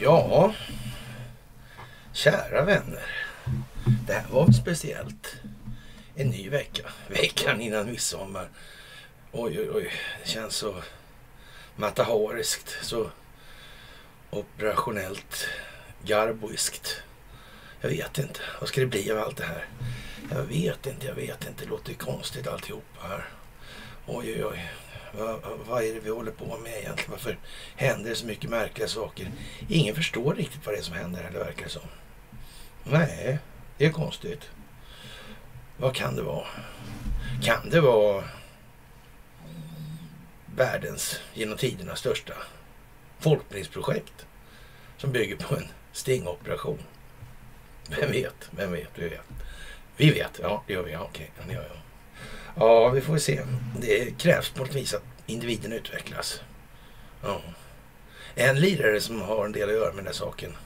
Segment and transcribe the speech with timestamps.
[0.00, 0.54] Ja,
[2.12, 3.06] kära vänner.
[4.06, 5.36] Det här var speciellt.
[6.14, 6.82] En ny vecka.
[7.08, 8.48] Veckan innan midsommar.
[9.32, 9.92] Oj, oj, oj.
[10.22, 10.74] Det känns så
[11.76, 12.76] matahariskt.
[12.82, 13.10] Så
[14.30, 15.48] operationellt
[16.04, 17.02] garboiskt.
[17.80, 18.40] Jag vet inte.
[18.60, 19.66] Vad ska det bli av allt det här?
[20.30, 21.64] Jag vet inte, jag vet inte.
[21.64, 23.37] Det låter konstigt alltihopa här.
[24.10, 24.70] Oj, oj, oj.
[25.12, 27.10] Vad, vad är det vi håller på med egentligen?
[27.10, 27.38] Varför
[27.76, 29.30] händer det så mycket märkliga saker?
[29.68, 31.82] Ingen förstår riktigt vad det är som händer, eller verkar det som.
[32.84, 33.38] Nej,
[33.78, 34.50] det är konstigt.
[35.76, 36.46] Vad kan det vara?
[37.42, 38.24] Kan det vara
[40.56, 42.34] världens genom tiderna största
[43.18, 44.26] folkbildningsprojekt
[44.96, 46.82] som bygger på en stingoperation?
[47.88, 48.50] Vem vet?
[48.50, 48.90] Vem vet?
[48.94, 49.20] Vi vet.
[49.96, 50.38] Vi vet.
[50.42, 50.92] Ja, det gör vi.
[50.92, 51.30] Ja, okej.
[51.38, 51.87] Ja, det gör jag.
[52.58, 53.40] Ja, vi får väl se.
[53.80, 56.40] Det krävs på något vis att individen utvecklas.
[57.22, 57.42] Ja.
[58.34, 60.56] En lirare som har en del att göra med den här saken.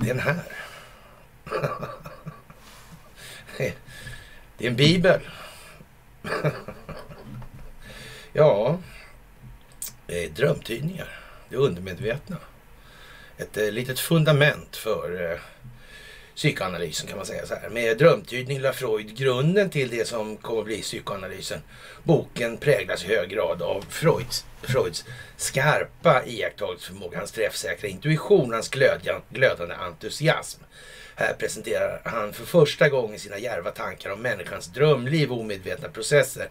[0.00, 0.42] Det är den här.
[4.56, 5.20] Det är en bibel.
[8.36, 8.78] Ja,
[10.30, 11.20] drömtydningar.
[11.48, 12.36] Det undermedvetna.
[13.36, 15.38] Ett eh, litet fundament för eh,
[16.36, 17.68] psykoanalysen kan man säga så här.
[17.68, 21.60] Med drömtydning la Freud grunden till det som kommer att bli psykoanalysen.
[22.02, 25.04] Boken präglas i hög grad av Freuds, Freuds
[25.36, 28.70] skarpa iakttagelseförmåga, hans träffsäkra intuition, hans
[29.30, 30.62] glödande entusiasm.
[31.16, 36.48] Här presenterar han för första gången sina järva tankar om människans drömliv och omedvetna processer.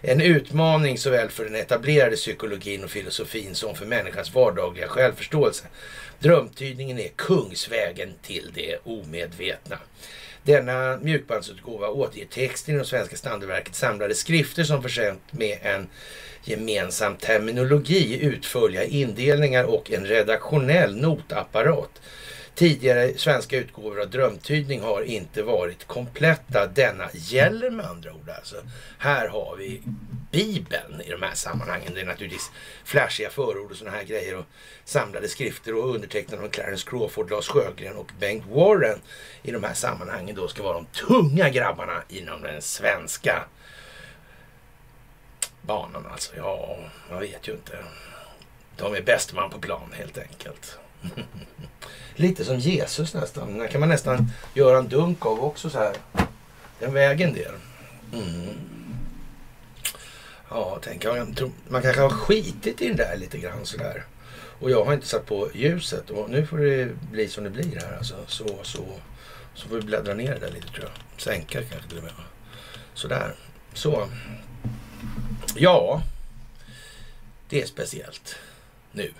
[0.00, 5.64] En utmaning såväl för den etablerade psykologin och filosofin som för människans vardagliga självförståelse.
[6.18, 9.78] Drömtydningen är kungsvägen till det omedvetna.
[10.42, 15.88] Denna mjukbandsutgåva återger texten i de svenska standardverket samlade skrifter som försänt med en
[16.44, 22.00] gemensam terminologi, utförliga indelningar och en redaktionell notapparat.
[22.54, 26.66] Tidigare svenska utgåvor av drömtydning har inte varit kompletta.
[26.66, 28.56] Denna gäller med andra ord alltså.
[28.98, 29.82] Här har vi
[30.30, 31.94] Bibeln i de här sammanhangen.
[31.94, 32.50] Det är naturligtvis
[32.84, 34.44] flashiga förord och sådana här grejer och
[34.84, 38.98] samlade skrifter och undertecknade av Clarence Crawford, Lars Sjögren och Bengt Warren
[39.42, 43.44] i de här sammanhangen då ska vara de tunga grabbarna inom den svenska
[45.62, 46.32] banan alltså.
[46.36, 46.78] Ja,
[47.10, 47.78] man vet ju inte.
[48.76, 50.78] De är bäst man på plan helt enkelt.
[52.16, 53.58] Lite som Jesus nästan.
[53.58, 55.96] Den kan man nästan göra en dunk av också så här.
[56.78, 57.52] Den vägen del.
[58.12, 58.48] Mm.
[60.50, 61.04] Ja, tänk,
[61.68, 64.04] man kanske har skitit i den där lite grann sådär.
[64.60, 67.80] Och jag har inte satt på ljuset och nu får det bli som det blir
[67.80, 68.14] här alltså.
[68.26, 68.84] Så, så,
[69.54, 71.22] så får vi bläddra ner det där lite tror jag.
[71.22, 72.12] Sänka kanske till och med.
[72.94, 73.34] Sådär.
[73.74, 74.08] Så.
[75.56, 76.02] Ja.
[77.48, 78.36] Det är speciellt.
[78.92, 79.12] Nu.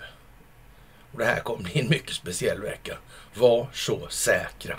[1.15, 2.97] Och det här kommer bli en mycket speciell vecka.
[3.33, 4.77] Var så säkra.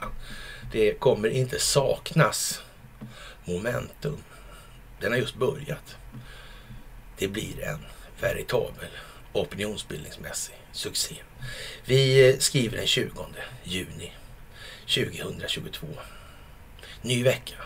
[0.72, 2.62] Det kommer inte saknas
[3.44, 4.22] momentum.
[5.00, 5.96] Den har just börjat.
[7.18, 7.78] Det blir en
[8.20, 8.88] veritabel
[9.32, 11.14] opinionsbildningsmässig succé.
[11.84, 13.10] Vi eh, skriver den 20
[13.64, 14.12] juni
[14.86, 15.86] 2022.
[17.02, 17.56] Ny vecka.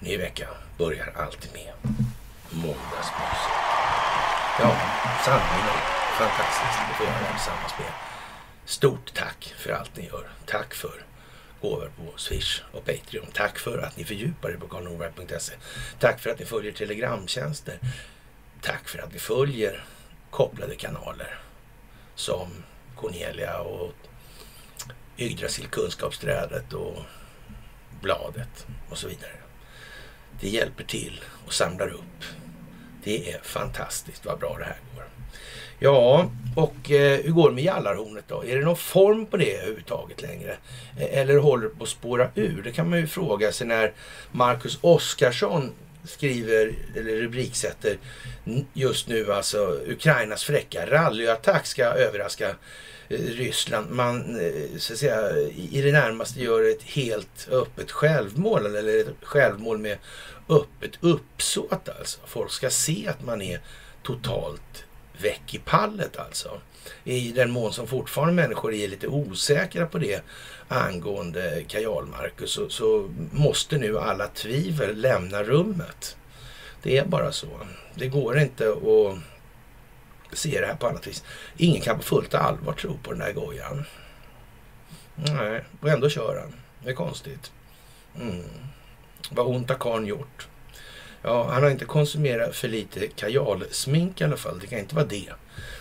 [0.00, 1.72] Ny vecka börjar alltid med
[2.50, 3.42] måndagsmys.
[4.60, 4.76] Ja,
[5.24, 7.92] sanningen fantastiskt att få göra det här tillsammans med
[8.64, 10.28] Stort tack för allt ni gör.
[10.46, 11.04] Tack för
[11.60, 13.26] gåvor på Swish och Patreon.
[13.32, 15.54] Tack för att ni fördjupar er på karlnorberg.se.
[15.98, 17.78] Tack för att ni följer telegramtjänster.
[18.60, 19.84] Tack för att ni följer
[20.30, 21.38] kopplade kanaler
[22.14, 22.48] som
[22.96, 23.92] Cornelia och
[25.18, 26.98] Yggdrasil kunskapsträdet och
[28.00, 29.36] bladet och så vidare.
[30.40, 32.24] Det hjälper till och samlar upp.
[33.04, 35.04] Det är fantastiskt vad bra det här går.
[35.84, 38.44] Ja, och eh, hur går det med Jallarhornet då?
[38.44, 40.56] Är det någon form på det överhuvudtaget längre?
[40.98, 42.62] Eh, eller håller det på att spåra ur?
[42.62, 43.92] Det kan man ju fråga sig när
[44.32, 45.72] Marcus Oskarsson
[46.04, 47.98] skriver, eller rubriksätter
[48.72, 52.48] just nu alltså Ukrainas fräcka rallyattack ska överraska
[53.08, 53.90] eh, Ryssland.
[53.90, 55.36] Man eh, så att säga
[55.70, 59.98] i det närmaste gör ett helt öppet självmål eller ett självmål med
[60.48, 62.20] öppet uppsåt alltså.
[62.26, 63.60] Folk ska se att man är
[64.02, 64.84] totalt
[65.22, 66.60] väck i pallet alltså.
[67.04, 70.22] I den mån som fortfarande människor är lite osäkra på det
[70.68, 76.16] angående Kajal Marcus så, så måste nu alla tvivel lämna rummet.
[76.82, 77.48] Det är bara så.
[77.94, 79.18] Det går inte att
[80.38, 81.24] se det här på annat vis.
[81.56, 83.84] Ingen kan på fullt allvar tro på den där gojan.
[85.14, 86.54] Nej, och ändå kör han.
[86.84, 87.52] Det är konstigt.
[88.20, 88.44] Mm.
[89.30, 90.48] Vad ont har karln gjort?
[91.22, 94.58] Ja, han har inte konsumerat för lite kajalsmink i alla fall.
[94.58, 95.32] Det kan inte vara det.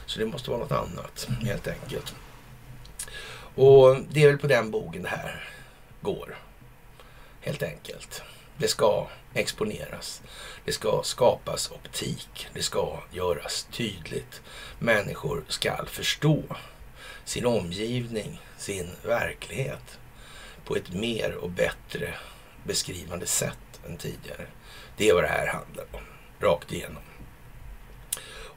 [0.06, 2.16] Så det måste vara något annat helt enkelt.
[3.56, 5.50] Och det är väl på den bogen det här
[6.02, 6.38] går.
[7.42, 8.24] Helt enkelt.
[8.58, 10.22] Det ska exponeras.
[10.66, 12.48] Det ska skapas optik.
[12.54, 14.42] Det ska göras tydligt.
[14.80, 16.44] Människor ska förstå
[17.26, 20.00] sin omgivning, sin verklighet
[20.66, 22.14] på ett mer och bättre
[22.64, 24.48] beskrivande sätt än tidigare.
[24.98, 26.02] Det är vad det här handlar om,
[26.40, 27.02] rakt igenom.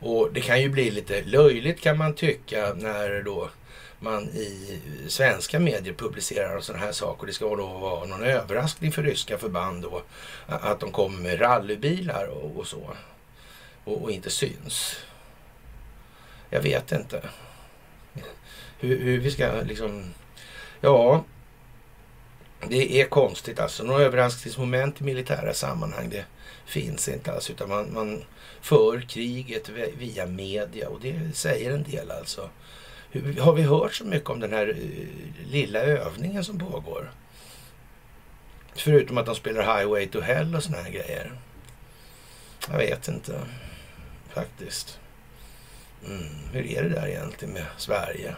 [0.00, 3.50] Och det kan ju bli lite löjligt kan man tycka när då
[4.04, 7.26] man i svenska medier publicerar sådana här saker.
[7.26, 10.02] Det ska då vara någon överraskning för ryska förband då.
[10.46, 12.96] Att de kommer med rallybilar och, och så.
[13.84, 14.96] Och, och, inte syns.
[16.50, 17.22] Jag vet inte.
[18.78, 20.14] Hur, hur vi ska liksom...
[20.80, 21.24] Ja,
[22.70, 23.84] det är konstigt alltså.
[23.84, 26.24] Några överraskningsmoment i militära sammanhang det
[26.64, 27.50] finns inte alls.
[27.50, 28.24] Utan man, man
[28.60, 29.68] för kriget
[29.98, 32.50] via media och det säger en del alltså.
[33.10, 34.76] Hur, har vi hört så mycket om den här uh,
[35.50, 37.10] lilla övningen som pågår?
[38.76, 41.32] Förutom att de spelar Highway to Hell och såna här grejer.
[42.70, 43.40] Jag vet inte
[44.28, 44.98] faktiskt.
[46.06, 48.34] Mm, hur är det där egentligen med Sverige?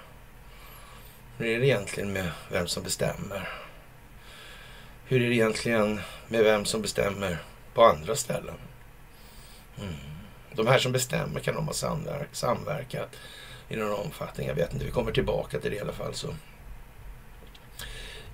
[1.39, 3.49] Hur är det egentligen med vem som bestämmer?
[5.09, 7.39] Hur är det egentligen med vem som bestämmer
[7.75, 8.55] på andra ställen?
[9.81, 9.95] Mm.
[10.53, 13.17] De här som bestämmer, kan de ha samverk samverkat
[13.69, 14.49] i någon omfattning?
[14.49, 16.15] Jag vet inte, vi kommer tillbaka till det i alla fall.
[16.15, 16.29] Så.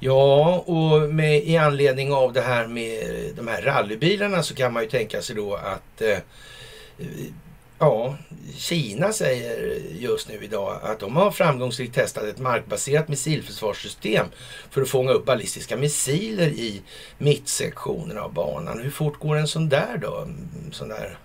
[0.00, 4.82] Ja, och med, i anledning av det här med de här rallybilarna så kan man
[4.82, 6.18] ju tänka sig då att eh,
[7.82, 8.16] Ja,
[8.56, 14.26] Kina säger just nu idag att de har framgångsrikt testat ett markbaserat missilförsvarssystem
[14.70, 16.82] för att fånga upp ballistiska missiler i
[17.18, 18.80] mittsektionen av banan.
[18.80, 20.16] Hur fort går en sån där då?
[20.18, 21.18] En sån där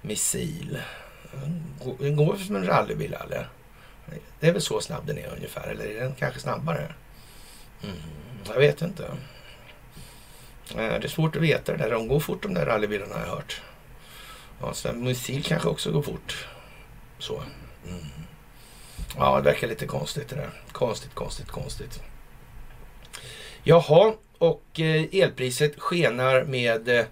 [0.00, 0.78] missil?
[1.98, 3.48] Den går som en rallybil eller?
[4.40, 6.94] Det är väl så snabb den är ungefär, eller är den kanske snabbare?
[7.82, 7.96] Mm,
[8.48, 9.04] jag vet inte.
[10.70, 11.90] Eh, det är svårt att veta det där.
[11.90, 13.62] De går fort de där rallybilarna har jag hört.
[14.60, 16.46] Ja, så missil kanske också går fort.
[17.18, 17.42] Så.
[17.88, 18.04] Mm.
[19.16, 20.50] Ja, det verkar lite konstigt det där.
[20.72, 22.02] Konstigt, konstigt, konstigt.
[23.62, 27.04] Jaha, och eh, elpriset skenar med eh,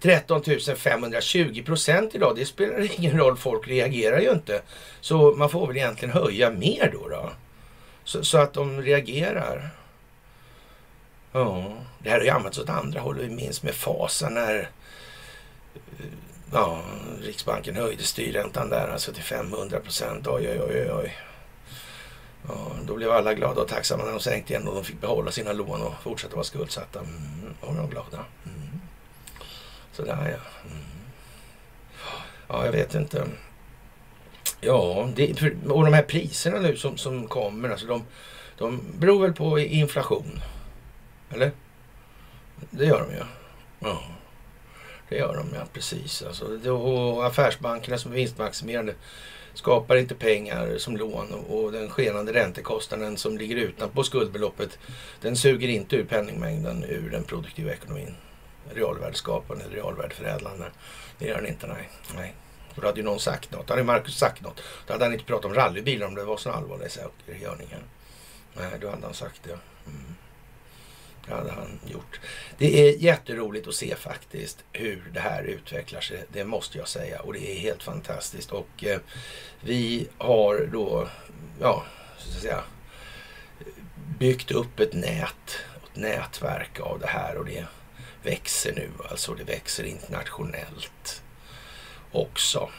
[0.00, 0.42] 13
[0.76, 2.36] 520 procent idag.
[2.36, 4.62] Det spelar ingen roll, folk reagerar ju inte.
[5.00, 7.08] Så man får väl egentligen höja mer då.
[7.08, 7.30] då.
[8.04, 9.70] Så, så att de reagerar.
[11.32, 14.70] Ja, det här har ju använts åt andra hållet Vi minns med fasa när
[15.74, 16.06] eh,
[16.52, 16.82] Ja,
[17.22, 20.26] Riksbanken höjde styrräntan där alltså till 500 procent.
[20.26, 21.16] Oj, oj, oj, oj.
[22.48, 25.30] Ja, då blev alla glada och tacksamma när de sänkte igen och de fick behålla
[25.30, 26.98] sina lån och fortsätta vara skuldsatta.
[27.00, 28.24] Mm, var de glada.
[28.44, 28.80] Mm.
[29.92, 30.70] Sådär ja.
[30.70, 30.84] Mm.
[32.48, 33.26] Ja, jag vet inte.
[34.60, 38.04] Ja, det, och de här priserna nu som, som kommer, alltså de,
[38.58, 40.42] de beror väl på inflation?
[41.30, 41.52] Eller?
[42.70, 43.22] Det gör de ju.
[43.78, 44.02] Ja.
[45.12, 46.22] Det gör de, ja precis.
[46.22, 48.94] Alltså, och affärsbankerna som är vinstmaximerande
[49.54, 54.78] skapar inte pengar som lån och den skenande räntekostnaden som ligger utanpå skuldbeloppet
[55.20, 58.14] den suger inte ur penningmängden ur den produktiva ekonomin.
[58.74, 60.66] Realvärdeskapande realvärdeförädlande.
[61.18, 61.90] Det gör den inte, nej.
[62.16, 62.34] nej.
[62.74, 63.70] då hade ju någon sagt något.
[63.70, 66.50] Hade Marcus sagt något, då hade han inte pratat om rallybilar om det var så
[66.50, 67.80] allvarliga saker i görningen.
[68.54, 69.58] Nej, då hade han sagt det.
[69.86, 70.14] Mm.
[71.26, 72.20] Det hade han gjort.
[72.58, 76.24] Det är jätteroligt att se faktiskt hur det här utvecklar sig.
[76.32, 77.20] Det måste jag säga.
[77.20, 78.50] Och det är helt fantastiskt.
[78.50, 78.98] Och eh,
[79.60, 81.08] vi har då,
[81.60, 81.84] ja,
[82.18, 82.62] så att säga,
[84.18, 87.36] byggt upp ett nät, ett nätverk av det här.
[87.36, 87.66] Och det
[88.22, 88.90] växer nu.
[89.10, 91.22] Alltså det växer internationellt
[92.12, 92.70] också.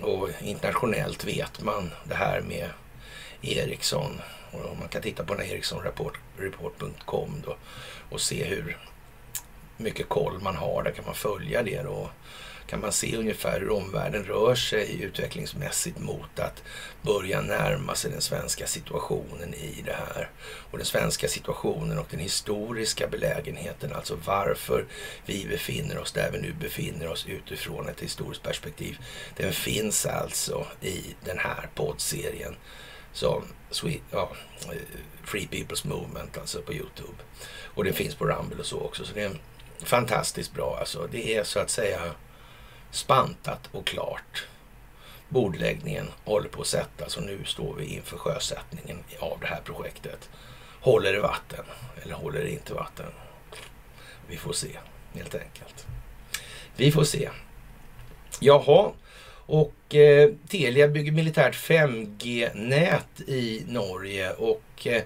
[0.00, 2.70] Och internationellt vet man det här med
[3.42, 4.20] Ericsson.
[4.52, 7.56] Och man kan titta på den här Ericssonreport.com då
[8.10, 8.78] och se hur
[9.76, 10.82] mycket koll man har.
[10.82, 12.10] Där kan man följa det då.
[12.66, 16.62] Kan man se ungefär hur omvärlden rör sig utvecklingsmässigt mot att
[17.02, 20.30] börja närma sig den svenska situationen i det här.
[20.70, 24.86] Och den svenska situationen och den historiska belägenheten, alltså varför
[25.26, 28.98] vi befinner oss där vi nu befinner oss utifrån ett historiskt perspektiv.
[29.36, 32.56] Den finns alltså i den här poddserien
[33.12, 33.44] som
[34.10, 34.30] ja,
[34.62, 34.78] eh,
[35.24, 37.22] Free People's Movement, alltså på Youtube.
[37.74, 39.04] Och det finns på Rumble och så också.
[39.04, 39.32] Så det är
[39.84, 40.76] fantastiskt bra.
[40.80, 42.00] Alltså, det är så att säga
[42.90, 44.46] spantat och klart.
[45.28, 50.30] Bordläggningen håller på att sättas och nu står vi inför sjösättningen av det här projektet.
[50.80, 51.64] Håller det vatten
[52.02, 53.12] eller håller det inte vatten?
[54.28, 54.78] Vi får se
[55.14, 55.86] helt enkelt.
[56.76, 57.30] Vi får se.
[58.40, 58.92] Jaha,
[59.46, 65.02] och eh, Telia bygger militärt 5G-nät i Norge och eh,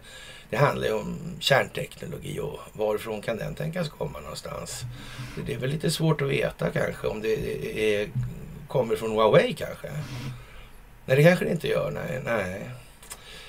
[0.50, 4.82] det handlar ju om kärnteknologi och varifrån kan den tänkas komma någonstans?
[5.46, 7.34] Det är väl lite svårt att veta kanske om det
[7.78, 8.08] är,
[8.68, 9.88] kommer från Huawei kanske?
[11.06, 11.90] Nej, det kanske det inte gör.
[11.90, 12.70] Nej, nej.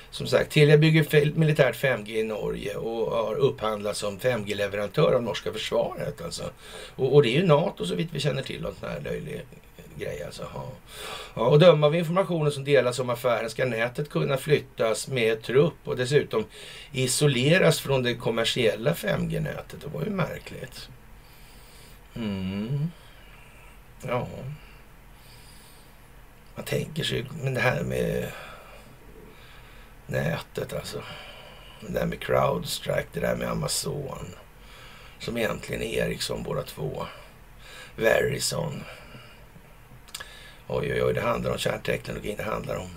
[0.09, 5.53] Som sagt, Telia bygger militärt 5G i Norge och har upphandlats som 5G-leverantör av norska
[5.53, 6.21] försvaret.
[6.21, 6.43] Alltså.
[6.95, 9.41] Och, och, det är ju NATO så vitt vi känner till, något sån här löjlig
[9.99, 10.23] grej.
[10.23, 10.47] Alltså.
[10.53, 10.71] Ja.
[11.35, 15.77] Ja, och döma av informationen som delas om affären ska nätet kunna flyttas med trupp
[15.83, 16.45] och dessutom
[16.91, 19.81] isoleras från det kommersiella 5G-nätet.
[19.81, 20.89] Det var ju märkligt.
[22.15, 22.91] Mm.
[24.01, 24.27] Ja.
[26.55, 28.31] Man tänker sig, men det här med
[30.07, 31.03] nätet alltså.
[31.81, 34.25] Det där med Crowdstrike, det där med Amazon.
[35.19, 37.05] Som egentligen är Ericsson båda två.
[37.95, 38.83] Verizon.
[40.69, 42.37] Oj, oj, oj, det handlar om kärnteknologin.
[42.37, 42.89] Det handlar om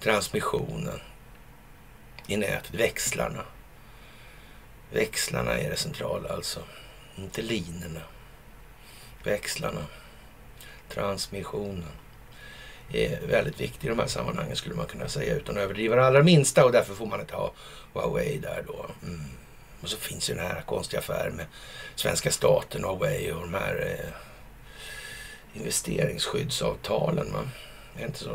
[0.00, 1.00] transmissionen
[2.26, 3.44] i nätet, växlarna.
[4.92, 6.60] Växlarna är det centrala alltså.
[7.16, 8.00] Inte linorna.
[9.24, 9.86] Växlarna.
[10.88, 11.84] Transmissionen
[12.92, 16.04] är väldigt viktig i de här sammanhangen skulle man kunna säga utan att överdriva det
[16.04, 17.52] allra minsta och därför får man inte ha
[17.94, 18.86] Huawei där då.
[19.02, 19.24] Mm.
[19.80, 21.46] Och så finns ju den här konstiga affären med
[21.94, 24.29] svenska staten, Huawei och de här eh,
[25.54, 27.32] investeringsskyddsavtalen.
[27.32, 27.40] Va?
[27.94, 28.30] Är det inte så?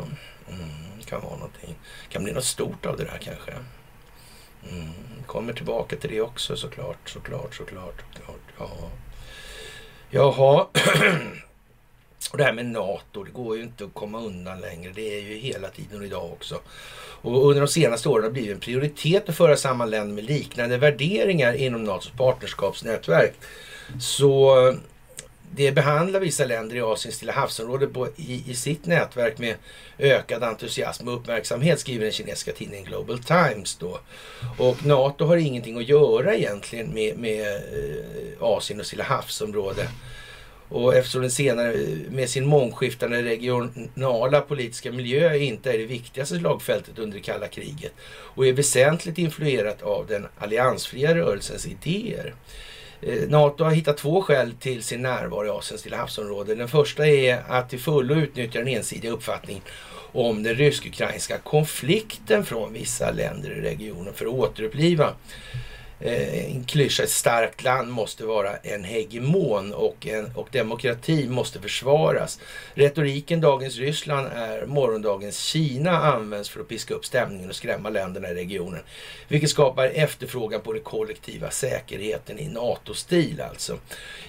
[0.48, 1.74] Mm, kan vara någonting.
[2.08, 3.52] kan bli något stort av det där kanske.
[4.70, 4.92] Mm,
[5.26, 8.04] kommer tillbaka till det också såklart, såklart, såklart.
[8.14, 8.40] såklart.
[8.58, 8.90] Ja.
[10.10, 10.66] Jaha.
[12.32, 14.92] Och det här med NATO, det går ju inte att komma undan längre.
[14.94, 16.60] Det är ju hela tiden och idag också.
[17.22, 20.24] Och under de senaste åren har det blivit en prioritet att föra samman länder med
[20.24, 23.34] liknande värderingar inom NATOs partnerskapsnätverk.
[24.00, 24.54] Så
[25.56, 29.54] det behandlar vissa länder i Asiens Stilla havsområdet i, i sitt nätverk med
[29.98, 33.76] ökad entusiasm och uppmärksamhet, skriver den kinesiska tidningen Global Times.
[33.76, 33.98] Då.
[34.58, 39.88] Och NATO har ingenting att göra egentligen med, med eh, Asien och Stilla havsområde.
[40.68, 41.76] Och eftersom den senare
[42.10, 47.92] med sin mångskiftande regionala politiska miljö inte är det viktigaste slagfältet under det kalla kriget
[48.08, 52.34] och är väsentligt influerat av den alliansfria rörelsens idéer
[53.02, 56.54] Eh, NATO har hittat två skäl till sin närvaro i Asiens Stilla havsområde.
[56.54, 59.62] Den första är att till fullo utnyttja den ensidiga uppfattningen
[60.12, 65.14] om den rysk-ukrainska konflikten från vissa länder i regionen för att återuppliva
[66.00, 71.60] Eh, en klyscha, ett starkt land måste vara en hegemon och, en, och demokrati måste
[71.60, 72.40] försvaras.
[72.74, 78.30] Retoriken dagens Ryssland är morgondagens Kina används för att piska upp stämningen och skrämma länderna
[78.30, 78.80] i regionen.
[79.28, 83.78] Vilket skapar efterfrågan på den kollektiva säkerheten i NATO-stil alltså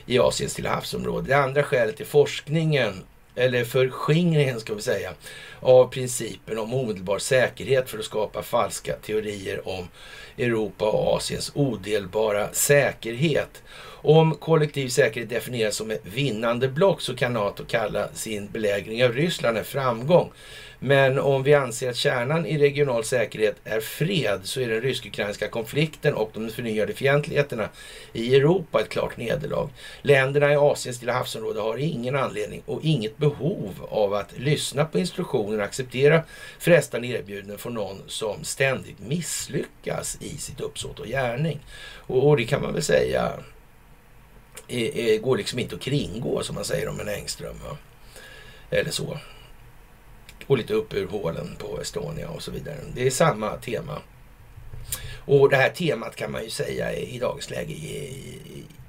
[0.05, 1.27] i Asiens till havsområde.
[1.27, 3.03] Det andra skälet är forskningen
[3.37, 5.13] eller förskingringen ska vi säga,
[5.59, 9.87] av principen om omedelbar säkerhet för att skapa falska teorier om
[10.37, 13.63] Europa och Asiens odelbara säkerhet.
[14.01, 19.13] Om kollektiv säkerhet definieras som ett vinnande block så kan NATO kalla sin belägring av
[19.13, 20.31] Ryssland en framgång.
[20.79, 25.47] Men om vi anser att kärnan i regional säkerhet är fred så är den rysk-ukrainska
[25.47, 27.69] konflikten och de förnyade fientligheterna
[28.13, 29.69] i Europa ett klart nederlag.
[30.01, 34.99] Länderna i Asiens Stilla havsområde har ingen anledning och inget behov av att lyssna på
[34.99, 36.23] instruktioner och acceptera
[36.59, 41.59] frestande erbjudanden från någon som ständigt misslyckas i sitt uppsåt och gärning.
[42.07, 43.31] Och, och det kan man väl säga
[44.67, 47.55] är, är, går liksom inte att kringgå som man säger om en Engström.
[47.63, 47.77] Va?
[48.69, 49.17] Eller så
[50.47, 52.77] och lite upp ur hålen på Estonia och så vidare.
[52.95, 54.01] Det är samma tema.
[55.25, 57.73] Och det här temat kan man ju säga i dagens läge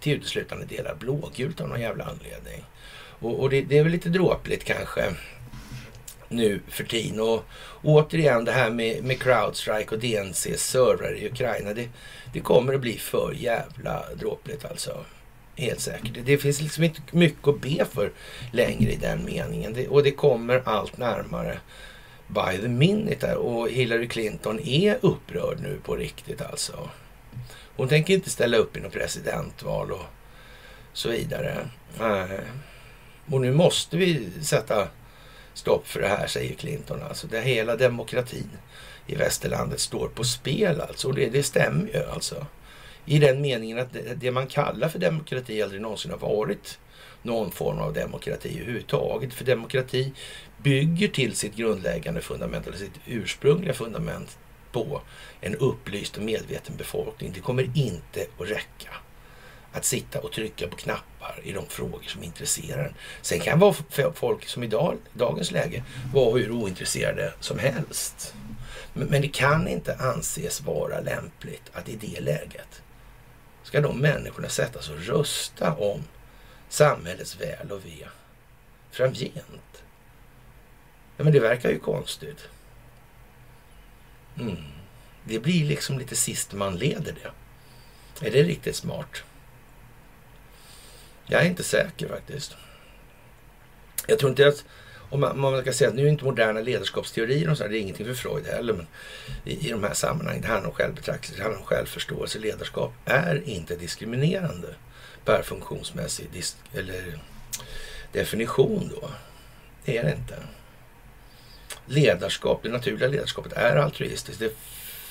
[0.00, 2.64] till uteslutande delar blågult av någon jävla anledning.
[3.20, 5.14] Och, och det, det, är väl lite dråpligt kanske
[6.28, 7.20] nu för tiden.
[7.20, 7.44] Och
[7.82, 11.74] återigen det här med, med Crowdstrike och DNCs servrar i Ukraina.
[11.74, 11.88] Det,
[12.32, 15.04] det kommer att bli för jävla dråpligt alltså.
[15.58, 16.18] Helt säkert.
[16.24, 18.12] Det finns liksom inte mycket att be för
[18.52, 19.72] längre i den meningen.
[19.72, 21.58] Det, och det kommer allt närmare
[22.26, 23.36] by the minute där.
[23.36, 26.88] Och Hillary Clinton är upprörd nu på riktigt alltså.
[27.76, 30.04] Hon tänker inte ställa upp i något presidentval och
[30.92, 31.68] så vidare.
[32.00, 32.40] Nej.
[33.30, 34.88] Och nu måste vi sätta
[35.54, 37.02] stopp för det här, säger Clinton.
[37.02, 38.50] Alltså, det hela demokratin
[39.06, 41.08] i västerlandet står på spel alltså.
[41.08, 42.46] Och det, det stämmer ju alltså.
[43.10, 46.78] I den meningen att det, man kallar för demokrati aldrig någonsin har varit
[47.22, 49.34] någon form av demokrati överhuvudtaget.
[49.34, 50.12] För demokrati
[50.62, 54.38] bygger till sitt grundläggande fundament, eller sitt ursprungliga fundament
[54.72, 55.00] på
[55.40, 57.32] en upplyst och medveten befolkning.
[57.34, 58.90] Det kommer inte att räcka
[59.72, 62.94] att sitta och trycka på knappar i de frågor som intresserar en.
[63.22, 63.74] Sen kan vara
[64.14, 65.84] folk som i dag, dagens läge
[66.14, 68.34] vara hur ointresserade som helst.
[68.92, 72.82] Men, men det kan inte anses vara lämpligt att i det läget
[73.68, 76.04] ska de människorna sättas och rösta om
[76.68, 78.08] samhällets väl och ve
[78.90, 79.82] framgent.
[81.16, 82.48] Ja, men det verkar ju konstigt.
[84.38, 84.56] Mm.
[85.24, 87.30] Det blir liksom lite sist man leder det.
[88.26, 89.22] Är det riktigt smart?
[91.26, 92.56] Jag är inte säker faktiskt.
[94.06, 94.64] Jag tror inte att,
[95.10, 97.80] och man, man kan säga att nu är inte moderna ledarskapsteorier och sådär, det är
[97.80, 98.86] ingenting för Freud heller, men
[99.44, 102.38] i, i de här sammanhangen, det handlar om självbetraktelse, det handlar om självförståelse.
[102.38, 104.74] Ledarskap är inte diskriminerande
[105.24, 107.18] per funktionsmässig dis, eller
[108.12, 109.10] definition då.
[109.84, 110.36] Det är det inte.
[111.86, 114.40] Ledarskap, det naturliga ledarskapet är altruistiskt.
[114.40, 114.56] Det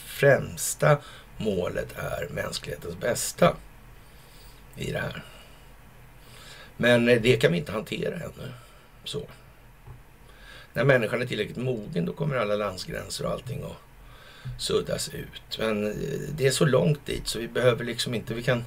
[0.06, 0.98] främsta
[1.38, 3.56] målet är mänsklighetens bästa
[4.76, 5.24] i det här.
[6.78, 8.52] Men eh, det kan vi inte hantera ännu.
[9.04, 9.28] Så.
[10.78, 13.78] När människan är tillräckligt mogen då kommer alla landsgränser och allting att
[14.62, 15.58] suddas ut.
[15.60, 18.64] Men eh, det är så långt dit så vi behöver liksom inte, vi kan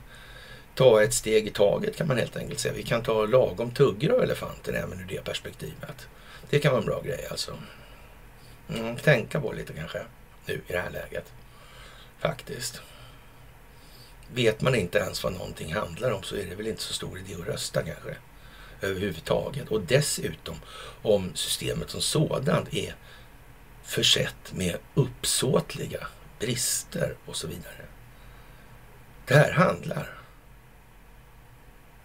[0.75, 2.75] ta ett steg i taget kan man helt enkelt säga.
[2.75, 6.09] Vi kan ta lagom tuggor av elefanten även ur det perspektivet.
[6.51, 7.53] Det kan vara en bra grej alltså.
[8.69, 10.03] Mm, tänka på lite kanske
[10.47, 11.33] nu i det här läget.
[12.19, 12.83] Faktiskt.
[14.35, 17.19] Vet man inte ens vad någonting handlar om så är det väl inte så stor
[17.19, 18.17] idé att rösta kanske.
[18.81, 19.69] Överhuvudtaget.
[19.69, 20.57] Och dessutom
[21.03, 22.95] om systemet som sådant är
[23.83, 26.07] försett med uppsåtliga
[26.39, 27.87] brister och så vidare.
[29.27, 30.19] Det här handlar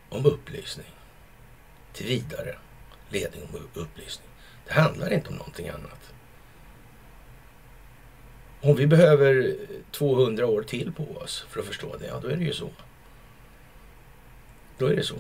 [0.10, 0.92] om upplysning.
[1.94, 2.58] Till vidare
[3.10, 4.30] ledning om upplysning.
[4.68, 6.14] Det handlar inte om någonting annat.
[8.62, 9.56] Om vi behöver
[9.92, 12.70] 200 år till på oss för att förstå det, ja då är det ju så.
[14.78, 15.20] Då är det så.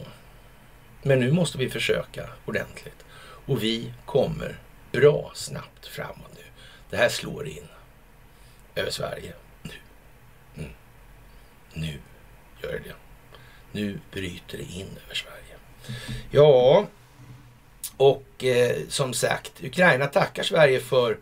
[1.07, 3.05] Men nu måste vi försöka ordentligt.
[3.45, 4.59] Och vi kommer
[4.91, 6.43] bra snabbt framåt nu.
[6.89, 7.67] Det här slår in
[8.75, 9.73] över Sverige nu.
[10.57, 10.71] Mm.
[11.73, 11.99] Nu
[12.63, 12.95] gör det det.
[13.71, 15.55] Nu bryter det in över Sverige.
[16.31, 16.87] Ja,
[17.97, 21.17] och eh, som sagt, Ukraina tackar Sverige för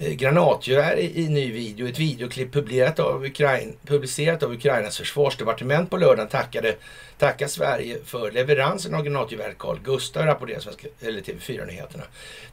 [0.00, 1.88] Eh, granatgevär i, i ny video.
[1.88, 6.74] Ett videoklipp publicerat av, Ukraina, publicerat av Ukrainas försvarsdepartement på lördagen tackade,
[7.18, 12.04] tackar Sverige för leveransen av granatgeväret Carl Gustaf, rapporterar svenska, eller TV4-nyheterna.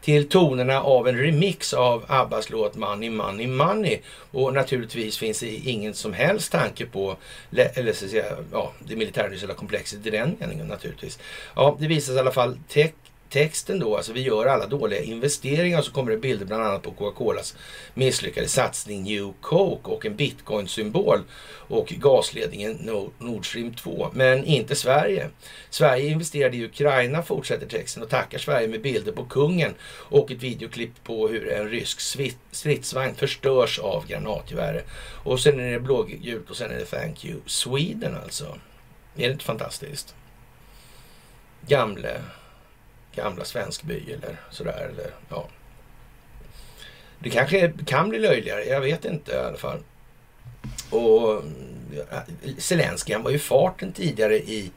[0.02, 4.00] Till tonerna av en remix av Abbas låt Money, Money, Money.
[4.32, 7.18] Och naturligtvis finns det ingen som helst tanke på
[7.52, 11.20] eller så säga, ja, det militärindustriella komplexet i den meningen naturligtvis.
[11.56, 12.92] Ja, det visas i alla fall tech
[13.36, 16.82] texten då, alltså vi gör alla dåliga investeringar och så kommer det bilder bland annat
[16.82, 17.56] på Coca-Colas
[17.94, 21.20] misslyckade satsning New Coke och en bitcoin-symbol
[21.68, 24.10] och gasledningen Nord Stream 2.
[24.14, 25.30] Men inte Sverige.
[25.70, 29.74] Sverige investerade i Ukraina, fortsätter texten och tackar Sverige med bilder på kungen
[30.10, 32.00] och ett videoklipp på hur en rysk
[32.52, 34.86] stridsvagn förstörs av granatgeväret.
[35.24, 38.58] Och sen är det blågult och sen är det Thank you Sweden alltså.
[39.16, 40.16] Är det inte fantastiskt?
[41.68, 42.22] Gamle
[43.16, 44.90] gamla svenskby eller sådär.
[44.94, 45.48] Eller, ja.
[47.20, 49.80] Det kanske kan bli löjligare, jag vet inte i alla fall.
[50.90, 54.72] Och eh, Zelenskyj, han var ju farten tidigare i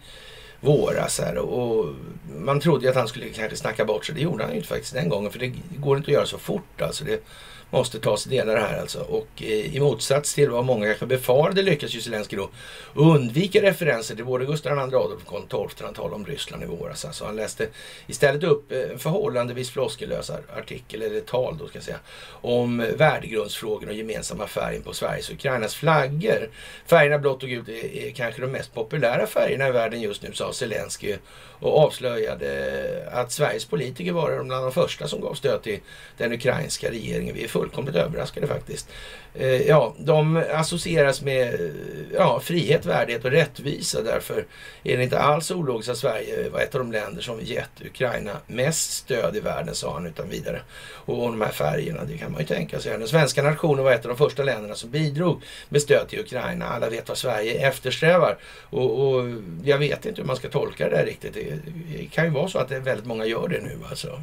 [0.61, 1.95] våras här och
[2.39, 4.15] man trodde ju att han skulle kanske snacka bort sig.
[4.15, 6.39] Det gjorde han ju inte faktiskt den gången för det går inte att göra så
[6.39, 7.05] fort alltså.
[7.05, 7.25] Det,
[7.71, 9.01] måste tas delar här alltså.
[9.01, 12.51] Och eh, i motsats till vad många kanske befarade lyckas ju Zelenskyj då
[12.95, 16.63] undvika referenser till både Gustav II Adolf och Karl XII när han talade om Ryssland
[16.63, 17.05] i våras.
[17.05, 17.69] Alltså han läste
[18.07, 21.99] istället upp en förhållandevis floskellös artikel, eller tal då ska jag säga,
[22.31, 26.51] om eh, värdegrundsfrågor och gemensamma färgen på Sveriges och Ukrainas flaggor.
[26.87, 30.33] Färgerna blått och gult är, är kanske de mest populära färgerna i världen just nu,
[30.33, 31.19] sa Zelenskyj
[31.61, 35.81] och avslöjade att Sveriges politiker var bland de första som gav stöd till
[36.17, 37.35] den ukrainska regeringen.
[37.35, 38.89] Vi är fullkomligt överraskade faktiskt.
[39.35, 41.71] Eh, ja, de associeras med eh,
[42.15, 44.03] ja, frihet, värdighet och rättvisa.
[44.03, 44.47] Därför
[44.83, 48.33] är det inte alls ologiskt att Sverige var ett av de länder som gett Ukraina
[48.47, 50.63] mest stöd i världen, sa han utan vidare.
[50.91, 52.99] Och de här färgerna, det kan man ju tänka sig.
[52.99, 56.69] Den svenska nationen var ett av de första länderna som bidrog med stöd till Ukraina.
[56.69, 58.39] Alla vet vad Sverige eftersträvar.
[58.71, 59.25] Och, och
[59.65, 61.35] jag vet inte hur man ska tolka det där riktigt.
[61.35, 61.59] Det,
[61.99, 64.23] det kan ju vara så att det väldigt många gör det nu alltså.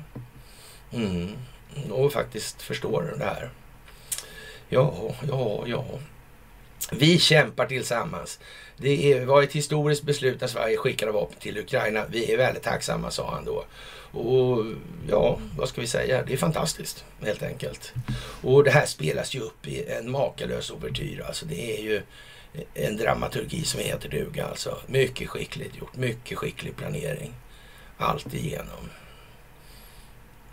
[0.93, 1.30] Mm.
[1.76, 1.92] Mm.
[1.92, 3.50] Och faktiskt förstår det här.
[4.70, 5.86] Ja, ja, ja.
[6.92, 8.40] Vi kämpar tillsammans.
[8.78, 12.06] Det var ett historiskt beslut när Sverige skickade vapen till Ukraina.
[12.10, 13.66] Vi är väldigt tacksamma, sa han då.
[14.20, 14.66] Och
[15.10, 16.24] ja, vad ska vi säga?
[16.24, 17.94] Det är fantastiskt, helt enkelt.
[18.42, 21.24] Och det här spelas ju upp i en makalös ouvertyr.
[21.28, 22.02] Alltså det är ju
[22.74, 24.78] en dramaturgi som heter duga alltså.
[24.88, 27.34] Mycket skickligt gjort, mycket skicklig planering.
[27.98, 28.90] Allt igenom.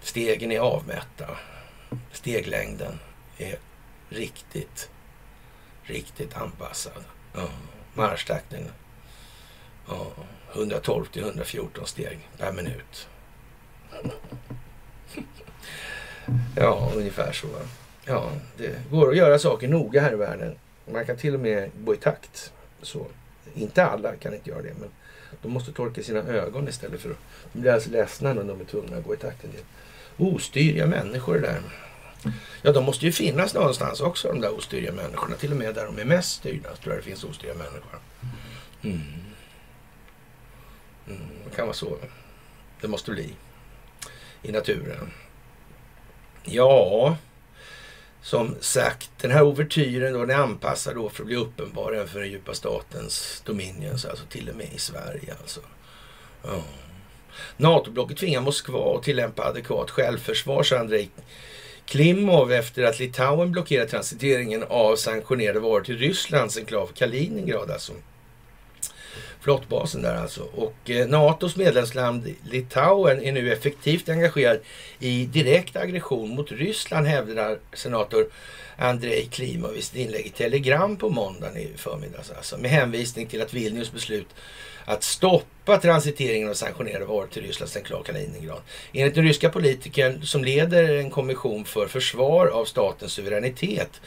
[0.02, 1.38] Stegen är avmätta.
[2.12, 2.98] Steglängden
[3.38, 3.58] är
[4.08, 4.90] riktigt,
[5.82, 7.04] riktigt anpassad.
[7.34, 7.48] Ja.
[7.94, 8.64] Marschtakten
[9.88, 10.06] ja.
[10.54, 13.08] 112 till 114 steg per minut.
[16.56, 17.46] Ja, ungefär så.
[18.04, 20.56] Ja, det går att göra saker noga här i världen.
[20.92, 22.52] Man kan till och med gå i takt.
[22.82, 23.06] Så.
[23.54, 24.88] Inte alla kan inte göra det, men
[25.42, 27.16] de måste torka sina ögon istället för att...
[27.52, 29.60] De blir alltså ledsna när de är tvungna att gå i takt en del.
[30.16, 31.60] Ostyriga människor där.
[32.62, 35.36] Ja, de måste ju finnas någonstans också, de där ostyriga människorna.
[35.36, 38.00] Till och med där de är mest styrda tror jag det finns ostyriga människor.
[38.82, 39.00] Mm.
[41.08, 41.96] Mm, det kan vara så.
[42.80, 43.34] Det måste bli.
[44.42, 45.10] I naturen.
[46.44, 47.16] Ja,
[48.22, 52.20] som sagt, den här ouvertyren då, den är anpassad då för att bli uppenbar för
[52.20, 55.60] den djupa statens dominions, alltså till och med i Sverige alltså.
[56.42, 56.62] Ja.
[57.56, 61.08] NATO-blocket tvingar Moskva att tillämpa adekvat självförsvar, sa Andrei
[61.86, 67.92] Klimov efter att Litauen blockerat transiteringen av sanktionerade varor till Rysslands enklav Kaliningrad alltså
[69.42, 70.42] flottbasen där alltså.
[70.42, 74.58] Och eh, NATOs medlemsland Litauen är nu effektivt engagerad
[74.98, 78.26] i direkt aggression mot Ryssland hävdar senator
[78.76, 82.30] Andrei Klimov i sitt inlägg i Telegram på måndagen i förmiddags.
[82.30, 84.28] Alltså, med hänvisning till att Vilnius beslut
[84.84, 88.60] att stoppa transiteringen av sanktionerade varor till Rysslands enklav Kaliningrad.
[88.92, 94.00] Enligt den ryska politikern som leder en kommission för försvar av statens suveränitet.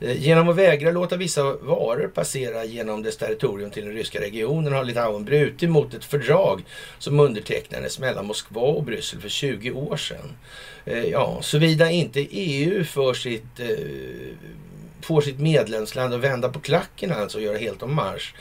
[0.00, 4.72] Eh, genom att vägra låta vissa varor passera genom dess territorium till den ryska regionen
[4.72, 6.62] har Litauen brutit mot ett fördrag
[6.98, 10.36] som undertecknades mellan Moskva och Bryssel för 20 år sedan.
[10.84, 13.66] Eh, ja, såvida inte EU för sitt, eh,
[15.00, 18.34] får sitt medlemsland att vända på klacken alltså och göra helt om marsch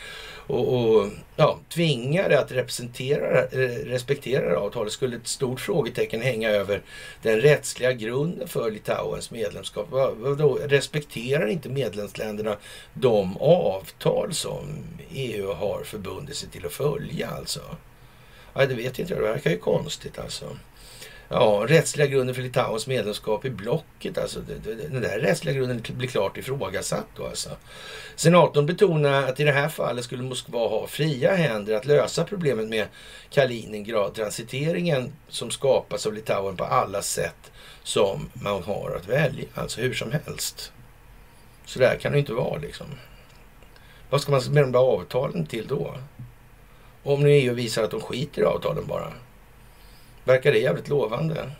[0.48, 6.50] och, och ja, tvinga det att representera, eh, respektera avtalet skulle ett stort frågetecken hänga
[6.50, 6.82] över
[7.22, 9.88] den rättsliga grunden för Litauens medlemskap.
[10.18, 12.58] Vadå, respekterar inte medlemsländerna
[12.94, 17.62] de avtal som EU har förbundit sig till att följa alltså?
[18.54, 19.22] Ja, det vet inte jag.
[19.22, 20.46] Det verkar ju konstigt alltså.
[21.34, 24.18] Ja, rättsliga grunden för Litauens medlemskap i blocket.
[24.18, 24.40] Alltså,
[24.92, 27.50] den där rättsliga grunden blir klart ifrågasatt då alltså.
[28.16, 32.68] Senatorn betonar att i det här fallet skulle Moskva ha fria händer att lösa problemet
[32.68, 32.88] med
[33.30, 37.52] Kaliningrad, transiteringen som skapas av Litauen på alla sätt
[37.84, 40.72] som man har att välja, alltså hur som helst.
[41.66, 42.88] Så där kan det inte vara liksom.
[44.10, 45.96] Vad ska man med de där avtalen till då?
[47.04, 49.14] Om nu EU visar att de skiter i avtalen bara.
[50.24, 51.52] Verkar det jävligt lovande?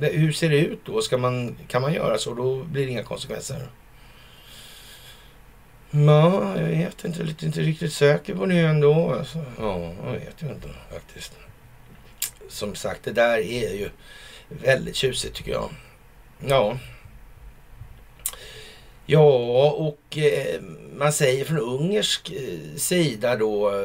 [0.00, 1.02] Hur ser det ut då?
[1.02, 2.34] Ska man, kan man göra så?
[2.34, 3.68] Då blir det inga konsekvenser.
[5.90, 7.22] Ja, jag vet inte.
[7.22, 9.12] Lite inte riktigt säker på det ändå.
[9.12, 9.44] Alltså.
[9.58, 11.32] Ja, jag vet ju inte faktiskt.
[12.48, 13.88] Som sagt, det där är ju
[14.48, 15.70] väldigt tjusigt tycker jag.
[16.46, 16.78] Ja.
[19.06, 20.60] Ja, och eh,
[20.96, 23.84] man säger från ungersk eh, sida då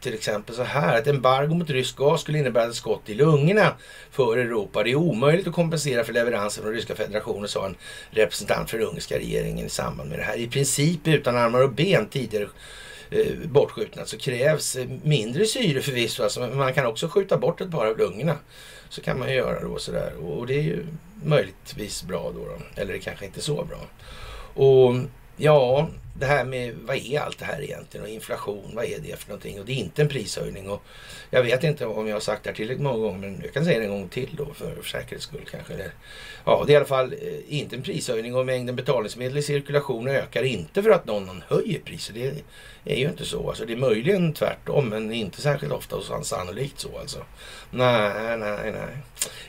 [0.00, 3.74] till exempel så här att embargo mot rysk gas skulle innebära ett skott i lungorna
[4.10, 4.82] för Europa.
[4.82, 7.76] Det är omöjligt att kompensera för leveranser från Ryska federationen, sa en
[8.10, 10.36] representant för den ungerska regeringen i samband med det här.
[10.36, 12.48] I princip utan armar och ben tidigare
[13.10, 17.60] eh, bortskjutna så krävs eh, mindre syre förvisso, alltså, men man kan också skjuta bort
[17.60, 18.36] ett par av lungorna.
[18.88, 20.86] Så kan man ju göra då sådär och det är ju
[21.24, 22.80] möjligtvis bra då, då.
[22.82, 23.78] eller det kanske inte är så bra.
[24.64, 24.94] Och
[25.36, 29.16] ja, det här med vad är allt det här egentligen och inflation, vad är det
[29.16, 29.60] för någonting?
[29.60, 30.82] Och det är inte en prishöjning och
[31.30, 33.64] jag vet inte om jag har sagt det här tillräckligt många gånger men jag kan
[33.64, 35.74] säga det en gång till då för, för säkerhets skull kanske.
[35.74, 35.90] Det,
[36.44, 40.08] ja, det är i alla fall eh, inte en prishöjning och mängden betalningsmedel i cirkulation
[40.08, 42.14] ökar inte för att någon höjer priset.
[42.14, 42.42] Det
[42.84, 43.48] är ju inte så.
[43.48, 47.18] Alltså, det är möjligen tvärtom men inte särskilt ofta och sannolikt så alltså.
[47.70, 48.96] Nej, nej, nej.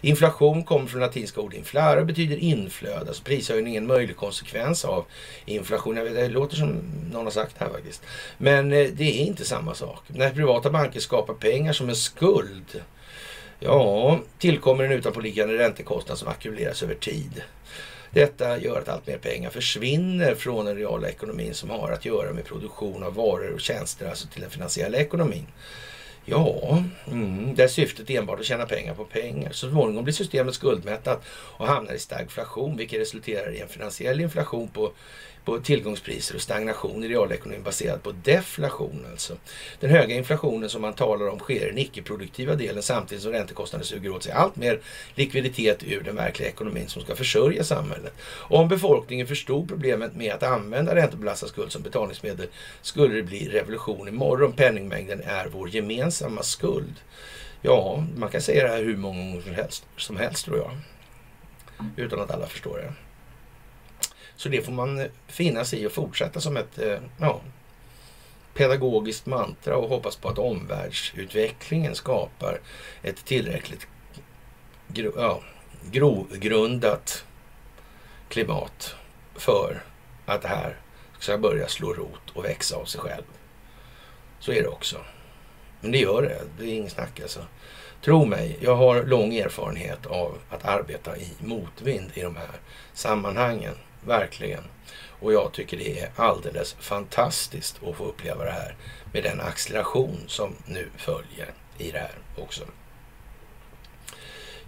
[0.02, 3.08] Inflation kommer från latinska ord inflare och betyder inflöde.
[3.08, 5.06] Alltså prishöjning är en möjlig konsekvens av
[5.45, 5.97] inflation.
[5.97, 8.02] Jag vet, det låter som någon har sagt här faktiskt.
[8.38, 10.04] Men eh, det är inte samma sak.
[10.08, 12.82] När privata banker skapar pengar som en skuld
[13.63, 17.43] Ja, tillkommer en utanpåliggande räntekostnad som ackumuleras över tid.
[18.12, 22.34] Detta gör att allt mer pengar försvinner från den reala ekonomin som har att göra
[22.34, 25.47] med produktion av varor och tjänster, alltså till den finansiella ekonomin.
[26.26, 29.52] Ja, mm, där syftet enbart att tjäna pengar på pengar.
[29.52, 34.67] Så småningom blir systemet skuldmättat och hamnar i stagflation, vilket resulterar i en finansiell inflation
[34.67, 34.91] på
[35.45, 39.38] på tillgångspriser och stagnation i realekonomin baserad på deflation alltså.
[39.80, 43.86] Den höga inflationen som man talar om sker i den icke-produktiva delen samtidigt som räntekostnader
[43.86, 44.80] suger åt sig allt mer
[45.15, 48.13] likviditet ur den verkliga ekonomin som ska försörja samhället.
[48.38, 52.47] Om befolkningen förstod problemet med att använda räntebelastad skuld som betalningsmedel
[52.82, 54.54] skulle det bli revolution imorgon.
[54.54, 56.95] Penningmängden är vår gemensamma skuld.
[57.62, 60.71] Ja, man kan säga det här hur många gånger som helst, som helst tror jag.
[61.95, 62.93] Utan att alla förstår det.
[64.41, 67.41] Så det får man eh, finna sig i och fortsätta som ett eh, ja,
[68.54, 72.60] pedagogiskt mantra och hoppas på att omvärldsutvecklingen skapar
[73.04, 73.88] ett tillräckligt
[74.88, 75.41] gro, ja,
[75.91, 77.25] grogrundat
[78.30, 78.95] klimat
[79.36, 79.84] för
[80.25, 80.77] att det här
[81.19, 83.23] ska börja slå rot och växa av sig själv.
[84.39, 84.97] Så är det också.
[85.82, 86.41] Men det gör det.
[86.58, 87.39] Det är inget snack alltså.
[88.04, 92.60] Tro mig, jag har lång erfarenhet av att arbeta i motvind i de här
[92.93, 93.75] sammanhangen.
[94.05, 94.63] Verkligen.
[95.19, 98.75] Och jag tycker det är alldeles fantastiskt att få uppleva det här
[99.13, 102.63] med den acceleration som nu följer i det här också.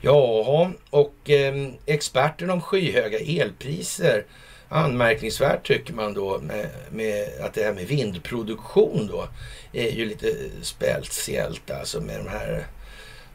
[0.02, 4.26] Jaha, och eh, experten om skyhöga elpriser
[4.70, 9.28] anmärkningsvärt tycker man då med, med, att det här med vindproduktion då
[9.74, 10.28] är ju lite
[10.62, 12.68] speciellt alltså med de här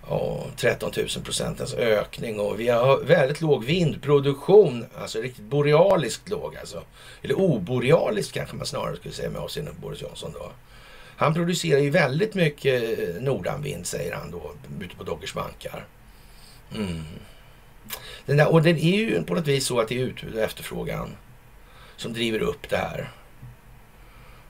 [0.09, 6.57] ja, 13 000 procentens ökning och vi har väldigt låg vindproduktion, alltså riktigt borealiskt låg
[6.57, 6.83] alltså.
[7.23, 10.53] Eller oborealiskt kanske man snarare skulle säga med avseende på Boris Johnson då.
[11.17, 15.87] Han producerar ju väldigt mycket eh, nordanvind säger han då ute på Doggers bankar.
[16.75, 17.03] Mm.
[18.27, 20.41] Den där, och det är ju på något vis så att det är utbud och
[20.41, 21.17] efterfrågan
[21.97, 23.11] som driver upp det här.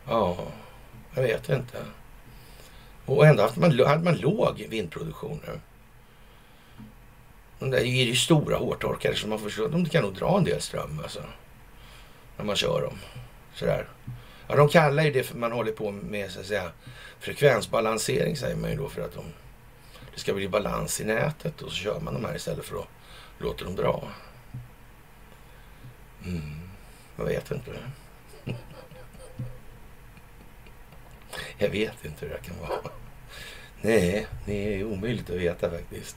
[0.07, 0.37] Ja,
[1.15, 1.79] jag vet inte.
[3.09, 5.61] Och ändå hade man, hade man låg vindproduktion nu.
[7.59, 10.61] De där är ju stora hårtorkare så man förstår, de kan nog dra en del
[10.61, 11.23] ström alltså.
[12.37, 12.99] När man kör dem.
[13.55, 13.89] Sådär.
[14.49, 16.73] Ja, de kallar ju det för man håller på med så att säga
[17.21, 19.25] frekvensbalansering säger man ju då för att de,
[20.15, 22.89] det ska bli balans i nätet och så kör man de här istället för att
[23.39, 24.03] låta dem dra.
[26.25, 26.61] Mm,
[27.17, 27.71] jag vet inte.
[31.59, 32.93] Jag vet inte hur det kan vara.
[33.83, 36.17] Nej, det är omöjligt att veta faktiskt.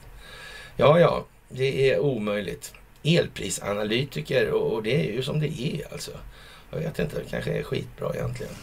[0.77, 2.73] Ja, ja, det är omöjligt.
[3.03, 6.11] Elprisanalytiker och det är ju som det är alltså.
[6.71, 8.53] Jag vet inte, det kanske är skitbra egentligen.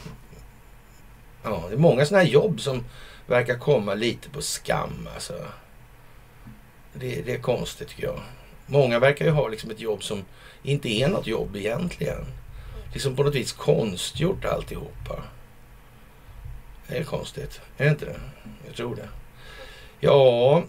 [1.43, 2.85] Ja, det är många sådana här jobb som
[3.27, 5.35] verkar komma lite på skam alltså.
[6.93, 8.21] Det, det är konstigt tycker jag.
[8.67, 10.25] Många verkar ju ha liksom ett jobb som
[10.63, 12.25] inte är något jobb egentligen.
[12.93, 15.23] Liksom på något vis konstgjort alltihopa.
[16.89, 17.61] Det är konstigt.
[17.77, 18.21] Är det inte det?
[18.67, 19.09] Jag tror det.
[20.01, 20.65] Ja,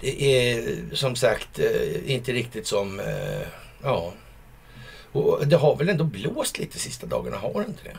[0.00, 3.00] det är som sagt eh, inte riktigt som...
[3.00, 3.46] Eh,
[3.82, 4.12] ja.
[5.12, 7.96] Och det har väl ändå blåst lite sista dagarna, har det inte det?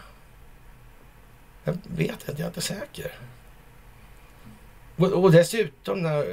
[1.64, 3.12] Jag vet inte, jag är inte säker.
[4.96, 6.26] Och, dessutom, när,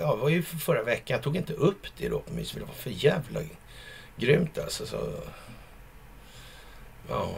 [0.00, 2.60] ja, det var ju förra veckan, jag tog inte upp det då på mys, det
[2.60, 3.40] var för jävla
[4.16, 4.86] grymt alltså.
[4.86, 5.12] Så,
[7.08, 7.28] ja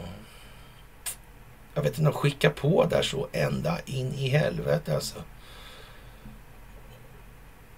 [1.73, 5.23] jag vet inte, de skickar på där så ända in i helvete alltså.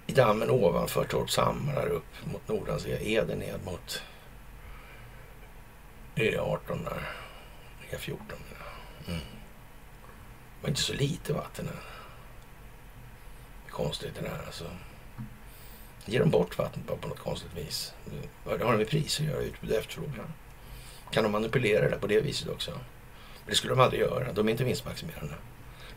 [0.08, 4.03] I dammen ovanför Torpshammar där upp mot Nordansea, Eder ned mot
[6.15, 7.10] E18 där.
[7.89, 8.15] E14.
[9.08, 9.19] Mm.
[9.19, 11.84] Det var inte så lite vatten här.
[13.69, 14.65] Konstigt det där alltså.
[16.05, 17.93] Ger de bort vatten på, på något konstigt vis?
[18.43, 20.34] Det har det med priser att göra, utbud och efterfrågan.
[21.12, 22.79] Kan de manipulera det på det viset också?
[23.47, 24.34] Det skulle de aldrig göra.
[24.34, 25.34] De är inte vinstmaximerande.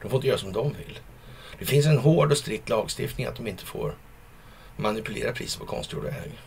[0.03, 0.99] De får inte göra som de vill.
[1.59, 3.95] Det finns en hård och strikt lagstiftning att de inte får
[4.77, 6.41] manipulera priset på konstgjord väg.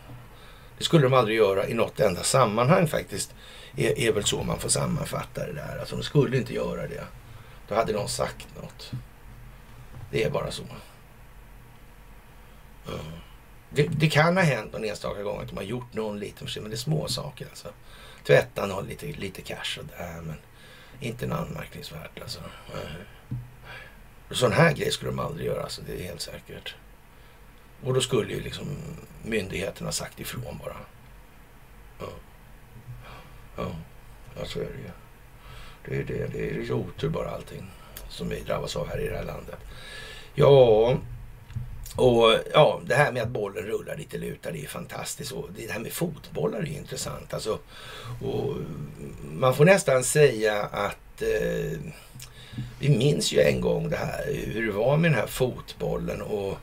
[0.78, 3.34] Det skulle de aldrig göra i något enda sammanhang faktiskt.
[3.76, 5.78] Är, är väl så man får sammanfatta det där.
[5.80, 7.04] Alltså de skulle inte göra det.
[7.68, 8.90] Då hade någon sagt något.
[10.10, 10.62] Det är bara så.
[12.88, 13.00] Mm.
[13.70, 16.60] Det, det, kan ha hänt någon enstaka gång att de har gjort någon liten förseelse,
[16.60, 17.68] men det är små saker alltså.
[18.26, 20.36] Tvätta någon lite, lite cash och där, men
[21.02, 22.40] inte en anmärkningsvärt alltså.
[24.30, 26.74] Sån här grej skulle de aldrig göra, alltså, det är helt säkert.
[27.84, 28.66] Och då skulle ju liksom
[29.22, 30.76] myndigheterna sagt ifrån bara.
[31.98, 32.08] Ja,
[33.56, 33.70] ja,
[34.36, 34.90] ja så är det ju.
[35.84, 37.70] Det är, det, det är otur bara allting
[38.08, 39.58] som vi drabbas av här i det här landet.
[40.34, 40.96] Ja,
[41.96, 45.32] och ja, det här med att bollen rullar lite lutar, det är fantastiskt.
[45.32, 47.34] Och det här med fotbollar är intressant.
[47.34, 47.58] Alltså,
[48.22, 48.56] och
[49.32, 51.78] man får nästan säga att eh,
[52.78, 56.58] vi minns ju en gång det här, hur det var med den här fotbollen och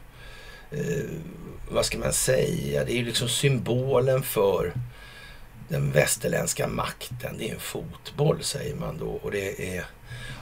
[0.71, 1.05] eh,
[1.71, 2.85] vad ska man säga?
[2.85, 4.73] Det är ju liksom symbolen för
[5.67, 7.35] den västerländska makten.
[7.37, 9.85] Det är en fotboll säger man då och det är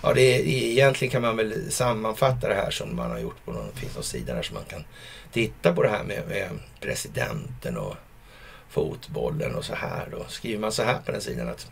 [0.03, 3.51] Ja, det är, egentligen kan man väl sammanfatta det här som man har gjort på
[3.51, 4.83] någon, finns någon sida där som man kan
[5.31, 6.49] titta på det här med, med
[6.79, 7.95] presidenten och
[8.69, 10.07] fotbollen och så här.
[10.11, 11.67] Då skriver man så här på den sidan att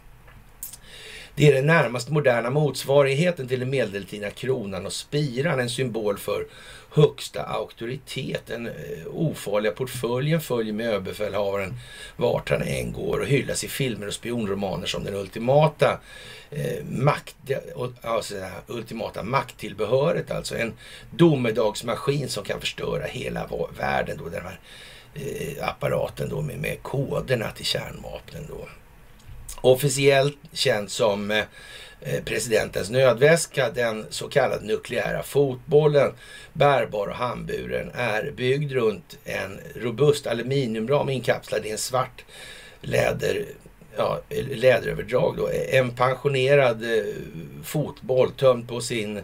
[1.35, 6.47] det är den närmast moderna motsvarigheten till den medeltida kronan och spiran, en symbol för
[6.95, 8.41] högsta auktoritet.
[8.45, 8.73] Den eh,
[9.13, 11.73] ofarliga portföljen följer med överbefälhavaren
[12.15, 15.99] vart han än går och hyllas i filmer och spionromaner som den ultimata
[16.51, 17.35] eh, makt,
[18.01, 18.35] alltså,
[18.67, 20.31] ultimata makttillbehöret.
[20.31, 20.73] Alltså en
[21.11, 24.17] domedagsmaskin som kan förstöra hela världen.
[24.17, 24.59] Då, den här
[25.13, 28.45] eh, apparaten då med, med koderna till kärnvapnen.
[28.49, 28.67] Då.
[29.61, 31.43] Officiellt känd som Eh,
[32.07, 36.11] Eh, presidentens nödväska, den så kallade nukleära fotbollen,
[36.53, 42.25] bärbar och handburen, är byggd runt en robust aluminiumram inkapslad i en svart
[42.81, 43.45] läder,
[43.97, 45.35] ja, läderöverdrag.
[45.37, 45.49] Då.
[45.69, 47.05] En pensionerad eh,
[47.63, 49.21] fotboll tömd på sin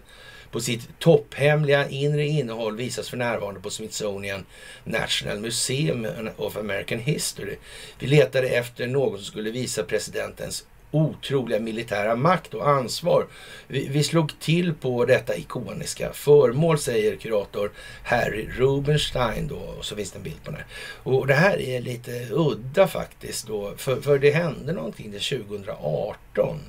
[0.52, 4.46] på sitt topphemliga inre innehåll visas för närvarande på Smithsonian
[4.84, 7.56] National Museum of American History.
[8.00, 13.26] Vi letade efter någon som skulle visa presidentens otroliga militära makt och ansvar.
[13.68, 17.72] Vi, vi, slog till på detta ikoniska föremål, säger kurator
[18.04, 19.48] Harry Rubenstein.
[19.48, 20.68] Då, och så finns det en bild på den här.
[21.04, 23.48] Och det här är lite udda faktiskt.
[23.48, 26.60] Då, för, för det hände någonting 2018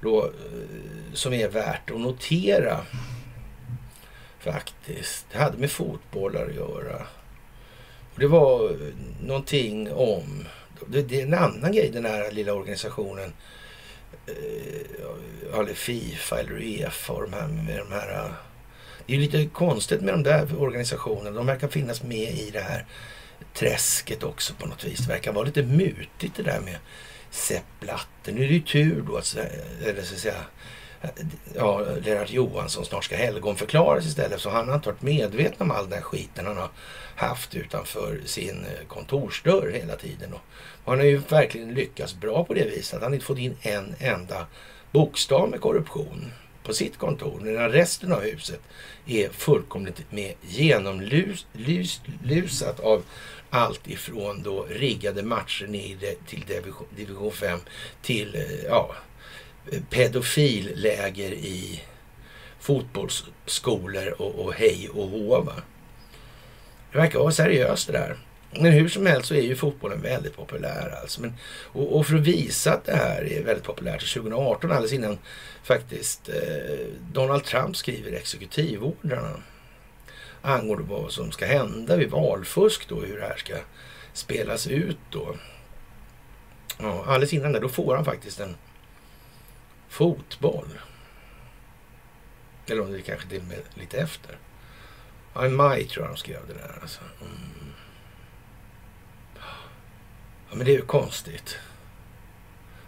[0.00, 0.30] då, eh,
[1.12, 2.80] som är värt att notera.
[4.38, 5.26] Faktiskt.
[5.32, 7.06] Det hade med fotbollar att göra.
[8.14, 10.44] Och det var eh, någonting om
[10.86, 13.32] det, det, är en annan grej den här lilla organisationen.
[14.26, 18.24] Eh, eller Fifa eller Uefa och de här, med de här.
[18.24, 18.30] Eh.
[19.06, 21.30] Det är lite konstigt med de där organisationerna.
[21.30, 22.84] De verkar finnas med i det här
[23.54, 24.98] träsket också på något vis.
[24.98, 26.78] Det verkar vara lite mutigt det där med
[27.30, 28.32] Sepp Blatter.
[28.32, 29.36] Nu är det ju tur då att,
[29.84, 30.44] eller så att säga,
[31.54, 34.40] ja, Lennart Johansson snart ska helgonförklaras istället.
[34.40, 36.70] Så han har inte varit medveten om all den skiten han har
[37.16, 40.32] haft utanför sin eh, kontorsdörr hela tiden.
[40.32, 40.40] Och
[40.92, 42.92] han har ju verkligen lyckats bra på det viset.
[42.92, 44.46] Han har inte fått in en enda
[44.92, 46.32] bokstav med korruption
[46.62, 47.40] på sitt kontor.
[47.42, 48.60] Medan resten av huset
[49.06, 51.40] är fullkomligt med genomlusat
[52.80, 53.02] av
[53.50, 56.44] allt ifrån då riggade matcher ner till
[56.96, 57.58] division 5
[58.02, 58.94] till eh, ja,
[59.90, 61.82] pedofilläger i
[62.60, 65.54] fotbollsskolor och, och hej och hova.
[66.92, 68.16] Det verkar vara seriöst det där.
[68.50, 70.98] Men hur som helst så är ju fotbollen väldigt populär.
[71.00, 71.20] Alltså.
[71.20, 71.34] Men,
[71.72, 75.18] och, och, för att visa att det här är väldigt populärt, 2018 alldeles innan
[75.62, 79.42] faktiskt eh, Donald Trump skriver exekutivordrarna
[80.42, 83.54] angående vad som ska hända vid valfusk då, hur det här ska
[84.12, 85.36] spelas ut då.
[86.78, 88.56] Ja, alldeles innan det, då får han faktiskt en
[89.96, 90.78] fotboll.
[92.66, 94.38] Eller om det kanske till och med lite efter.
[95.34, 96.78] Ja, i maj tror jag de skrev det där.
[96.82, 97.00] Alltså.
[97.20, 97.72] Mm.
[100.48, 101.58] Ja, men det är ju konstigt.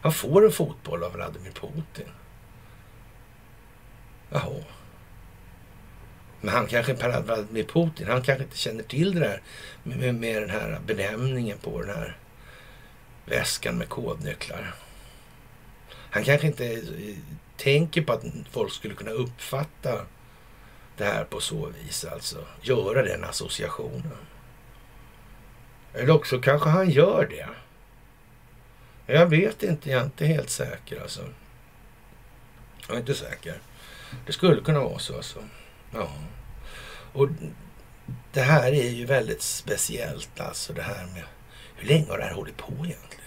[0.01, 2.13] Han får en fotboll av Vladimir Putin.
[4.31, 4.65] Jaha.
[6.41, 9.43] Men han kanske, Vladimir Putin, han kanske inte känner till det där
[9.83, 12.17] med, med den här benämningen på den här
[13.25, 14.75] väskan med kodnycklar.
[16.11, 17.17] Han kanske inte eh,
[17.57, 20.07] tänker på att folk skulle kunna uppfatta
[20.97, 22.05] det här på så vis.
[22.05, 24.19] Alltså göra den associationen.
[25.95, 27.49] Eller också kanske han gör det.
[29.13, 31.21] Jag vet inte, jag är inte helt säker alltså.
[32.87, 33.61] Jag är inte säker.
[34.27, 35.39] Det skulle kunna vara så alltså.
[35.95, 36.13] Ja.
[37.13, 37.29] Och
[38.33, 41.23] det här är ju väldigt speciellt alltså det här med
[41.77, 43.18] hur länge har det här hållit på egentligen?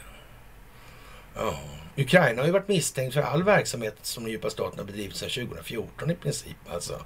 [1.36, 1.60] Ja.
[1.98, 5.30] Ukraina har ju varit misstänkt för all verksamhet som den djupa staten har bedrivit sedan
[5.30, 6.58] 2014 i princip.
[6.70, 7.06] Alltså.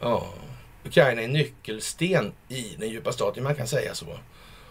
[0.00, 0.28] Ja.
[0.84, 4.18] Ukraina är nyckelsten i den djupa staten, man kan säga så.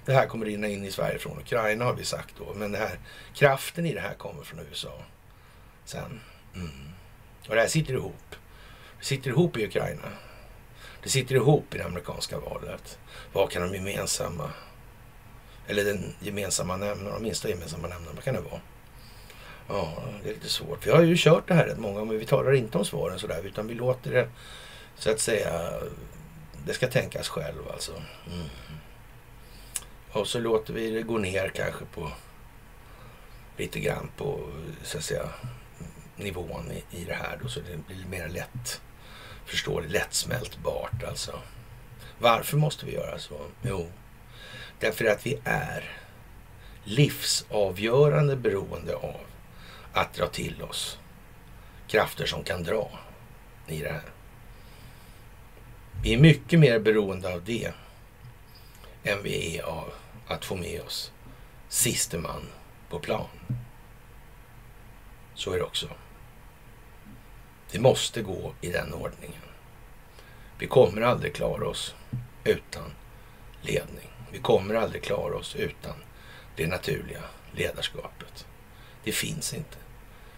[0.05, 2.53] Det här kommer rinna in i Sverige från Ukraina har vi sagt då.
[2.53, 2.99] Men det här,
[3.33, 5.03] kraften i det här kommer från USA.
[5.85, 6.19] Sen.
[6.55, 6.69] Mm.
[7.47, 8.35] Och det här sitter ihop.
[8.99, 10.09] Det sitter ihop i Ukraina.
[11.03, 12.99] Det sitter ihop i det amerikanska valet.
[13.33, 14.49] Vad kan de gemensamma,
[15.67, 18.61] eller den gemensamma nämnaren, de minsta gemensamma nämnaren, vad kan det vara?
[19.67, 20.87] Ja, det är lite svårt.
[20.87, 23.41] Vi har ju kört det här rätt många men vi talar inte om svaren sådär
[23.45, 24.29] utan vi låter det
[24.95, 25.71] så att säga,
[26.65, 27.91] det ska tänkas själv alltså.
[27.91, 28.47] Mm.
[30.11, 32.11] Och så låter vi det gå ner kanske på
[33.57, 34.39] lite grann på
[34.83, 35.29] så att säga
[36.15, 38.81] nivån i, i det här då, så det blir mer lätt
[39.45, 41.39] förståeligt, lättsmältbart alltså.
[42.19, 43.41] Varför måste vi göra så?
[43.61, 43.91] Jo,
[44.79, 45.97] därför att vi är
[46.83, 49.30] livsavgörande beroende av
[49.93, 50.99] att dra till oss
[51.87, 52.89] krafter som kan dra
[53.67, 54.11] i det här.
[56.03, 57.71] Vi är mycket mer beroende av det
[59.03, 59.93] än vi är av
[60.27, 61.11] att få med oss
[61.69, 62.47] siste man
[62.89, 63.27] på plan.
[65.33, 65.89] Så är det också.
[67.71, 69.41] Det måste gå i den ordningen.
[70.59, 71.95] Vi kommer aldrig klara oss
[72.43, 72.91] utan
[73.61, 74.09] ledning.
[74.31, 75.95] Vi kommer aldrig klara oss utan
[76.55, 78.47] det naturliga ledarskapet.
[79.03, 79.77] Det finns inte.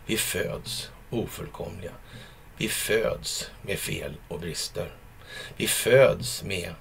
[0.06, 1.91] Vi föds ofullkomliga.
[2.58, 4.95] Vi föds med fel och brister.
[5.58, 6.74] Vi föds med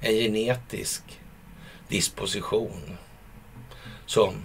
[0.00, 1.02] en genetisk
[1.88, 2.98] disposition
[4.06, 4.44] som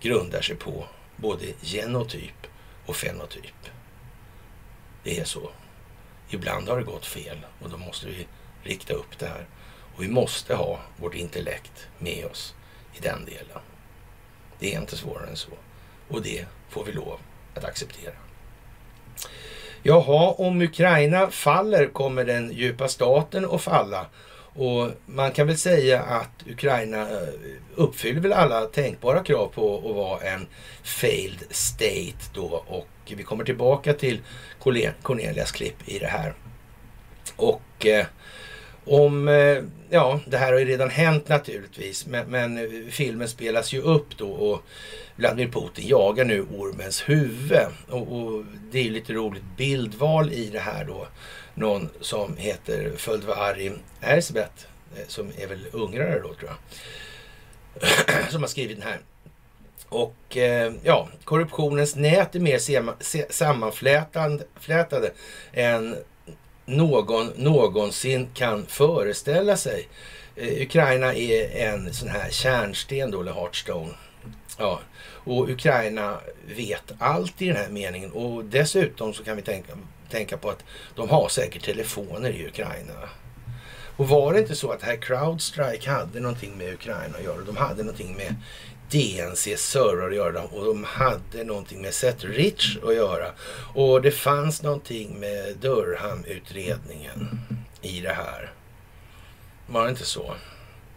[0.00, 2.46] grundar sig på både genotyp
[2.86, 3.70] och fenotyp.
[5.02, 5.50] Det är så.
[6.30, 8.26] Ibland har det gått fel och då måste vi
[8.62, 9.46] rikta upp det här.
[9.96, 12.54] Och vi måste ha vårt intellekt med oss
[12.94, 13.62] i den delen.
[14.58, 15.50] Det är inte svårare än så.
[16.08, 17.18] Och det får vi lov
[17.54, 18.12] att acceptera.
[19.82, 24.06] Jaha, om Ukraina faller kommer den djupa staten att falla.
[24.56, 27.28] Och man kan väl säga att Ukraina eh,
[27.74, 30.46] uppfyller väl alla tänkbara krav på att vara en
[30.82, 32.64] failed state då.
[32.66, 34.20] Och vi kommer tillbaka till
[35.02, 36.34] Cornelias klipp i det här.
[37.36, 38.06] Och eh,
[38.84, 43.72] om, eh, ja, det här har ju redan hänt naturligtvis, men, men, eh, filmen spelas
[43.72, 44.62] ju upp då och
[45.16, 47.66] Vladimir Putin jagar nu ormens huvud.
[47.88, 51.06] Och, och det är ju lite roligt bildval i det här då.
[51.54, 56.56] Någon som heter Földvarim Erzbet, eh, som är väl ungrare då tror jag,
[58.30, 58.98] som har skrivit den här.
[59.88, 65.12] Och eh, ja, korruptionens nät är mer sammanflätade
[65.52, 65.96] än
[66.66, 69.88] någon någonsin kan föreställa sig.
[70.36, 73.94] Eh, Ukraina är en sån här kärnsten då, eller Heartstone.
[74.58, 74.80] Ja,
[75.24, 76.20] och Ukraina
[76.56, 79.72] vet allt i den här meningen och dessutom så kan vi tänka,
[80.10, 83.08] tänka på att de har säkert telefoner i Ukraina.
[83.96, 87.40] Och var det inte så att här Crowdstrike hade någonting med Ukraina att göra?
[87.40, 88.34] De hade någonting med
[88.90, 93.26] DNC servrar att göra och de hade någonting med Seth Rich att göra.
[93.74, 97.40] Och det fanns någonting med Durham-utredningen
[97.82, 98.52] i det här.
[99.66, 100.34] Var det inte så?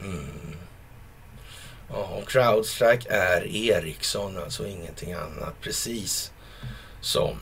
[0.01, 0.57] Mm.
[1.89, 5.61] Ja, och Crowdstrike är Ericsson, alltså ingenting annat.
[5.61, 6.31] Precis
[7.01, 7.37] som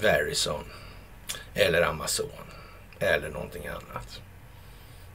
[0.00, 0.64] Verizon
[1.54, 2.28] eller Amazon
[2.98, 4.20] eller någonting annat.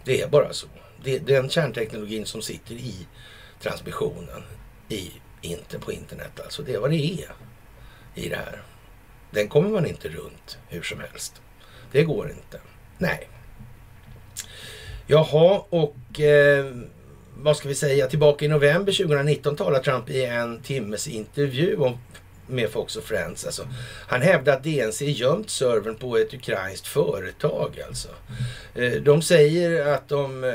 [0.04, 0.68] Det är bara så.
[1.04, 3.08] Det är den kärnteknologin som sitter i
[3.62, 4.44] transmissionen
[4.90, 5.12] i,
[5.42, 6.40] inte på internet.
[6.44, 7.32] Alltså det är vad det är
[8.16, 8.62] i det här.
[9.32, 11.42] Den kommer man inte runt hur som helst.
[11.92, 12.62] Det går inte.
[12.98, 13.30] Nej.
[15.08, 16.76] Jaha, och eh,
[17.38, 18.08] vad ska vi säga?
[18.08, 21.98] Tillbaka i november 2019 talar Trump i en timmes intervju om
[22.48, 23.46] med Fox och Friends.
[23.46, 23.68] Alltså.
[24.08, 27.82] Han hävdar att DNC gömt servern på ett ukrainskt företag.
[27.88, 28.08] Alltså.
[28.76, 30.52] Eh, de säger att de eh,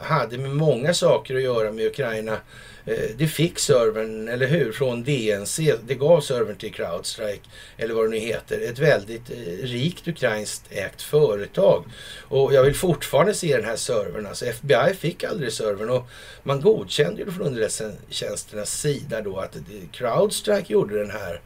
[0.00, 2.38] hade med många saker att göra med Ukraina.
[2.86, 5.74] Eh, det fick servern, eller hur, från DNC.
[5.86, 8.60] Det gav servern till Crowdstrike, eller vad det nu heter.
[8.60, 11.84] Ett väldigt eh, rikt ukrainskt ägt företag.
[12.22, 14.26] Och jag vill fortfarande se den här servern.
[14.26, 16.08] Alltså FBI fick aldrig servern och
[16.42, 19.56] man godkände ju från underrättelsetjänsternas sida då att
[19.92, 21.40] Crowdstrike gjorde den här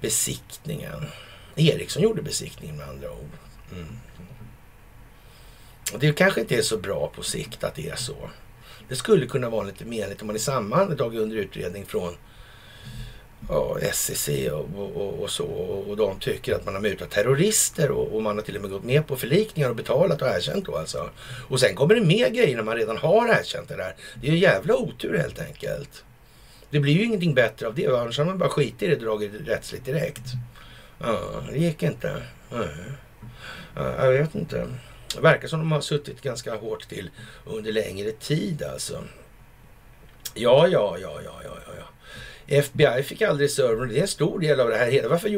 [0.00, 1.06] besiktningen.
[1.56, 3.30] Ericsson gjorde besiktningen med andra ord.
[3.72, 3.86] Mm.
[5.98, 8.30] Det kanske inte är så bra på sikt att det är så.
[8.90, 12.16] Det skulle kunna vara lite menligt om man i samma andetag under utredning från
[13.48, 15.44] ja, SEC och, och, och, så
[15.88, 18.70] och de tycker att man har mutat terrorister och, och, man har till och med
[18.70, 21.10] gått med på förlikningar och betalat och erkänt då alltså.
[21.48, 23.94] Och sen kommer det mer grejer när man redan har erkänt det där.
[24.20, 26.04] Det är ju jävla otur helt enkelt.
[26.70, 27.86] Det blir ju ingenting bättre av det.
[27.86, 30.24] Annars har man bara skitit i det och dragit rättsligt direkt.
[30.98, 31.20] Ja,
[31.52, 32.22] det gick inte.
[33.74, 34.66] Ja, jag vet inte.
[35.14, 37.10] Det verkar som de har suttit ganska hårt till
[37.44, 39.04] under längre tid alltså.
[40.34, 41.84] Ja, ja, ja, ja, ja, ja.
[42.46, 43.88] FBI fick aldrig servern.
[43.88, 45.08] Det är en stor del av det här.
[45.08, 45.28] Varför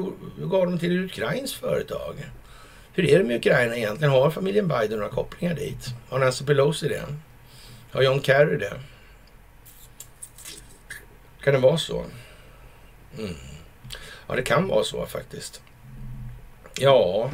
[0.47, 2.15] gav de till Ukrains företag?
[2.93, 4.13] Hur är det med Ukraina egentligen?
[4.13, 5.87] Har familjen Biden några kopplingar dit?
[6.09, 7.05] Har Nancy Pelosi det?
[7.91, 8.81] Har John Kerry det?
[11.45, 12.05] Kan det vara så?
[13.19, 13.35] Mm.
[14.29, 15.63] Ja, det kan vara så faktiskt.
[16.79, 17.31] Ja,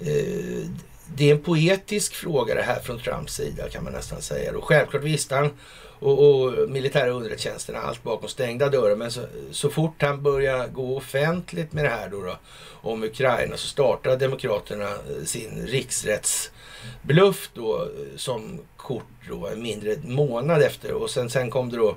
[0.00, 0.68] eh,
[1.16, 4.56] det är en poetisk fråga det här från Trumps sida kan man nästan säga.
[4.56, 5.50] Och självklart visste han
[5.98, 8.96] och, och militära underrättelsetjänsterna allt bakom stängda dörrar.
[8.96, 12.36] Men så, så fort han började gå offentligt med det här då, då
[12.70, 19.96] om Ukraina så startade Demokraterna eh, sin riksrättsbluff då eh, som kort då en mindre
[20.04, 20.92] månad efter.
[20.92, 21.96] Och sen, sen kom det då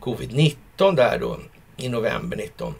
[0.00, 1.38] covid-19 där då
[1.76, 2.74] i november 19.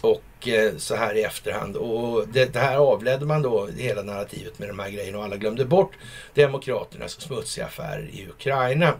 [0.00, 1.76] Och Eh, så här i efterhand.
[1.76, 5.36] Och det, det, här avledde man då hela narrativet med de här grejerna och alla
[5.36, 5.92] glömde bort
[6.34, 8.94] Demokraternas smutsiga affärer i Ukraina.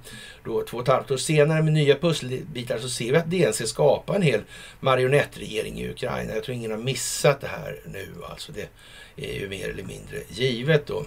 [0.45, 3.67] Då två och ett halvt år senare med nya pusselbitar så ser vi att DNC
[3.67, 4.41] skapar en hel
[4.81, 6.35] marionettregering i Ukraina.
[6.35, 8.09] Jag tror ingen har missat det här nu.
[8.31, 8.69] Alltså det
[9.17, 11.05] är ju mer eller mindre givet då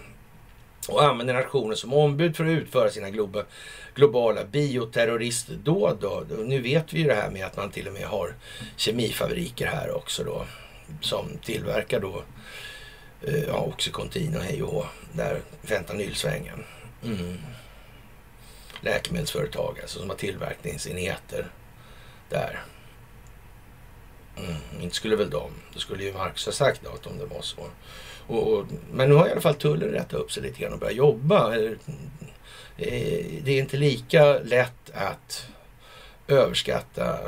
[0.87, 3.43] och använder nationen som ombud för att utföra sina globa,
[3.95, 5.97] globala bioterroristdåd.
[6.01, 6.23] Då.
[6.43, 8.35] Nu vet vi ju det här med att man till och med har
[8.75, 10.45] kemifabriker här också då
[11.01, 12.23] som tillverkar då
[13.21, 16.63] eh, ja, Oxycontin och hej och hå, där fentanylsvängen.
[17.03, 17.37] Mm.
[18.81, 21.51] Läkemedelsföretag alltså som har tillverkningsenheter
[22.29, 22.63] där.
[24.37, 27.41] Mm, inte skulle väl de, det skulle ju Marx ha sagt något om det var
[27.41, 27.67] så.
[28.27, 30.79] Och, och, men nu har i alla fall tullen rättat upp sig lite grann och
[30.79, 31.53] börjat jobba.
[31.53, 31.77] Eller,
[32.77, 35.47] Eh, det är inte lika lätt att
[36.27, 37.19] överskatta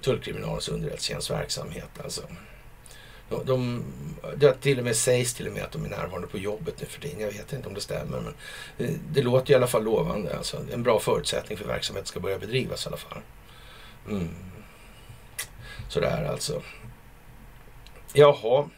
[0.00, 1.90] tullkriminalens underrättelsetjänsts verksamhet.
[2.04, 2.22] Alltså.
[3.28, 3.84] De, de,
[4.36, 6.86] det till och med sägs till och med att de är närvarande på jobbet nu
[6.86, 7.20] för tiden.
[7.20, 8.34] Jag vet inte om det stämmer men
[8.76, 10.36] det, det låter i alla fall lovande.
[10.36, 13.18] Alltså, en bra förutsättning för verksamheten ska börja bedrivas i alla fall.
[14.08, 14.28] Mm.
[15.88, 16.62] Sådär alltså.
[18.12, 18.68] Jaha.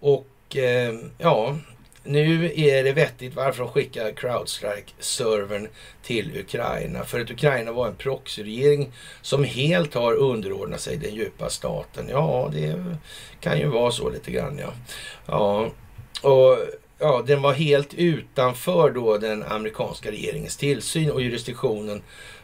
[0.00, 1.56] Och eh, ja,
[2.04, 5.68] nu är det vettigt varför de skickar Crowdstrike-servern
[6.02, 7.04] till Ukraina.
[7.04, 8.92] För att Ukraina var en proxyregering
[9.22, 12.08] som helt har underordnat sig den djupa staten.
[12.10, 12.84] Ja, det
[13.40, 14.72] kan ju vara så lite grann ja.
[15.26, 15.70] Ja,
[16.30, 16.58] och
[16.98, 22.02] ja, den var helt utanför då den amerikanska regeringens tillsyn och jurisdiktionen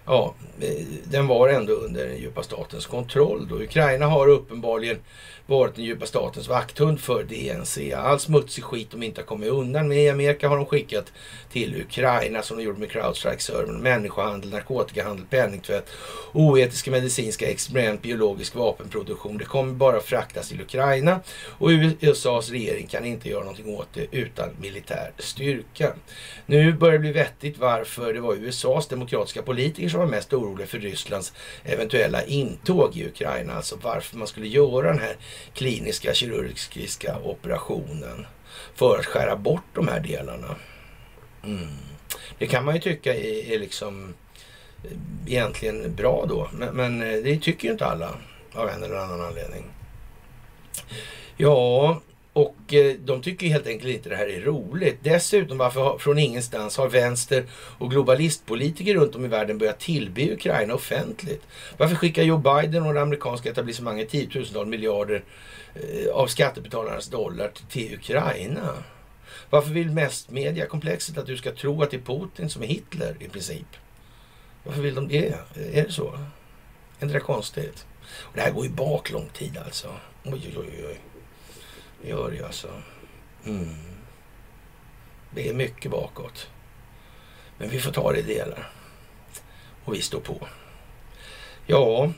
[0.09, 3.49] ja, eh, den var ändå under den djupa statens kontroll.
[3.49, 3.63] Då.
[3.63, 4.99] Ukraina har uppenbarligen
[5.49, 7.93] varit den djupa statens vakthund för DNC.
[7.93, 11.13] All smutsig skit de inte har kommit undan med i Amerika har de skickat
[11.53, 13.81] till Ukraina som de gjorde med Crowdstrike-servern.
[13.81, 15.89] Människohandel, narkotikahandel, penningtvätt,
[16.33, 19.39] oetiska medicinska experiment, biologisk vapenproduktion.
[19.39, 21.21] Det kommer bara fraktas till Ukraina
[21.59, 21.69] och
[22.01, 25.93] USAs regering kan inte göra någonting åt det utan militär styrka.
[26.47, 30.67] Nu börjar det bli vettigt varför det var USAs demokratiska politiker som var mest oroliga
[30.67, 31.33] för Rysslands
[31.65, 33.55] eventuella intåg i Ukraina.
[33.55, 35.17] Alltså varför man skulle göra den här
[35.55, 38.27] kliniska kirurgiska operationen
[38.75, 40.57] för att skära bort de här delarna.
[41.45, 41.69] Mm.
[42.39, 44.15] Det kan man ju tycka är, är liksom
[44.85, 44.91] eh,
[45.27, 48.15] egentligen bra då, men, men eh, det tycker ju inte alla
[48.55, 49.65] av en eller annan anledning.
[51.37, 52.01] Ja,
[52.39, 54.99] och eh, de tycker helt enkelt inte det här är roligt.
[55.03, 60.75] Dessutom, varför från ingenstans har vänster och globalistpolitiker runt om i världen börjat tillbe Ukraina
[60.75, 61.43] offentligt?
[61.77, 65.25] Varför skickar Joe Biden och det amerikanska etablissemanget tiotusentals miljarder
[65.75, 68.75] eh, av skattebetalarnas dollar till Ukraina?
[69.51, 73.17] Varför vill mest mediakomplexet att du ska tro att det är Putin som är Hitler
[73.21, 73.77] i princip?
[74.65, 75.35] Varför vill de det?
[75.73, 76.09] Är det så?
[76.99, 77.87] Är inte det konstigt?
[78.19, 79.89] Och det här går ju bak lång tid alltså.
[80.25, 81.01] Oj, oj, oj.
[82.03, 82.69] Det gör det alltså.
[83.47, 83.75] Mm.
[85.31, 86.51] Det är mycket bakåt.
[87.59, 88.71] Men vi får ta det i delar.
[89.85, 90.49] Och vi står på.
[91.67, 92.13] Ja,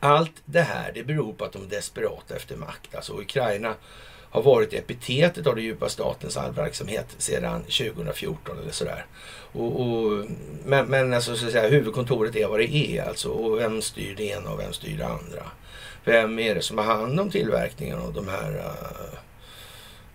[0.00, 2.94] allt det här det beror på att de är desperata efter makt.
[2.94, 3.74] Alltså Ukraina
[4.30, 9.06] har varit epitetet av den djupa statens allverksamhet sedan 2014 eller sådär.
[9.52, 10.26] Och, och,
[10.64, 13.28] men men alltså, så att säga, huvudkontoret är vad det är alltså.
[13.28, 15.50] Och vem styr det ena och vem styr det andra?
[16.04, 19.18] Vem är det som har hand om tillverkningen av de här uh,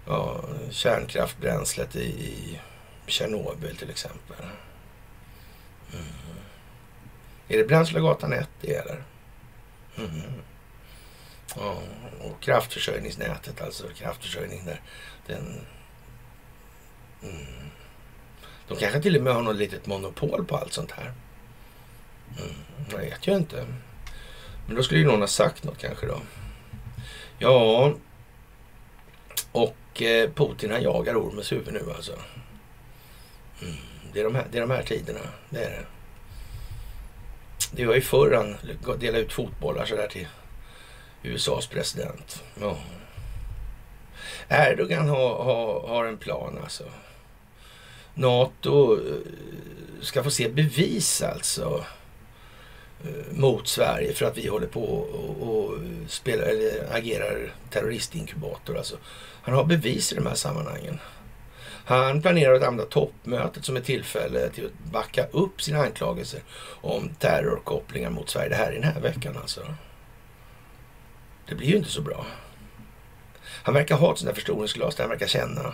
[0.05, 2.59] ja, kärnkraftbränslet i, i
[3.07, 4.37] Tjernobyl till exempel?
[5.93, 6.05] Mm.
[7.47, 9.03] Är det Bränslegatan 1 det gäller?
[9.97, 10.41] Mm.
[11.55, 11.81] Ja,
[12.21, 14.81] och kraftförsörjningsnätet, alltså kraftförsörjning där.
[15.27, 15.65] Den,
[17.23, 17.69] mm.
[18.67, 21.13] De kanske till och med har något litet monopol på allt sånt här.
[22.37, 22.55] Mm.
[22.91, 23.65] Jag vet ju inte.
[24.69, 26.21] Men då skulle ju någon ha sagt något kanske då.
[27.39, 27.93] Ja,
[29.51, 32.11] och eh, Putin han jagar ormens huvud nu alltså.
[33.61, 33.75] Mm.
[34.13, 35.85] Det, är de här, det är de här tiderna, det är det.
[37.71, 38.55] Det var ju förr han
[38.99, 40.27] delade ut fotbollar sådär till
[41.23, 42.43] USAs president.
[42.61, 42.77] Ja.
[44.49, 46.83] Erdogan har, har, har en plan alltså.
[48.13, 49.15] NATO eh,
[50.01, 51.85] ska få se bevis alltså
[53.03, 55.77] Eh, mot Sverige för att vi håller på och, och
[56.07, 58.77] spelar, eller agerar terroristinkubator.
[58.77, 58.97] Alltså.
[59.41, 60.99] Han har bevis i de här sammanhangen.
[61.85, 66.41] Han planerar att använda toppmötet som ett tillfälle till att backa upp sina anklagelser
[66.81, 68.49] om terrorkopplingar mot Sverige.
[68.49, 69.61] Det här är den här veckan alltså.
[71.47, 72.25] Det blir ju inte så bra.
[73.43, 75.73] Han verkar ha ett sånt där förstoringsglas där han verkar känna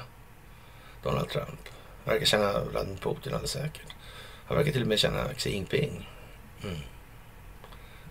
[1.04, 1.60] Donald Trump.
[2.06, 3.96] Han verkar känna Vladimir Putin alldeles säkert.
[4.48, 6.10] Han verkar till och med känna Xi Jinping.
[6.64, 6.78] Mm.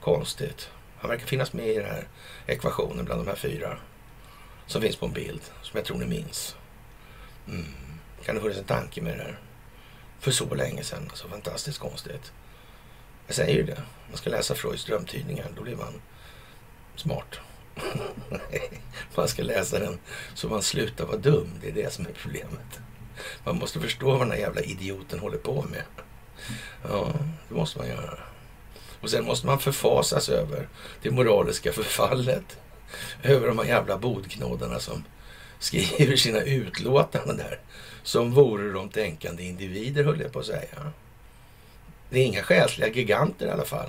[0.05, 0.71] Konstigt.
[0.99, 2.09] Han verkar finnas med i den här
[2.47, 3.79] ekvationen bland de här fyra.
[4.67, 6.57] Som finns på en bild, som jag tror ni minns.
[7.49, 7.65] Mm.
[8.25, 9.39] Kan det funnits en tanke med det här?
[10.21, 11.07] För så länge sedan.
[11.11, 12.33] Alltså fantastiskt konstigt.
[13.27, 13.83] Jag säger ju det.
[14.09, 15.51] Man ska läsa Freuds drömtydningar.
[15.57, 16.03] Då blir man
[16.97, 17.39] smart.
[19.17, 19.99] man ska läsa den
[20.35, 21.51] så man slutar vara dum.
[21.61, 22.81] Det är det som är problemet.
[23.45, 25.83] Man måste förstå vad den här jävla idioten håller på med.
[26.89, 27.13] Ja,
[27.49, 28.19] det måste man göra.
[29.05, 30.69] Och sen måste man förfasas över
[31.03, 32.57] det moraliska förfallet.
[33.23, 35.05] Över de här jävla bodknådarna som
[35.59, 37.59] skriver sina utlåtanden där.
[38.03, 40.93] Som vore de tänkande individer, höll jag på att säga.
[42.11, 43.89] Det är inga själsliga giganter i alla fall.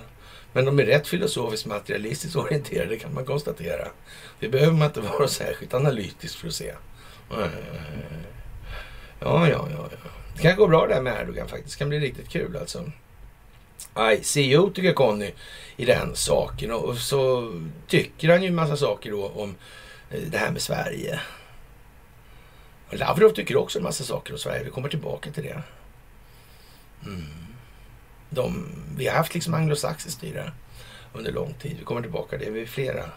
[0.53, 3.88] Men de är rätt filosofiskt materialistiskt orienterade kan man konstatera.
[4.39, 6.74] Det behöver man inte vara särskilt analytisk för att se.
[7.30, 7.38] Ja,
[9.20, 9.68] ja, ja.
[9.72, 9.89] ja.
[10.36, 11.74] Det kan gå bra det här med Erdogan faktiskt.
[11.74, 12.91] Det kan bli riktigt kul alltså.
[14.00, 15.32] ICO tycker Conny
[15.78, 16.72] i den saken.
[16.72, 17.54] Och så
[17.88, 19.56] tycker han ju en massa saker då om
[20.12, 21.20] eh, det här med Sverige.
[22.89, 24.64] Och Lavrov tycker också en massa saker om Sverige.
[24.64, 25.62] Vi kommer tillbaka till det.
[27.06, 27.24] Mm.
[28.30, 30.52] De, vi har haft liksom anglosaxiskt styre
[31.14, 31.76] under lång tid.
[31.80, 32.54] Vi kommer tillbaka till det.
[32.54, 33.10] Vi är flera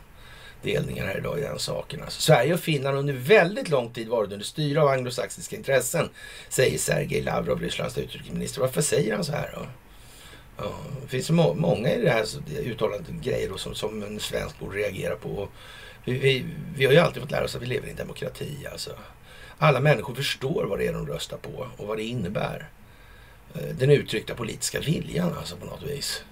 [0.62, 2.02] delningar här idag i den saken.
[2.02, 6.08] Alltså, Sverige och Finland har under väldigt lång tid varit under styre av anglosaxiska intressen,
[6.48, 8.60] säger Sergej Lavrov, Rysslands utrikesminister.
[8.60, 9.66] Varför säger han så här då?
[10.58, 12.26] Ja, det finns må många i det här
[12.60, 15.48] uttalandet grejer som, som en svensk borde reagera på.
[16.04, 16.46] Vi, vi,
[16.76, 18.66] vi, har ju alltid fått lära oss att vi lever i en demokrati.
[18.72, 18.90] Alltså.
[19.58, 22.68] Alla människor förstår vad det är de röstar på och vad det innebär.
[23.54, 26.24] Eh, den uttryckta politiska viljan alltså på något vis.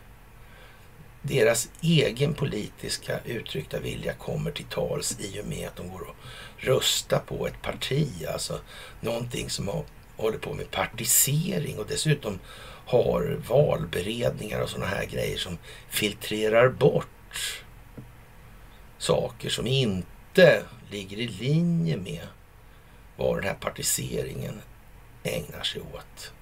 [1.22, 6.16] Deras egen politiska uttryckta vilja kommer till tals i och med att de går och
[6.56, 8.08] röstar på ett parti.
[8.32, 8.60] Alltså
[9.00, 9.84] någonting som har,
[10.16, 12.38] håller på med partisering och dessutom
[12.86, 15.58] har valberedningar och sådana här grejer som
[15.88, 17.64] filtrerar bort
[18.98, 22.26] saker som inte ligger i linje med
[23.16, 24.62] vad den här partiseringen
[25.22, 26.32] ägnar sig åt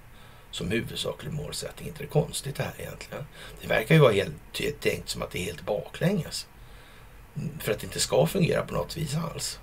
[0.50, 1.88] som huvudsaklig målsättning.
[1.88, 3.24] Inte det konstigt det här egentligen.
[3.60, 6.46] Det verkar ju vara helt tänkt som att det är helt baklänges.
[7.58, 9.58] För att det inte ska fungera på något vis alls.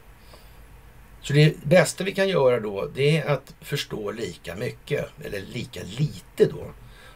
[1.21, 5.83] Så det bästa vi kan göra då, det är att förstå lika mycket, eller lika
[5.83, 6.71] lite då.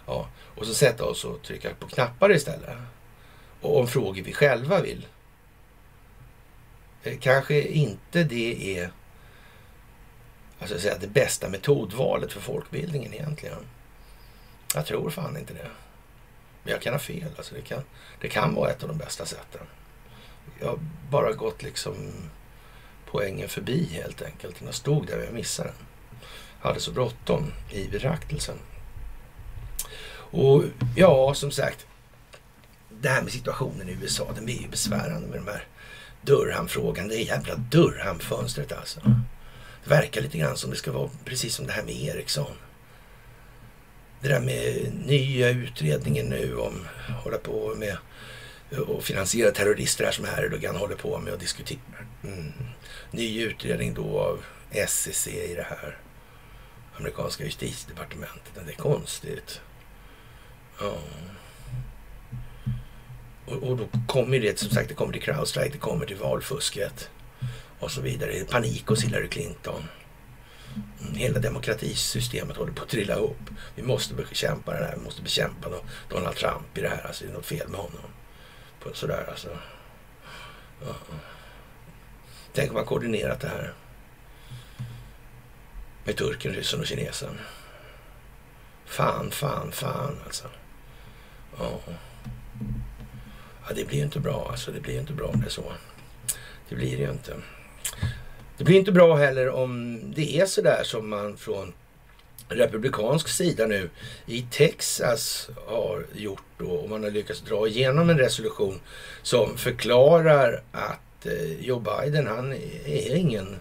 [0.06, 2.78] Ja, och så sätta oss och trycka på knappar istället.
[3.62, 5.08] Och om frågor vi själva vill.
[7.04, 8.92] Eh, kanske inte det är
[10.60, 13.66] alltså säga, det bästa metodvalet för folkbildningen egentligen.
[14.76, 15.70] Jag tror fan inte det.
[16.64, 17.32] Men jag kan ha fel.
[17.38, 17.82] Alltså det, kan,
[18.22, 19.62] det kan vara ett av de bästa sätten.
[20.60, 20.80] Jag har
[21.10, 22.12] bara gått liksom
[23.12, 24.56] poängen förbi helt enkelt.
[24.66, 25.78] Jag stod där och jag missade den.
[26.60, 28.56] Hade så bråttom i betraktelsen.
[30.36, 30.64] Och
[30.96, 31.86] ja, som sagt.
[33.02, 35.68] Det här med situationen i USA, den blir ju besvärande med de här
[36.22, 37.08] Durham-frågan.
[37.08, 39.00] Det är jävla Durham-fönstret alltså.
[39.84, 42.56] Det verkar lite grann som det ska vara precis som det här med Ericsson.
[44.22, 46.88] Det där med nya utredningen nu om
[47.24, 47.98] hålla på med
[48.88, 52.08] och finansiera terrorister här som Erdogan håller på med och diskuterar.
[52.24, 52.54] Mm.
[53.12, 54.44] Ny utredning då av
[54.88, 55.98] SEC i det här
[56.98, 58.54] amerikanska justitiedepartementet.
[58.66, 59.62] Det är konstigt.
[60.80, 60.98] Ja.
[63.46, 67.10] Och, och då kommer det som sagt, det kommer till Crowdstrike, det kommer till valfusket
[67.80, 68.46] och så vidare.
[68.50, 69.84] Panik hos Hillary Clinton.
[71.02, 73.50] Mm, hela demokratisystemet håller på att trilla ihop.
[73.76, 74.96] Vi måste bekämpa det här.
[74.98, 75.70] Vi måste bekämpa
[76.10, 77.08] Donald Trump i det här.
[77.08, 78.12] Alltså, det är något fel med honom
[78.86, 79.50] och sådär alltså.
[80.86, 80.96] Ja.
[82.54, 83.74] Tänk om man koordinerat det här.
[86.04, 87.40] Med turken, ryssen och kinesen.
[88.86, 90.48] Fan, fan, fan alltså.
[91.60, 91.80] Ja.
[93.68, 93.74] ja.
[93.76, 94.72] Det blir ju inte bra alltså.
[94.72, 95.74] Det blir ju inte bra om det är så.
[96.70, 97.36] Det blir det ju inte.
[98.58, 101.74] Det blir inte bra heller om det är så där som man från
[102.50, 103.90] republikansk sida nu
[104.26, 108.80] i Texas har gjort då, och man har lyckats dra igenom en resolution
[109.22, 112.54] som förklarar att eh, Joe Biden, han
[112.86, 113.56] är ingen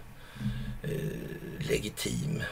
[0.83, 2.43] eh, legitim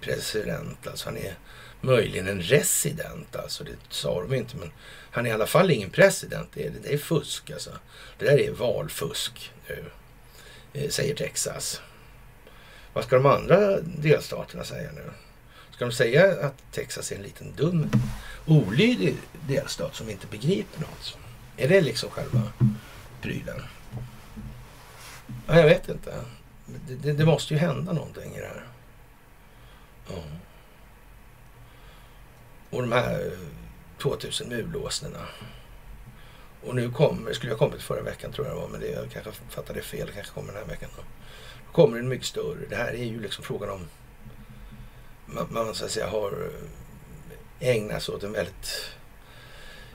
[0.00, 0.86] president.
[0.86, 1.34] Alltså han är
[1.80, 3.36] möjligen en resident.
[3.36, 4.70] Alltså det sa de inte, men
[5.10, 6.48] han är i alla fall ingen president.
[6.54, 7.70] Det är, det är fusk alltså.
[8.18, 9.84] Det där är valfusk nu,
[10.72, 11.80] eh, säger Texas.
[12.92, 15.10] Vad ska de andra delstaterna säga nu?
[15.84, 17.90] Ska de säga att Texas är en liten dum,
[18.46, 19.16] olydig
[19.48, 21.18] delstat som inte begriper något?
[21.56, 22.42] Är det liksom själva
[23.22, 23.62] prylen?
[25.46, 26.24] Ja, jag vet inte.
[26.66, 28.64] Det, det, det, måste ju hända någonting i det här.
[30.08, 30.22] Ja.
[32.70, 35.26] Och de här eh, 2000 mulåsnorna.
[36.62, 39.10] Och nu kommer, skulle jag kommit förra veckan tror jag det var, men det, jag
[39.10, 40.90] kanske fattade fel, kanske kommer den här veckan.
[40.96, 41.02] Då.
[41.66, 42.66] då kommer den mycket större.
[42.68, 43.88] Det här är ju liksom frågan om
[45.34, 46.32] man, man så att säga har
[47.60, 48.90] eh, ägnat sig åt en väldigt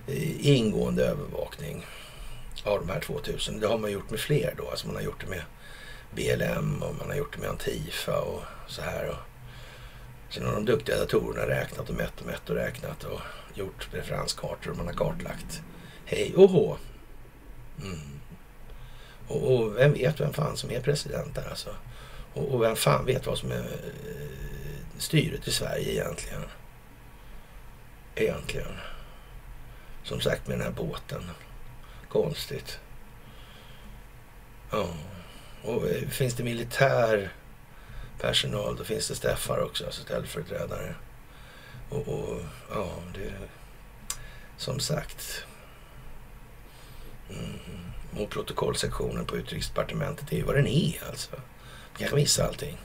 [0.08, 1.86] eh, ingående övervakning
[2.64, 3.60] av de här 2000.
[3.60, 4.70] Det har man gjort med fler då.
[4.70, 5.44] Alltså man har gjort det med
[6.12, 9.10] BLM och man har gjort det med Antifa och så här.
[9.10, 13.20] Och sen har de duktiga datorerna räknat och mätt och mätt och räknat och
[13.54, 15.62] gjort referenskartor och man har kartlagt
[16.06, 16.78] hej och hå.
[17.82, 18.00] Mm.
[19.28, 21.70] Och, och, vem vet vem fan som är president där alltså?
[22.34, 24.59] Och, och vem fan vet vad som är eh,
[25.02, 26.44] styret i Sverige egentligen?
[28.16, 28.78] Egentligen.
[30.04, 31.30] Som sagt med den här båten.
[32.10, 32.80] Konstigt.
[34.72, 34.90] Ja.
[35.64, 37.34] Och eh, finns det militär
[38.20, 40.96] personal då finns det Steffar också, alltså ställföreträdare.
[41.90, 42.42] Och, och
[42.72, 43.34] ja, det...
[44.58, 45.46] Som sagt.
[47.30, 47.60] Mm.
[48.24, 51.36] Och protokollsektionen på utrikesdepartementet är ju vad den är alltså.
[51.98, 52.78] Jag kan missa allting.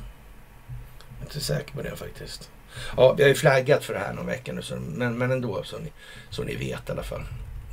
[1.25, 2.51] Jag är inte säker på det faktiskt.
[2.97, 5.62] Ja, vi har ju flaggat för det här någon vecka nu, så, men, men ändå
[5.64, 5.93] så ni,
[6.31, 7.22] så ni vet i alla fall.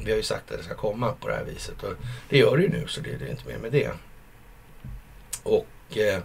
[0.04, 1.94] Vi har ju sagt att det ska komma på det här viset och
[2.30, 3.92] det gör det ju nu så det, det är inte mer med det.
[5.44, 6.20] Och eh,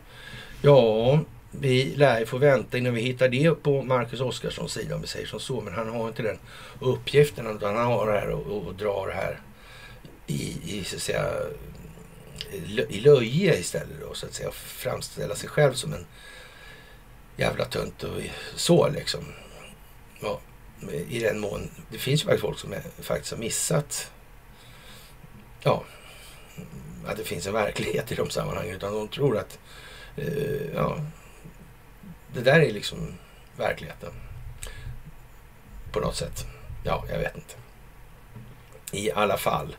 [0.63, 1.21] ja,
[1.51, 5.27] vi lär få vänta innan vi hittar det på Marcus Oskarssons sida om vi säger
[5.27, 5.61] som så.
[5.61, 6.39] Men han har inte den
[6.81, 9.41] uppgiften utan han har det här och, och drar det här
[10.27, 11.25] i, i, så att säga,
[12.89, 14.51] i löje istället då så att säga.
[14.53, 16.07] Framställa sig själv som en
[17.37, 18.21] jävla tunt och
[18.55, 19.21] så liksom.
[20.21, 20.41] Ja,
[21.09, 21.71] I den mån.
[21.91, 24.11] Det finns ju faktiskt folk som är, faktiskt har missat
[25.61, 25.85] ja,
[27.07, 28.77] att det finns en verklighet i de sammanhangen.
[28.77, 29.59] Utan de tror att
[30.17, 30.99] eh, ja,
[32.35, 33.15] det där är liksom
[33.57, 34.13] verkligheten.
[35.93, 36.47] På något sätt.
[36.85, 37.55] Ja, jag vet inte.
[38.93, 39.77] I alla fall.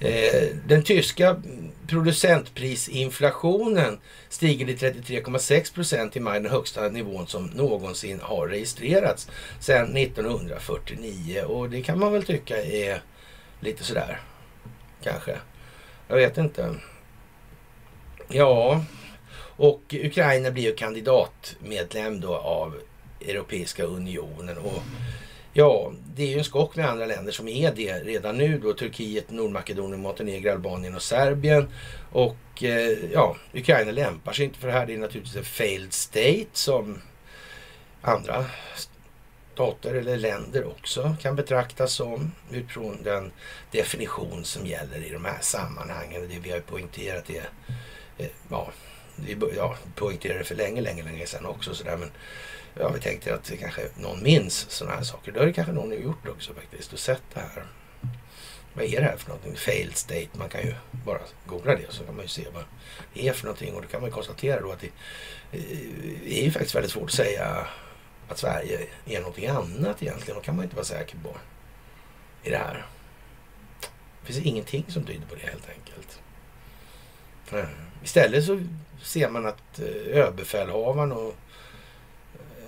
[0.00, 1.42] Eh, den tyska
[1.86, 9.30] producentprisinflationen stiger till 33,6 procent i maj, den högsta nivån som någonsin har registrerats
[9.60, 11.42] sedan 1949.
[11.42, 13.02] Och det kan man väl tycka är
[13.60, 14.20] lite sådär,
[15.02, 15.36] kanske.
[16.08, 16.74] Jag vet inte.
[18.28, 18.84] Ja,
[19.38, 22.74] och Ukraina blir ju kandidatmedlem då av
[23.20, 24.58] Europeiska unionen.
[24.58, 24.82] Och
[25.56, 28.72] ja, det är ju en skock med andra länder som är det redan nu då.
[28.72, 31.68] Turkiet, Nordmakedonien, Montenegro, Albanien och Serbien.
[32.12, 34.86] Och eh, ja, Ukraina lämpar sig inte för det här.
[34.86, 36.98] Det är naturligtvis en failed state som
[38.02, 38.44] andra
[39.54, 43.32] stater eller länder också kan betraktas som utifrån den
[43.70, 46.28] definition som gäller i de här sammanhangen.
[46.28, 47.48] Det vi har poängterat är
[48.18, 48.72] eh, ja,
[49.16, 51.74] vi ja, poängterade det för länge, länge, länge sedan också.
[51.74, 52.10] Så där, men
[52.78, 55.32] ja, vi tänkte att det kanske någon minns sådana här saker.
[55.32, 57.66] Det har det kanske någon gjort också faktiskt och sett det här.
[58.74, 59.56] Vad är det här för någonting?
[59.56, 60.28] Failed state.
[60.32, 60.74] Man kan ju
[61.04, 62.64] bara googla det så kan man ju se vad
[63.14, 63.74] det är för någonting.
[63.74, 64.90] Och då kan man konstatera då att det
[65.52, 67.66] eh, är ju faktiskt väldigt svårt att säga
[68.28, 70.34] att Sverige är någonting annat egentligen.
[70.34, 71.36] Då kan man inte vara säker på
[72.42, 72.86] i det här.
[74.20, 76.20] Det finns ingenting som tyder på det helt enkelt.
[78.04, 78.60] Istället så
[79.02, 81.34] ser man att eh, överbefälhavaren och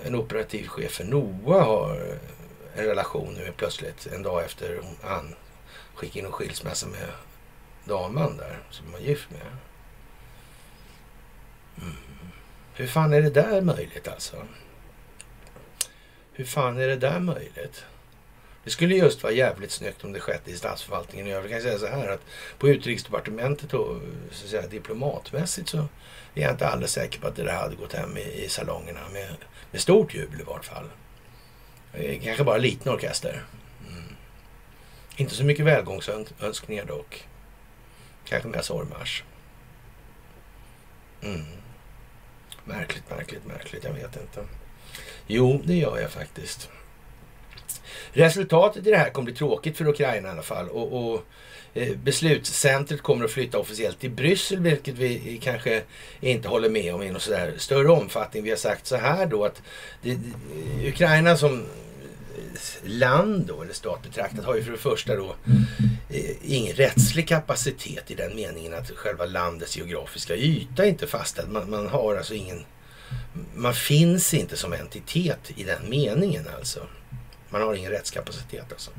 [0.04, 2.18] en operativ chef för NOA har
[2.74, 5.34] en relation nu plötsligt en dag efter han
[5.94, 7.08] skickade in en skilsmässa med
[7.84, 9.46] damen där som han var gift med.
[11.80, 11.96] Mm.
[12.74, 14.36] Hur fan är det där möjligt alltså?
[16.32, 17.84] Hur fan är det där möjligt?
[18.64, 21.52] Det skulle just vara jävligt snyggt om det skett i statsförvaltningen i övrigt.
[21.52, 22.20] Jag kan säga så här att
[22.58, 23.96] på utrikesdepartementet och
[24.30, 25.78] så att säga, diplomatmässigt så
[26.34, 29.00] är jag inte alldeles säker på att det där hade gått hem i, i salongerna
[29.12, 29.36] med,
[29.70, 30.90] med stort jubel i vart fall.
[31.92, 33.44] Eh, kanske bara liten orkester.
[33.88, 34.14] Mm.
[35.16, 37.28] Inte så mycket välgångsönskningar dock.
[38.24, 39.24] Kanske mer sorgmarsch.
[41.22, 41.44] Mm.
[42.64, 43.84] Märkligt, märkligt, märkligt.
[43.84, 44.44] Jag vet inte.
[45.26, 46.70] Jo, det gör jag faktiskt.
[48.12, 50.68] Resultatet i det här kommer bli tråkigt för Ukraina i alla fall.
[50.68, 51.24] Och, och
[51.78, 55.82] Eh, beslutscentret kommer att flytta officiellt till Bryssel, vilket vi kanske
[56.20, 58.42] inte håller med om i någon sådär större omfattning.
[58.42, 59.62] Vi har sagt så här då att
[60.02, 60.18] det,
[60.88, 61.64] Ukraina som
[62.84, 65.34] land då, eller stat betraktat, har ju för det första då
[66.10, 71.50] eh, ingen rättslig kapacitet i den meningen att själva landets geografiska yta är inte fastställd.
[71.50, 72.64] Man, man har alltså ingen...
[73.54, 76.86] Man finns inte som entitet i den meningen alltså.
[77.50, 78.90] Man har ingen rättskapacitet alltså.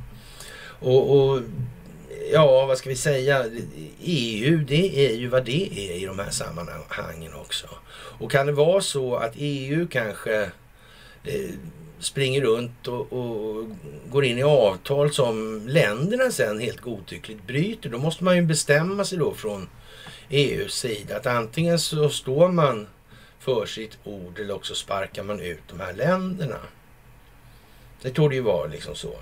[0.79, 1.41] Och, och
[2.31, 3.45] ja, vad ska vi säga?
[4.01, 7.67] EU, det är ju vad det är i de här sammanhangen också.
[7.91, 10.41] Och kan det vara så att EU kanske
[11.23, 11.49] eh,
[11.99, 13.65] springer runt och, och,
[14.09, 19.03] går in i avtal som länderna sen helt godtyckligt bryter, då måste man ju bestämma
[19.03, 19.69] sig då från
[20.29, 22.87] EUs sida att antingen så står man
[23.39, 26.59] för sitt ord eller också sparkar man ut de här länderna.
[28.01, 29.13] Det torde det ju vara liksom så.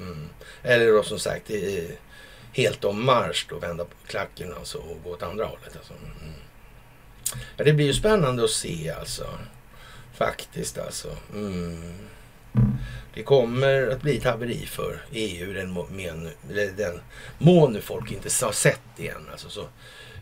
[0.00, 0.28] Mm.
[0.62, 1.90] Eller då som sagt eh,
[2.52, 5.76] helt om marsch då, vända på klacken alltså och gå åt andra hållet.
[5.76, 5.92] Alltså.
[5.92, 6.34] Mm.
[7.56, 9.26] Ja, det blir ju spännande att se alltså.
[10.14, 11.16] Faktiskt alltså.
[11.34, 11.94] Mm.
[13.14, 16.30] Det kommer att bli ett haveri för EU den, men,
[16.76, 17.00] den
[17.38, 19.28] mån folk inte har sett det än.
[19.32, 19.66] Alltså, så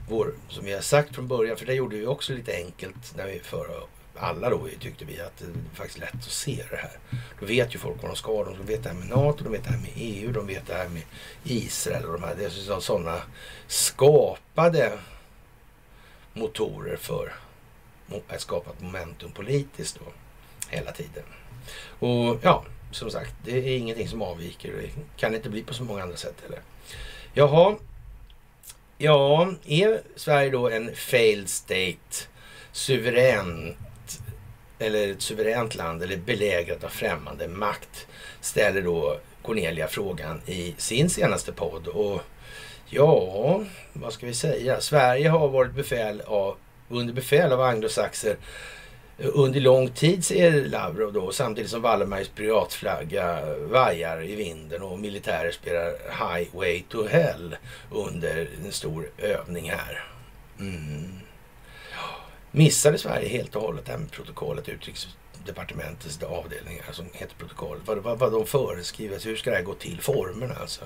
[0.09, 3.27] vår, som vi har sagt från början, för det gjorde vi också lite enkelt när
[3.27, 3.83] vi förra
[4.19, 6.99] alla då tyckte vi att det är faktiskt lätt att se det här.
[7.41, 8.45] Då vet ju folk vad de ska.
[8.45, 10.75] De vet det här med NATO, de vet det här med EU, de vet det
[10.75, 11.03] här med
[11.45, 12.35] Israel och de här.
[12.35, 13.23] Det är sådana
[13.67, 14.99] skapade
[16.33, 17.35] motorer för
[18.29, 20.13] att skapa momentum politiskt då
[20.69, 21.23] hela tiden.
[21.99, 25.85] Och ja, som sagt, det är ingenting som avviker det kan inte bli på så
[25.85, 26.61] många andra sätt heller.
[27.35, 27.77] Jaha,
[28.99, 32.29] ja, är Sverige då en failed state,
[32.73, 33.77] suverän
[34.79, 38.07] eller ett suveränt land eller belägrat av främmande makt?
[38.41, 41.87] Ställer då Cornelia frågan i sin senaste podd.
[41.87, 42.23] Och
[42.87, 44.81] ja, vad ska vi säga?
[44.81, 46.57] Sverige har varit befäl av,
[46.89, 48.37] under befäl av anglosaxer
[49.19, 55.51] under lång tid, säger Lavrov då, samtidigt som Wallenbergs piratflagga vajar i vinden och militärer
[55.51, 57.57] spelar Highway to Hell
[57.91, 60.05] under en stor övning här.
[60.61, 61.21] Mm.
[62.57, 67.83] Missade Sverige helt och hållet det här med protokollet, utrikesdepartementets avdelningar som heter protokollet.
[67.87, 70.01] Vad, vad, vad de föreskriver, hur ska det här gå till?
[70.01, 70.85] Formerna alltså.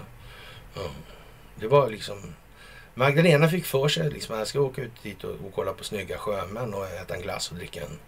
[0.75, 0.81] Ja.
[1.57, 2.35] Det var liksom
[2.95, 5.85] Magdalena fick för sig liksom, att jag ska åka ut dit och, och, kolla på
[5.85, 7.99] snygga sjömän och äta en glass och dricka en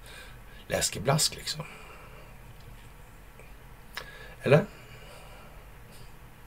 [0.69, 1.65] läskig blask liksom.
[4.43, 4.65] Eller?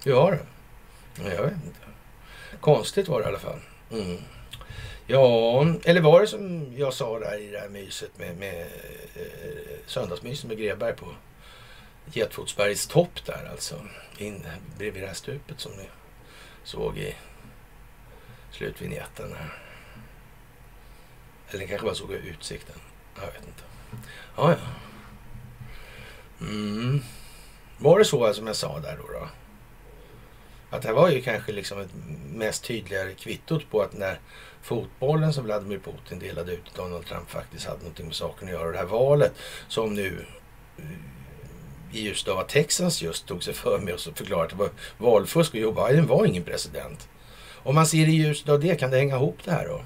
[0.04, 0.40] Hur var det?
[1.36, 1.80] Jag vet inte.
[2.60, 3.60] Konstigt var det i alla fall.
[3.92, 4.18] Mm.
[5.08, 8.62] Ja, eller var det som jag sa där i det här myset med, med
[9.16, 11.06] eh, söndagsmyset med Greberg på
[12.14, 13.76] Getfotsbergs topp där alltså.
[14.18, 14.46] In,
[14.78, 15.90] bredvid det här stupet som ni
[16.64, 17.16] såg i
[18.52, 19.36] slutvinjetten.
[21.50, 22.76] Eller ni kanske bara såg utsikten.
[23.16, 23.64] Jag vet inte.
[24.36, 24.58] Ja, ja.
[26.42, 27.02] Mm.
[27.78, 29.20] Var det så alltså, som jag sa där då?
[29.20, 29.30] då?
[30.70, 31.92] Att det var ju kanske liksom ett
[32.34, 34.20] mest tydligare kvittot på att när
[34.66, 38.54] fotbollen som Vladimir Putin delade ut till Donald Trump faktiskt hade någonting med saken att
[38.54, 38.72] göra.
[38.72, 39.34] Det här valet
[39.68, 40.26] som nu
[40.78, 40.84] eh,
[41.92, 44.70] i ljuset av att Texas just tog sig för med och förklarade att det var
[44.98, 47.10] valfusk och Joe Biden var ingen president.
[47.54, 49.82] Om man ser i ljuset av det, kan det hänga ihop det här då?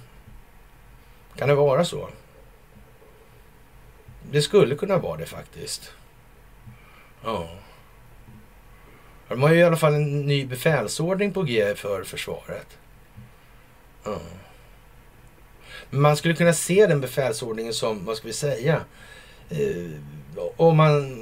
[1.36, 2.10] Kan det vara så?
[4.32, 5.92] Det skulle kunna vara det faktiskt.
[7.24, 7.50] Ja.
[9.28, 12.78] De har ju i alla fall en ny befälsordning på G för försvaret.
[14.04, 14.20] Ja.
[15.90, 18.82] Man skulle kunna se den befälsordningen som, vad ska vi säga,
[19.50, 19.92] eh,
[20.58, 21.16] om man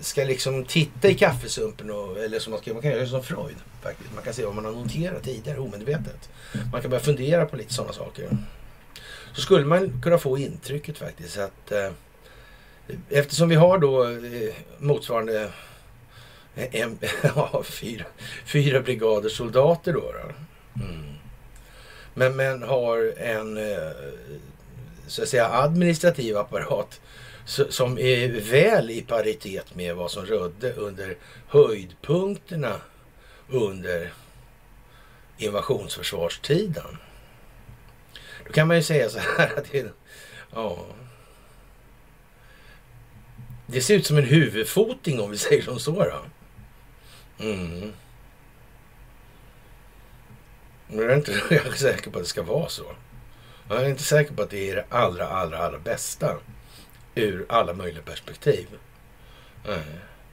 [0.00, 3.56] ska liksom titta i kaffesumpen, och, eller som man, ska, man kan göra som Freud
[3.82, 4.14] faktiskt.
[4.14, 6.28] Man kan se vad man har noterat tidigare omedvetet.
[6.72, 8.28] Man kan börja fundera på lite sådana saker.
[9.32, 11.90] Så skulle man kunna få intrycket faktiskt att eh,
[13.08, 15.50] eftersom vi har då eh, motsvarande
[16.56, 18.04] eh, en, ja, fyra,
[18.46, 20.00] fyra brigader soldater då.
[20.00, 20.34] då.
[20.84, 21.13] Mm.
[22.14, 23.90] Men, men har en eh,
[25.06, 27.00] så att säga administrativ apparat
[27.68, 32.80] som är väl i paritet med vad som rödde under höjdpunkterna
[33.48, 34.12] under
[35.38, 36.98] invasionsförsvarstiden.
[38.46, 39.92] Då kan man ju säga så här att det,
[40.52, 40.86] ja,
[43.66, 45.92] det ser ut som en huvudfoting om vi säger som så.
[45.92, 46.24] Då.
[47.44, 47.92] Mm.
[50.94, 52.84] Men jag är inte jag är säker på att det ska vara så.
[53.68, 56.36] Jag är inte säker på att det är det allra, allra, allra bästa
[57.14, 58.66] ur alla möjliga perspektiv.
[59.66, 59.82] Nej.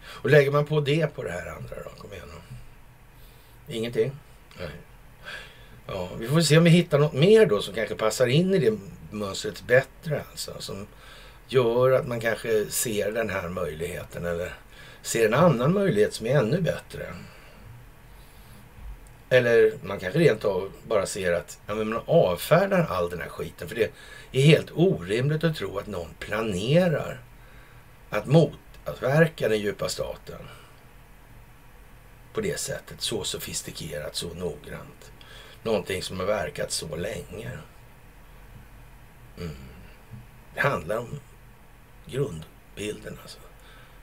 [0.04, 1.90] Och lägger man på det på det här andra då?
[2.02, 2.28] Kom igen.
[3.68, 4.12] Ingenting?
[4.60, 4.70] Nej.
[5.88, 8.60] Ja, vi får se om vi hittar något mer då som kanske passar in i
[8.60, 8.78] det
[9.12, 10.56] mönstret bättre alltså.
[10.60, 10.88] Som
[11.48, 14.54] gör att man kanske ser den här möjligheten eller
[15.02, 17.14] ser en annan möjlighet som är ännu bättre.
[19.32, 23.30] Eller man kanske rent av bara ser att ja, men man avfärdar all den här
[23.30, 23.68] skiten.
[23.68, 23.92] För det
[24.32, 27.22] är helt orimligt att tro att någon planerar
[28.10, 30.42] att motverka den djupa staten
[32.34, 33.02] på det sättet.
[33.02, 35.12] Så sofistikerat, så noggrant.
[35.64, 37.52] Någonting som har verkat så länge.
[39.38, 39.56] Mm.
[40.54, 41.20] Det handlar om
[42.06, 43.40] grundbilden alltså.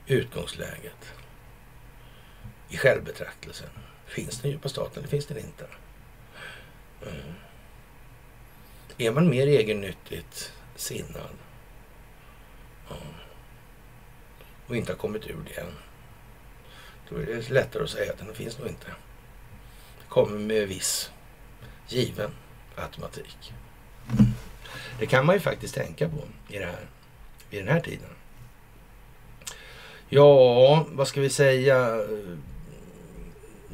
[0.07, 1.13] Utgångsläget.
[2.69, 3.69] I självbetraktelsen.
[4.09, 5.65] Finns den djupa staten eller finns den inte?
[7.01, 7.33] Mm.
[8.97, 11.35] Är man mer egennyttigt sinnad
[12.89, 12.95] ja.
[14.67, 15.73] och inte har kommit ur det än,
[17.09, 18.87] då är det lättare att säga att den finns nog inte.
[19.99, 21.11] Det kommer med viss
[21.87, 22.31] given
[22.75, 23.53] automatik.
[24.11, 24.31] Mm.
[24.99, 26.87] Det kan man ju faktiskt tänka på i det här,
[27.49, 28.09] vid den här tiden.
[30.09, 32.01] Ja, vad ska vi säga?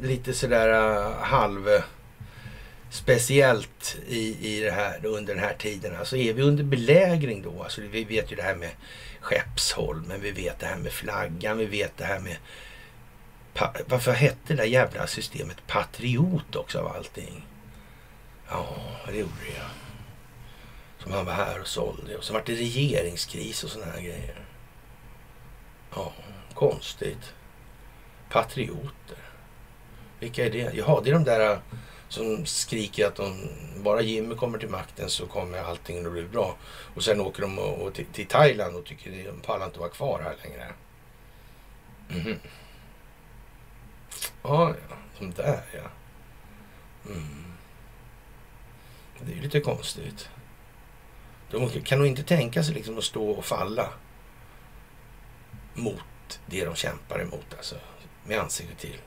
[0.02, 1.84] Lite sådär uh, halv äh,
[2.90, 5.96] speciellt i, i det här under den här tiden.
[5.96, 7.64] Alltså är vi under belägring då?
[7.64, 8.70] Alltså vi vet ju det här med
[9.22, 12.38] Skeppsholmen, vi vet det här med flaggan, vi vet det här med
[13.88, 17.48] varför hette det där jävla systemet Patriot också av allting?
[18.50, 18.76] Ja,
[19.08, 19.66] det gjorde det ja.
[21.04, 22.18] Som han var här och sålde.
[22.18, 24.46] Och så vart det regeringskris och sådana här grejer.
[25.96, 26.14] Ja,
[26.54, 27.34] konstigt.
[28.30, 29.25] Patrioter.
[30.26, 30.74] Vilka är det?
[30.74, 31.60] Jaha, det är de där äh,
[32.10, 36.56] som skriker att om bara Jimmy kommer till makten så kommer allting att bli bra.
[36.96, 39.90] Och sen åker de och, och till, till, Thailand och tycker de pallar inte vara
[39.90, 40.74] kvar här längre.
[42.10, 42.40] Mm.
[44.44, 45.90] Ja, ja, de där ja.
[47.10, 47.54] Mm.
[49.20, 50.30] Det är ju lite konstigt.
[51.52, 53.90] De kan nog inte tänka sig liksom att stå och falla
[55.74, 57.76] mot det de kämpar emot, alltså
[58.24, 59.00] med ansiktet till.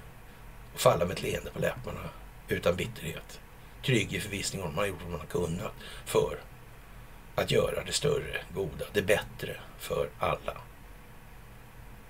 [0.79, 2.09] Falla med ett leende på läpparna
[2.49, 3.41] utan bitterhet.
[3.85, 5.73] Trygg i förvissning om att man har gjort vad man har kunnat
[6.05, 6.39] för
[7.35, 10.57] att göra det större, goda, det bättre för alla.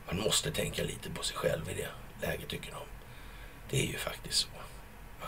[0.07, 1.89] Man måste tänka lite på sig själv i det
[2.27, 2.81] läget tycker de.
[3.71, 4.49] Det är ju faktiskt så.
[5.21, 5.27] Ja.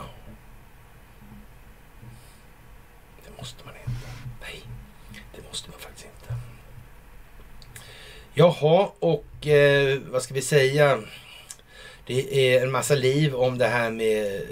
[3.24, 4.07] Det måste man inte.
[4.41, 4.62] Nej,
[5.36, 6.34] det måste man faktiskt inte.
[8.34, 11.03] Jaha, och eh, vad ska vi säga?
[12.11, 14.43] Det är en massa liv om det här med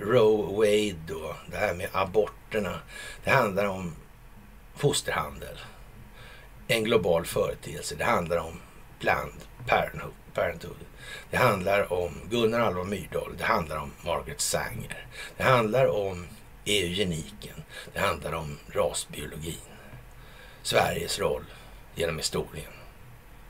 [0.00, 2.80] Roe Wade och det här med aborterna.
[3.24, 3.94] Det handlar om
[4.76, 5.58] fosterhandel.
[6.68, 7.94] En global företeelse.
[7.94, 8.60] Det handlar om
[8.98, 9.40] Planned
[10.34, 10.76] Parenthood.
[11.30, 13.34] Det handlar om Gunnar Alva Myrdal.
[13.38, 15.06] Det handlar om Margaret Sanger.
[15.36, 16.26] Det handlar om
[16.64, 17.62] eugeniken.
[17.92, 19.56] Det handlar om rasbiologin.
[20.62, 21.44] Sveriges roll
[21.94, 22.72] genom historien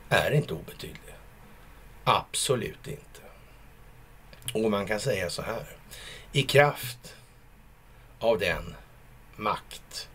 [0.09, 1.15] är inte obetydlig.
[2.03, 3.12] Absolut inte.
[4.53, 5.65] Och man kan säga så här.
[6.31, 7.15] I kraft
[8.19, 8.75] av den
[9.35, 10.09] makt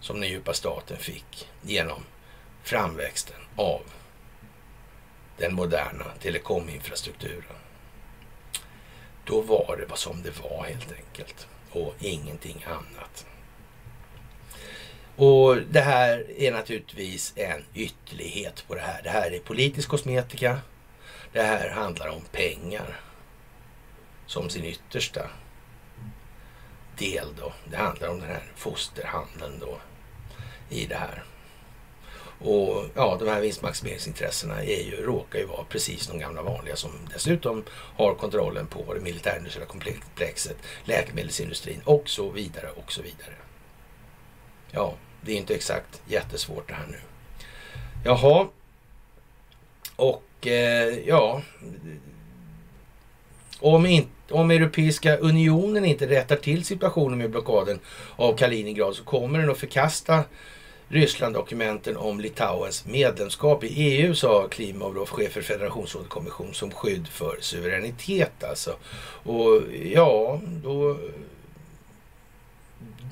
[0.00, 2.04] som den djupa staten fick genom
[2.62, 3.82] framväxten av
[5.36, 7.56] den moderna telekominfrastrukturen.
[9.24, 13.26] Då var det vad som det var helt enkelt och ingenting annat.
[15.16, 19.02] Och det här är naturligtvis en ytterlighet på det här.
[19.02, 20.60] Det här är politisk kosmetika.
[21.34, 23.00] Det här handlar om pengar
[24.26, 25.30] som sin yttersta
[26.98, 27.52] del då.
[27.64, 29.80] Det handlar om den här fosterhandeln då
[30.68, 31.24] i det här.
[32.38, 36.90] Och ja, de här vinstmaximeringsintressena är ju, råkar ju vara precis de gamla vanliga som
[37.12, 37.64] dessutom
[37.96, 43.34] har kontrollen på det militärindustriella komplexet, läkemedelsindustrin och så vidare och så vidare.
[44.70, 47.00] Ja, det är inte exakt jättesvårt det här nu.
[48.04, 48.48] Jaha.
[49.96, 51.42] Och eh, ja,
[53.60, 57.78] om, in, om Europeiska unionen inte rättar till situationen med blockaden
[58.16, 60.24] av Kaliningrad så kommer den att förkasta
[60.88, 67.38] Ryssland-dokumenten om Litauens medlemskap i EU, sa Klimov, chef för federationsrådet kommission, som skydd för
[67.40, 68.76] suveränitet alltså.
[69.22, 70.98] Och ja, då,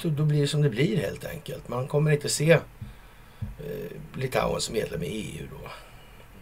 [0.03, 1.69] då, då, blir det som det blir helt enkelt.
[1.69, 2.61] Man kommer inte se eh,
[4.15, 5.69] Litauen som medlem i EU då.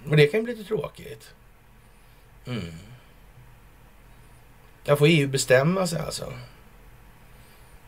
[0.09, 1.35] Och det kan ju bli lite tråkigt.
[2.47, 2.73] Mm.
[4.85, 6.33] Där får EU bestämma sig alltså.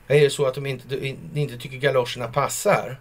[0.08, 3.00] Är det så att de inte, inte tycker galoscherna passar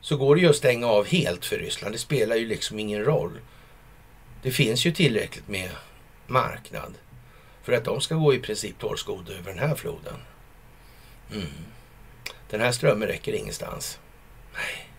[0.00, 1.94] så går det ju att stänga av helt för Ryssland.
[1.94, 3.40] Det spelar ju liksom ingen roll.
[4.42, 5.70] Det finns ju tillräckligt med
[6.26, 6.94] marknad
[7.62, 10.16] för att de ska gå i princip torrskoda över den här floden.
[11.32, 11.46] Mm.
[12.50, 13.98] Den här strömmen räcker ingenstans.
[14.54, 14.89] Nej.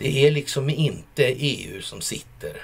[0.00, 2.62] Det är liksom inte EU som sitter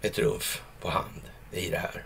[0.00, 1.20] med trumf på hand
[1.52, 2.04] i det här.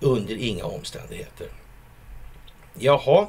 [0.00, 1.46] Under inga omständigheter.
[2.78, 3.28] Jaha,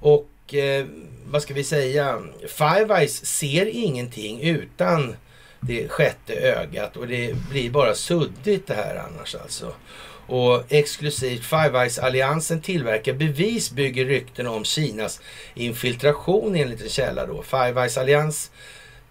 [0.00, 0.86] och eh,
[1.26, 2.22] vad ska vi säga?
[2.48, 5.16] Five Eyes ser ingenting utan
[5.60, 9.74] det sjätte ögat och det blir bara suddigt det här annars alltså.
[10.28, 15.20] Och exklusivt Five Eyes-alliansen tillverkar bevis, bygger rykten om Kinas
[15.54, 17.42] infiltration enligt en källa då.
[17.42, 18.50] Five Eyes-allians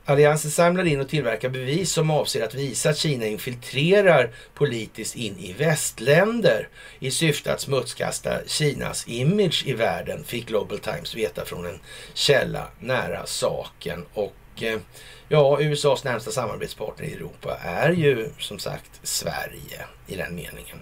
[0.10, 5.38] Alliansen samlar in och tillverkar bevis som avser att visa att Kina infiltrerar politiskt in
[5.40, 6.68] i västländer
[7.00, 11.80] i syfte att smutskasta Kinas image i världen, fick Global Times veta från en
[12.14, 14.06] källa nära saken.
[14.14, 14.80] Och eh,
[15.30, 20.78] ja, USAs närmsta samarbetspartner i Europa är ju som sagt Sverige i den meningen.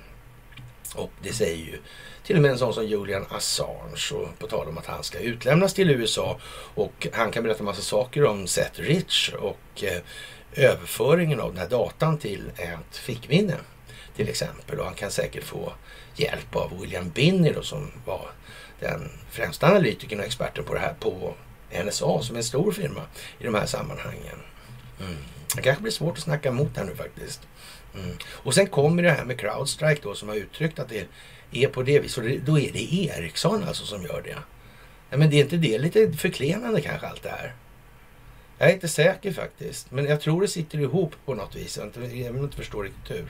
[0.95, 1.79] Och det säger ju
[2.23, 5.19] till och med en sån som Julian Assange och på tal om att han ska
[5.19, 6.39] utlämnas till USA
[6.75, 10.01] och han kan berätta massa saker om Seth Rich och eh,
[10.53, 13.55] överföringen av den här datan till ett fickminne
[14.15, 14.79] till exempel.
[14.79, 15.73] Och han kan säkert få
[16.15, 18.29] hjälp av William Binney då, som var
[18.79, 21.33] den främsta analytikern och experten på det här på
[21.85, 23.01] NSA som är en stor firma
[23.39, 24.39] i de här sammanhangen.
[24.99, 25.15] Mm.
[25.55, 27.41] Det kanske blir svårt att snacka emot här nu faktiskt.
[27.97, 28.17] Mm.
[28.27, 31.07] Och sen kommer det här med Crowdstrike då som har uttryckt att det
[31.51, 32.23] är på det viset.
[32.23, 34.37] Och då är det Ericsson alltså som gör det.
[35.09, 37.53] Ja, men det är inte det lite förklenande kanske allt det här?
[38.57, 41.79] Jag är inte säker faktiskt, men jag tror det sitter ihop på något vis.
[41.93, 43.25] Jag vill inte förstå riktigt hur.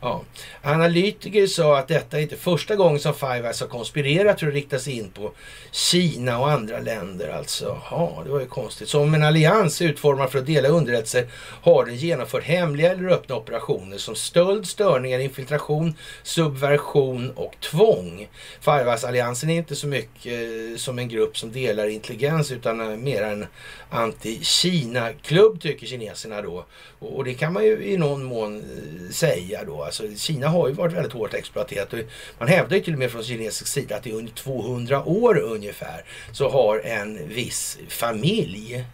[0.00, 0.22] Ja.
[0.62, 4.54] Analytiker sa att detta är inte första gången som Five Eyes har konspirerat för att
[4.54, 5.32] rikta sig in på
[5.70, 7.28] Kina och andra länder.
[7.28, 8.88] Alltså, ja, det var ju konstigt.
[8.88, 11.28] Som en allians utformad för att dela underrättelser
[11.62, 18.28] har den genomfört hemliga eller öppna operationer som stöld, störningar, infiltration, subversion och tvång.
[18.60, 22.96] Five Eyes-alliansen är inte så mycket eh, som en grupp som delar intelligens utan eh,
[22.96, 23.46] mer en
[23.90, 26.64] anti Kina-klubb tycker kineserna då.
[26.98, 29.82] Och, det kan man ju i någon mån eh, säga då.
[29.82, 31.92] Alltså, Kina har ju varit väldigt hårt exploaterat.
[31.92, 31.98] Och
[32.38, 36.04] man hävdar ju till och med från kinesisk sida att i under 200 år ungefär
[36.32, 38.84] så har en viss familj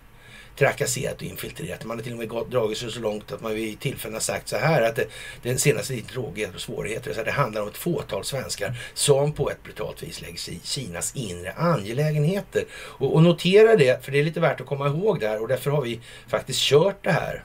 [0.56, 1.84] trakasserat och infiltrerat.
[1.84, 4.20] Man har till och med gått, dragit sig så långt att man vid tillfällen har
[4.20, 5.06] sagt så här att det,
[5.42, 9.50] den senaste tidens rågheter och svårigheter, så det handlar om ett fåtal svenskar som på
[9.50, 12.64] ett brutalt vis lägger sig i Kinas inre angelägenheter.
[12.72, 15.70] Och, och notera det, för det är lite värt att komma ihåg där och därför
[15.70, 17.44] har vi faktiskt kört det här.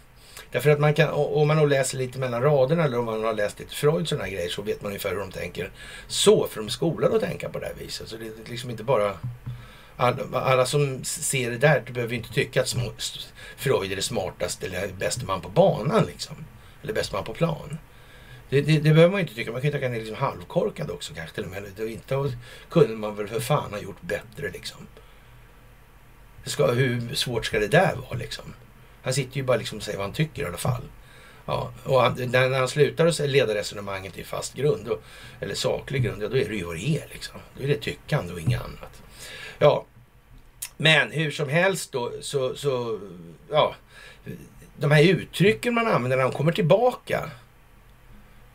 [0.51, 3.59] Därför att man kan, om man läser lite mellan raderna eller om man har läst
[3.59, 5.71] lite Freud sådana grejer så vet man ungefär hur de tänker.
[6.07, 8.07] Så, för de är skolade att tänka på det här viset.
[8.07, 9.13] Så det är liksom inte bara
[9.97, 12.75] alla, alla som ser det där behöver inte tycka att
[13.57, 16.35] Freud är det smartaste eller bäste man på banan liksom.
[16.83, 17.77] Eller bäste man på plan.
[18.49, 19.51] Det, det, det, behöver man inte tycka.
[19.51, 21.63] Man kan ju tycka att han är liksom halvkorkad också kanske till och med.
[21.75, 22.31] Det inte
[22.69, 24.87] kunde man väl för fan ha gjort bättre liksom.
[26.45, 28.53] Ska, hur svårt ska det där vara liksom?
[29.01, 30.83] Han sitter ju bara liksom och säger vad han tycker i alla fall.
[31.45, 34.99] Ja, och han, när, han slutar att leda resonemanget i fast grund, då,
[35.39, 37.07] eller saklig grund, ja, då är det ju vad det är.
[37.13, 37.39] Liksom.
[37.57, 39.01] Då är det tyckande och inget annat.
[39.59, 39.85] Ja,
[40.77, 42.99] men hur som helst då så, så
[43.49, 43.75] ja,
[44.77, 47.29] de här uttrycken man använder när de kommer tillbaka.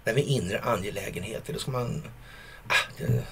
[0.04, 2.02] Det med inre angelägenheter, då ska man...
[2.66, 3.24] Ah, det,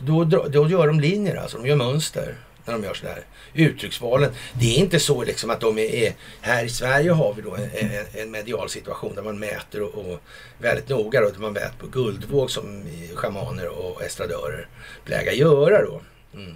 [0.00, 3.24] då, då, gör de linjer alltså, de gör mönster när de gör sådär.
[3.54, 4.30] Uttrycksvalen.
[4.52, 7.54] Det är inte så liksom att de är, är här i Sverige har vi då
[7.54, 10.20] en, en, en medial situation där man mäter och, och
[10.58, 12.84] väldigt noga då, man mäter på guldvåg som
[13.14, 14.68] schamaner och estradörer
[15.04, 16.00] plägar göra då.
[16.34, 16.54] Mm.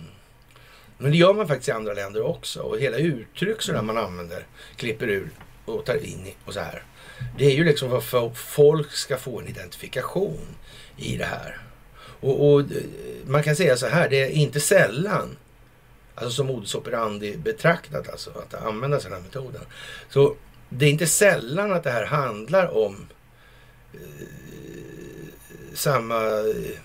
[0.98, 2.60] Men det gör man faktiskt i andra länder också.
[2.60, 4.46] Och hela uttryck som man använder,
[4.76, 5.30] klipper ur
[5.64, 6.82] och tar in och så här.
[7.38, 10.46] Det är ju liksom för att folk ska få en identifikation
[10.96, 11.58] i det här.
[12.20, 12.64] Och, och
[13.26, 15.36] man kan säga så här, det är inte sällan,
[16.14, 19.62] alltså som modus operandi betraktat, alltså att använda den här metoden.
[20.10, 20.36] Så
[20.68, 23.08] det är inte sällan att det här handlar om
[23.94, 24.26] eh,
[25.74, 26.76] samma, eh,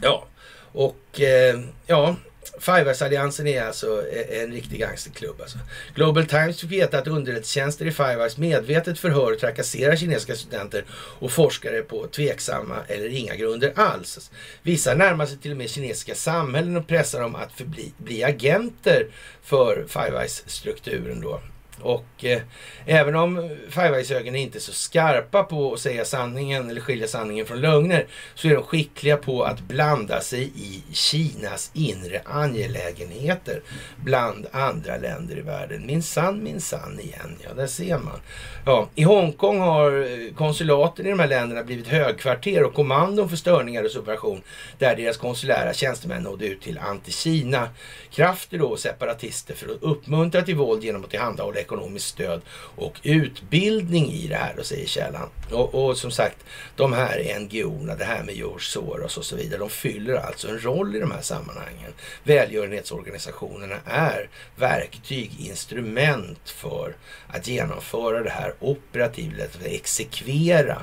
[0.00, 0.26] Ja,
[0.72, 2.16] och eh, ja,
[2.60, 5.40] Five-Eyes-alliansen är alltså e- en riktig gangsterklubb.
[5.40, 5.58] Alltså.
[5.94, 10.84] Global Times fick veta att underrättelsetjänster i Five Eyes medvetet förhör och trakasserar kinesiska studenter
[10.92, 14.30] och forskare på tveksamma eller inga grunder alls.
[14.62, 19.06] Vissa närmar sig till och med kinesiska samhällen och pressar dem att förbli, bli agenter
[19.42, 21.40] för Five Eyes-strukturen då.
[21.82, 22.40] Och eh,
[22.86, 27.46] även om Five Eyes-ögonen inte är så skarpa på att säga sanningen eller skilja sanningen
[27.46, 33.62] från lögner så är de skickliga på att blanda sig i Kinas inre angelägenheter
[33.96, 35.86] bland andra länder i världen.
[35.86, 37.36] Minsann, minsann igen.
[37.44, 38.20] Ja, där ser man.
[38.66, 43.36] Ja, I Hongkong har eh, konsulaten i de här länderna blivit högkvarter och kommandon för
[43.36, 44.42] störningar och subversion
[44.78, 50.84] där deras konsulära tjänstemän nådde ut till anti-Kina-krafter och separatister för att uppmuntra till våld
[50.84, 52.40] genom att tillhandahålla ekonomiskt stöd
[52.76, 55.28] och utbildning i det här, då säger källan.
[55.52, 56.36] Och, och som sagt,
[56.76, 60.64] de här NGO-erna, det här med George Soros och så vidare, de fyller alltså en
[60.64, 61.92] roll i de här sammanhangen.
[62.24, 66.96] Välgörenhetsorganisationerna är verktyg, instrument för
[67.28, 70.82] att genomföra det här operativt, att exekvera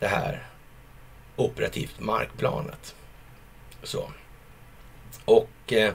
[0.00, 0.46] det här
[1.36, 2.94] operativt markplanet.
[3.82, 4.10] Så.
[5.24, 5.92] Och eh,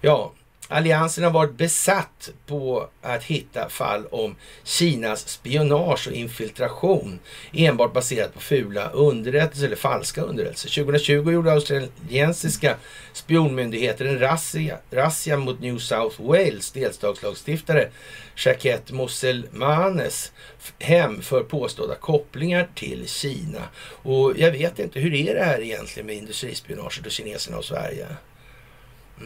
[0.00, 0.32] ja,
[0.72, 7.18] Alliansen har varit besatt på att hitta fall om Kinas spionage och infiltration
[7.52, 10.84] enbart baserat på fula underrättelser eller falska underrättelser.
[10.84, 12.76] 2020 gjorde australiensiska
[13.12, 17.88] spionmyndigheter en razzia, razzia mot New South Wales delstatslagstiftare
[18.36, 20.32] Shaket Moselmanes
[20.78, 23.62] hem för påstådda kopplingar till Kina.
[24.02, 28.06] Och jag vet inte, hur är det här egentligen med industrispionaget och kineserna och Sverige?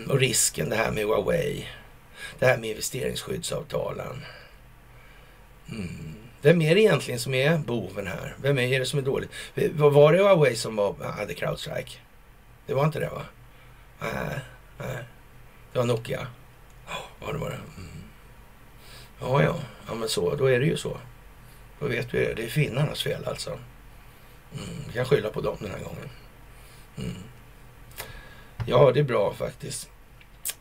[0.08, 1.68] Och risken, det här med Huawei.
[2.38, 4.24] Det här med investeringsskyddsavtalen.
[5.70, 6.14] Mm.
[6.42, 8.36] Vem är det egentligen som är boven här?
[8.42, 9.30] Vem är det som är dåligt?
[9.74, 11.98] Var det Huawei som var, hade Crowdstrike?
[12.66, 13.22] Det var inte det va?
[14.00, 14.40] Nej,
[14.78, 15.04] nej.
[15.72, 16.26] Det var Nokia.
[17.20, 17.60] Ja, det var det.
[17.76, 18.02] Mm.
[19.20, 19.56] Ja, ja.
[19.88, 20.34] Ja, men så.
[20.34, 20.96] Då är det ju så.
[21.80, 22.34] Då vet vi det.
[22.34, 23.50] Det är finnarnas fel alltså.
[23.50, 24.84] Mm.
[24.86, 26.10] Vi kan skylla på dem den här gången.
[26.98, 27.14] Mm.
[28.66, 29.88] Ja, det är bra faktiskt.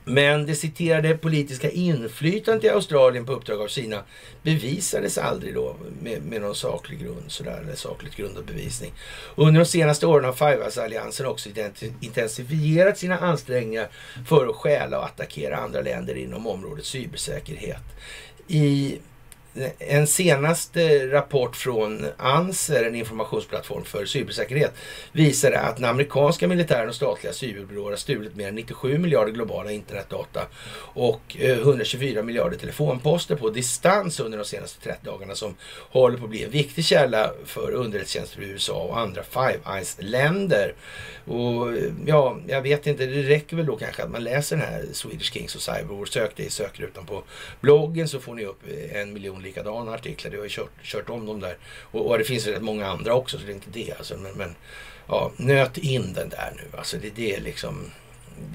[0.04, 4.04] Men det citerade politiska inflytandet i Australien på uppdrag av Kina
[4.44, 8.94] bevisades aldrig då med, med någon saklig grund, sådär, eller sakligt grundad bevisning.
[9.36, 11.50] Under de senaste åren har Five-alliansen också
[12.02, 13.88] intensifierat sina ansträngningar
[14.28, 17.84] för att stjäla och attackera andra länder inom området cybersäkerhet.
[18.48, 18.98] I
[19.80, 24.74] en senaste rapport från ANSER, en informationsplattform för cybersäkerhet,
[25.12, 29.72] visade att den amerikanska militären och statliga cyberbyråer har stulit mer än 97 miljarder globala
[29.72, 30.42] internetdata
[30.78, 35.56] och eh, 124 miljarder telefonposter på distans under de senaste 30 dagarna som
[35.90, 40.74] håller på att bli en viktig källa för underrättelsetjänster i USA och andra Five Eyes-länder.
[41.26, 44.66] Och eh, ja, jag vet inte, det räcker väl då kanske att man läser den
[44.66, 46.06] här Swedish Kings och Cyberwar.
[46.06, 47.24] Sök det i sökrutan på
[47.62, 50.32] bloggen så får ni upp eh, en miljon likadana artiklar.
[50.32, 51.58] Jag har ju kört, kört om dem där.
[51.82, 53.94] Och, och det finns rätt många andra också, så det är inte det.
[53.98, 54.18] Alltså.
[54.18, 54.56] Men, men
[55.08, 56.78] ja, nöt in den där nu.
[56.78, 57.92] Alltså det, det är liksom...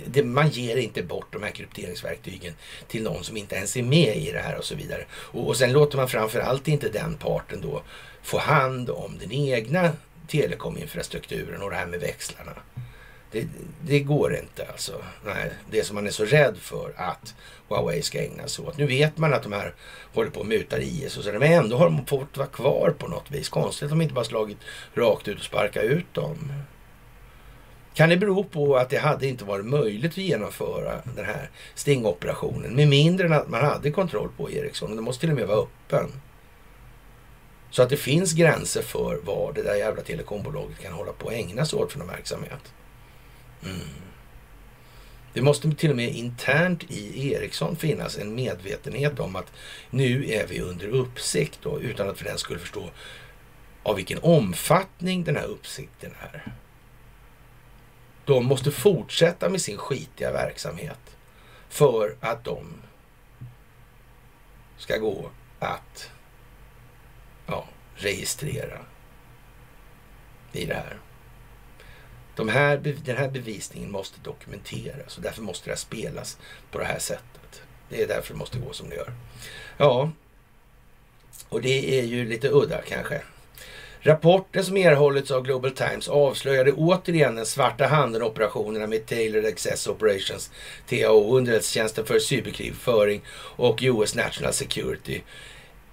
[0.06, 2.54] Det, man ger inte bort de här krypteringsverktygen
[2.88, 5.04] till någon som inte ens är med i det här och så vidare.
[5.12, 7.82] Och, och sen låter man framförallt inte den parten då
[8.22, 9.92] få hand om den egna
[10.28, 12.52] telekominfrastrukturen och det här med växlarna.
[13.32, 13.48] Det,
[13.86, 14.92] det, går inte alltså.
[15.24, 17.34] Nej, det som man är så rädd för att
[17.68, 18.78] Huawei ska ägna sig åt.
[18.78, 19.74] Nu vet man att de här
[20.14, 23.08] håller på och mutar IS och så, men ändå har de fått vara kvar på
[23.08, 23.48] något vis.
[23.48, 24.58] Konstigt att de inte bara slagit
[24.94, 26.52] rakt ut och sparkat ut dem.
[27.94, 32.74] Kan det bero på att det hade inte varit möjligt att genomföra den här stingoperationen
[32.74, 34.96] med mindre än att man hade kontroll på Ericsson?
[34.96, 36.10] Den måste till och med vara öppen.
[37.70, 41.34] Så att det finns gränser för vad det där jävla telekombolaget kan hålla på att
[41.34, 42.72] ägna sig åt för någon verksamhet.
[43.64, 44.00] Mm.
[45.32, 49.52] Det måste till och med internt i Ericsson finnas en medvetenhet om att
[49.90, 52.90] nu är vi under uppsikt då, utan att för den skulle förstå
[53.82, 56.52] av vilken omfattning den här uppsikten är.
[58.24, 61.16] De måste fortsätta med sin skitiga verksamhet
[61.68, 62.74] för att de
[64.76, 66.10] ska gå att
[67.46, 68.78] ja, registrera
[70.52, 70.96] i det här.
[72.40, 76.38] De här, den här bevisningen måste dokumenteras och därför måste det spelas
[76.70, 77.62] på det här sättet.
[77.88, 79.12] Det är därför det måste gå som det gör.
[79.76, 80.10] Ja,
[81.48, 83.22] och det är ju lite udda kanske.
[84.00, 90.50] Rapporten som erhållits av Global Times avslöjade återigen den svarta handen-operationerna med Tailored Access Operations,
[90.88, 93.22] TAO, underrättelsetjänsten för cyberkrigföring
[93.56, 95.20] och US National Security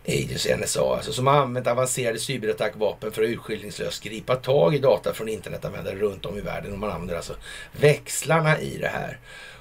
[0.08, 5.14] Agency, NSA, alltså, som har använt avancerade cyberattackvapen för att urskillningslöst gripa tag i data
[5.14, 6.74] från internetanvändare runt om i världen.
[6.74, 7.36] Och man använder alltså
[7.72, 9.20] växlarna i det här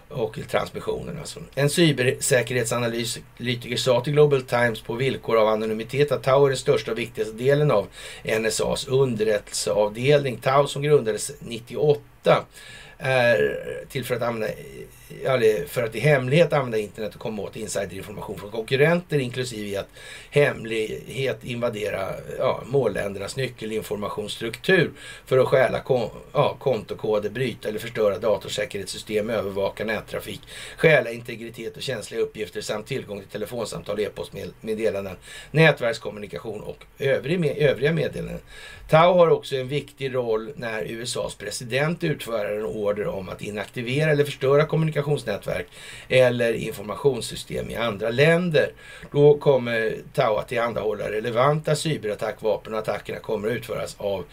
[0.09, 1.19] och transmissionen.
[1.19, 1.41] Alltså.
[1.55, 6.93] En cybersäkerhetsanalytiker sa till Global Times på villkor av anonymitet att Tau är den största
[6.93, 7.87] och viktigaste delen av
[8.41, 10.37] NSAs underrättelseavdelning.
[10.37, 12.45] Tau som grundades 98
[12.99, 13.59] är
[13.89, 14.49] till för att använda
[15.67, 19.89] för att i hemlighet använda internet och komma åt insiderinformation från konkurrenter inklusive i att
[20.31, 22.09] hemlighet invadera
[22.39, 24.91] ja, målländernas nyckelinformationsstruktur
[25.27, 30.41] för att stjäla kon ja, kontokoder, bryta eller förstöra datorsäkerhetssystem, övervaka nättrafik,
[30.77, 35.17] stjäla integritet och känsliga uppgifter samt tillgång till telefonsamtal, e-postmeddelanden,
[35.51, 38.41] nätverkskommunikation och övriga meddelanden.
[38.89, 44.11] Tau har också en viktig roll när USAs president utfärdar en order om att inaktivera
[44.11, 44.65] eller förstöra
[45.03, 45.67] kommunikationsnätverk
[46.09, 48.73] eller informationssystem i andra länder.
[49.13, 54.25] Då kommer Tau att tillhandahålla relevanta cyberattackvapen och attackerna kommer att utföras av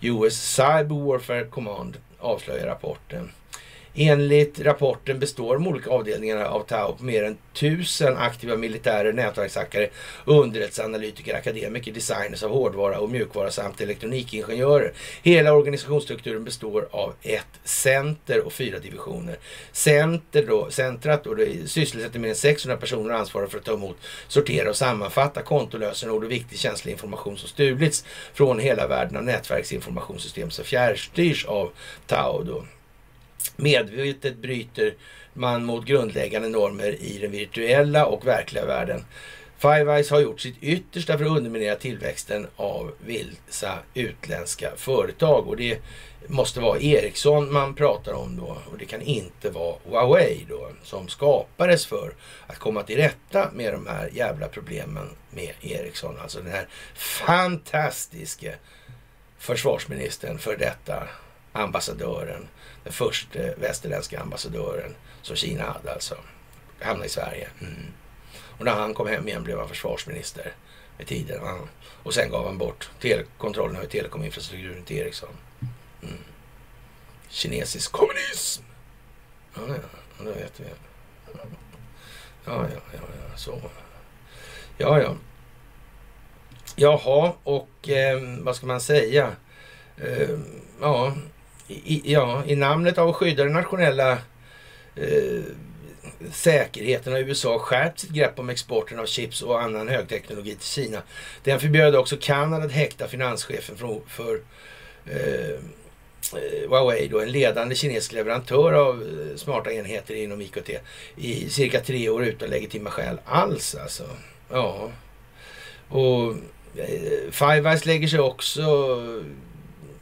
[0.00, 3.30] US Cyber Warfare Command, avslöjar rapporten.
[4.00, 9.88] Enligt rapporten består de olika avdelningarna av Tau på mer än tusen aktiva militärer, nätverkshackare,
[10.24, 14.92] underrättelseanalytiker, akademiker, designers av hårdvara och mjukvara samt elektronikingenjörer.
[15.22, 19.38] Hela organisationsstrukturen består av ett center och fyra divisioner.
[19.72, 23.74] Center då, centrat då, det sysselsätter mer än 600 personer och ansvarar för att ta
[23.74, 23.96] emot,
[24.28, 28.04] sortera och sammanfatta kontolösenord och viktig känslig information som stulits
[28.34, 31.70] från hela världen av nätverksinformationssystem som fjärrstyrs av
[32.06, 32.42] Tau.
[32.42, 32.64] Då.
[33.56, 34.94] Medvetet bryter
[35.32, 39.04] man mot grundläggande normer i den virtuella och verkliga världen.
[39.58, 45.56] Five Eyes har gjort sitt yttersta för att underminera tillväxten av vissa utländska företag och
[45.56, 45.78] det
[46.26, 51.08] måste vara Ericsson man pratar om då och det kan inte vara Huawei då som
[51.08, 52.12] skapades för
[52.46, 56.18] att komma till rätta med de här jävla problemen med Ericsson.
[56.22, 58.54] Alltså den här fantastiske
[59.38, 61.08] försvarsministern för detta
[61.52, 62.48] ambassadören
[62.84, 66.16] den första eh, västerländska ambassadören som Kina hade alltså.
[66.80, 67.48] Hamnade i Sverige.
[67.60, 67.86] Mm.
[68.58, 70.52] Och när han kom hem igen blev han försvarsminister
[70.98, 71.40] med tiden.
[71.42, 71.58] Ja.
[72.02, 72.90] Och sen gav han bort
[73.38, 75.36] kontrollen över telekominfrastrukturen till Ericsson.
[76.02, 76.18] Mm.
[77.28, 78.62] Kinesisk kommunism!
[79.54, 80.64] Ja, ja, det vet vi.
[81.34, 81.40] Ja,
[82.44, 83.00] ja, ja,
[83.30, 83.60] ja, så.
[84.78, 85.16] Ja, ja.
[86.76, 89.36] Jaha, och eh, vad ska man säga?
[89.96, 90.38] Eh,
[90.80, 91.16] ja,
[91.68, 94.12] i, ja, i namnet av att skydda den nationella
[94.96, 95.42] eh,
[96.32, 101.02] säkerheten har USA skärpt sitt grepp om exporten av chips och annan högteknologi till Kina.
[101.44, 104.40] Den förbjöd också Kanada att häkta finanschefen för, för
[105.06, 105.60] eh,
[106.68, 110.70] Huawei, då, en ledande kinesisk leverantör av eh, smarta enheter inom IKT,
[111.16, 113.74] i cirka tre år utan legitima skäl alls.
[113.74, 114.04] Alltså.
[114.50, 114.90] Ja.
[115.88, 116.34] Och
[116.76, 118.64] eh, Five Eyes lägger sig också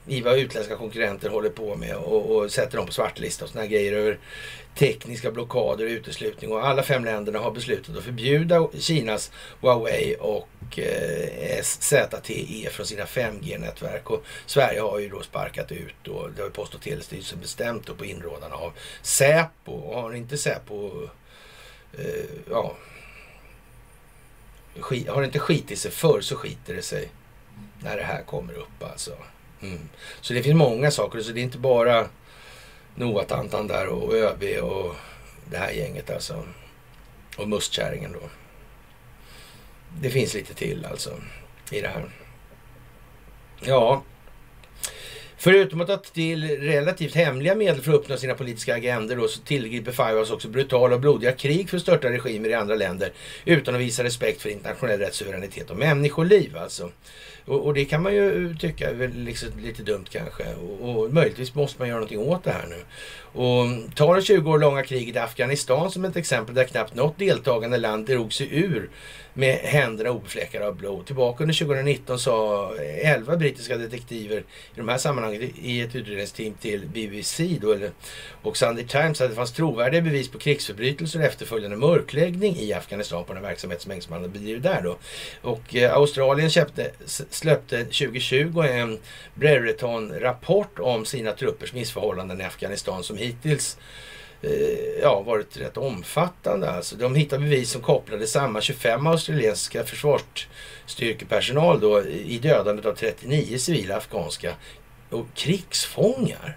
[0.06, 3.66] i vad utländska konkurrenter håller på med och, och sätter dem på svartlista och sådana
[3.66, 4.18] grejer över
[4.74, 6.52] tekniska blockader och uteslutning.
[6.52, 13.04] Och alla fem länderna har beslutat att förbjuda Kinas Huawei och eh, ZTE från sina
[13.04, 14.10] 5G-nätverk.
[14.10, 17.94] Och Sverige har ju då sparkat ut och det har Post och telestyrelsen bestämt då
[17.94, 18.72] på inrådan av
[19.02, 19.72] Säpo.
[19.72, 21.08] Och har inte Säpo
[21.98, 22.76] eh, ja,
[24.80, 27.08] skit, har inte skitit sig för så skiter det sig
[27.82, 29.12] när det här kommer upp alltså.
[29.62, 29.88] Mm.
[30.20, 31.20] Så det finns många saker.
[31.20, 32.08] Så det är inte bara
[32.94, 34.94] Noa-tantan där och ÖB och
[35.50, 36.42] det här gänget alltså.
[37.36, 38.28] Och mustkärringen då.
[40.00, 41.10] Det finns lite till alltså
[41.70, 42.04] i det här.
[43.60, 44.02] Ja,
[45.38, 49.40] Förutom att ta till relativt hemliga medel för att uppnå sina politiska agender då, så
[49.40, 53.12] tillgriper Fivas också brutala och blodiga krig för att störta regimer i andra länder
[53.44, 56.90] utan att visa respekt för internationell rättssuveränitet och människoliv alltså.
[57.47, 60.44] Och, och, det kan man ju tycka är liksom lite dumt kanske.
[60.55, 62.85] Och, och, möjligtvis måste man göra någonting åt det här nu.
[63.40, 67.18] Och ta det 20 år långa kriget i Afghanistan som ett exempel där knappt något
[67.18, 68.90] deltagande land drog sig ur
[69.36, 71.06] med händerna obefläckade av blod.
[71.06, 76.86] Tillbaka under 2019 sa 11 brittiska detektiver i de här sammanhangen i ett utredningsteam till
[76.86, 77.77] BBC då,
[78.43, 83.24] och Sunday Times att det fanns trovärdiga bevis på krigsförbrytelser och efterföljande mörkläggning i Afghanistan
[83.24, 84.97] på den verksamhet som engelsmannen bedriver där då.
[85.43, 86.90] Och eh, Australien köpte,
[87.36, 88.98] släppte 2020 en
[89.34, 93.78] Brereton-rapport om sina truppers missförhållanden i Afghanistan som hittills
[94.42, 94.50] eh,
[95.02, 96.70] ja, varit rätt omfattande.
[96.70, 103.58] Alltså, de hittade bevis som kopplade samma 25 australiensiska försvarsstyrkepersonal då, i dödandet av 39
[103.58, 104.54] civila afghanska
[105.10, 106.56] och krigsfångar.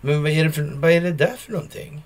[0.00, 2.02] Men vad är det, för, vad är det där för någonting?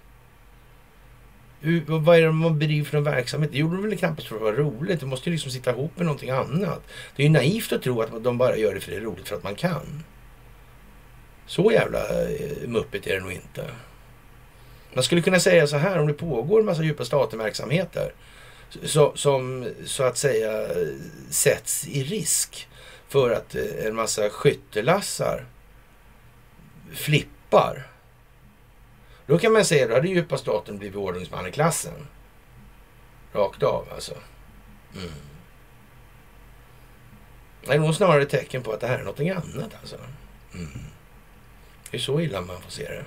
[1.86, 3.52] Vad är det man bedriver för verksamhet?
[3.52, 5.00] Det gjorde de väl knappast för att vara roligt.
[5.00, 6.82] Det måste ju liksom sitta ihop med någonting annat.
[7.16, 9.28] Det är ju naivt att tro att de bara gör det för det är roligt
[9.28, 10.04] för att man kan.
[11.46, 13.70] Så jävla eh, muppigt är det nog inte.
[14.94, 18.12] Man skulle kunna säga så här, om det pågår en massa djupa statenverksamheter
[18.84, 20.68] så, som så att säga
[21.30, 22.68] sätts i risk
[23.08, 25.46] för att eh, en massa skyttelassar
[26.92, 27.89] flippar.
[29.30, 32.06] Då kan man säga, då hade djupa staten blivit ordningsman i klassen.
[33.32, 34.14] Rakt av alltså.
[34.96, 35.10] Mm.
[37.64, 39.96] Det är nog snarare ett tecken på att det här är någonting annat alltså.
[40.54, 40.68] Mm.
[41.90, 43.04] Det är så illa man får se det.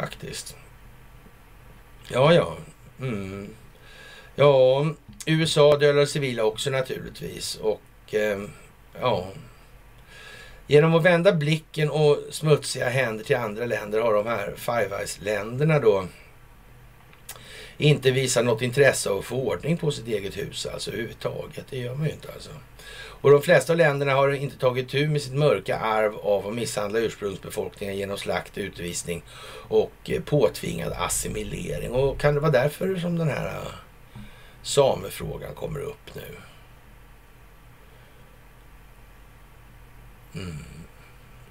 [0.00, 0.56] Faktiskt.
[2.08, 2.56] Ja, ja.
[3.00, 3.54] Mm.
[4.34, 4.86] Ja,
[5.26, 7.56] USA dödar civila också naturligtvis.
[7.56, 8.40] Och eh,
[9.00, 9.28] ja,
[10.66, 15.78] Genom att vända blicken och smutsiga händer till andra länder har de här Five Eyes-länderna
[15.78, 16.06] då
[17.78, 21.64] inte visat något intresse av att få ordning på sitt eget hus alltså överhuvudtaget.
[21.70, 22.50] Det gör man ju inte alltså.
[23.20, 26.54] Och de flesta av länderna har inte tagit tur med sitt mörka arv av att
[26.54, 29.22] misshandla ursprungsbefolkningen genom slakt, utvisning
[29.68, 31.92] och eh, påtvingad assimilering.
[31.92, 34.20] Och kan det vara därför som den här eh,
[34.62, 36.45] samefrågan kommer upp nu?
[40.36, 40.64] Mm.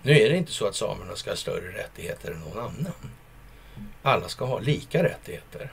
[0.03, 3.11] Nu är det inte så att samerna ska ha större rättigheter än någon annan.
[4.01, 5.71] Alla ska ha lika rättigheter.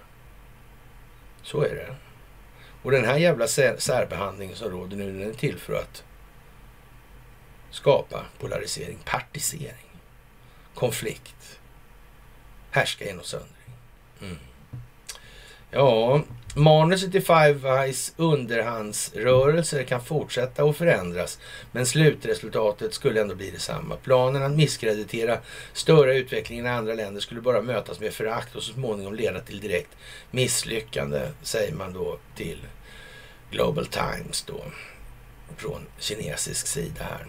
[1.43, 1.97] Så är det.
[2.83, 3.47] Och den här jävla
[3.79, 6.05] särbehandlingen som råder nu, den är till för att
[7.71, 10.01] skapa polarisering, partisering,
[10.75, 11.61] konflikt,
[12.71, 13.75] härska genom söndring.
[14.21, 14.37] Mm.
[15.71, 16.23] Ja,
[16.57, 21.39] manuset i Five Eyes underhandsrörelser kan fortsätta att förändras,
[21.73, 23.97] men slutresultatet skulle ändå bli detsamma.
[23.97, 25.39] Planen att misskreditera,
[25.73, 29.61] störa utvecklingen i andra länder skulle bara mötas med förakt och så småningom leda till
[29.61, 29.91] direkt
[30.31, 32.67] misslyckande, säger man då till
[33.51, 34.65] Global Times då,
[35.57, 37.27] från kinesisk sida här.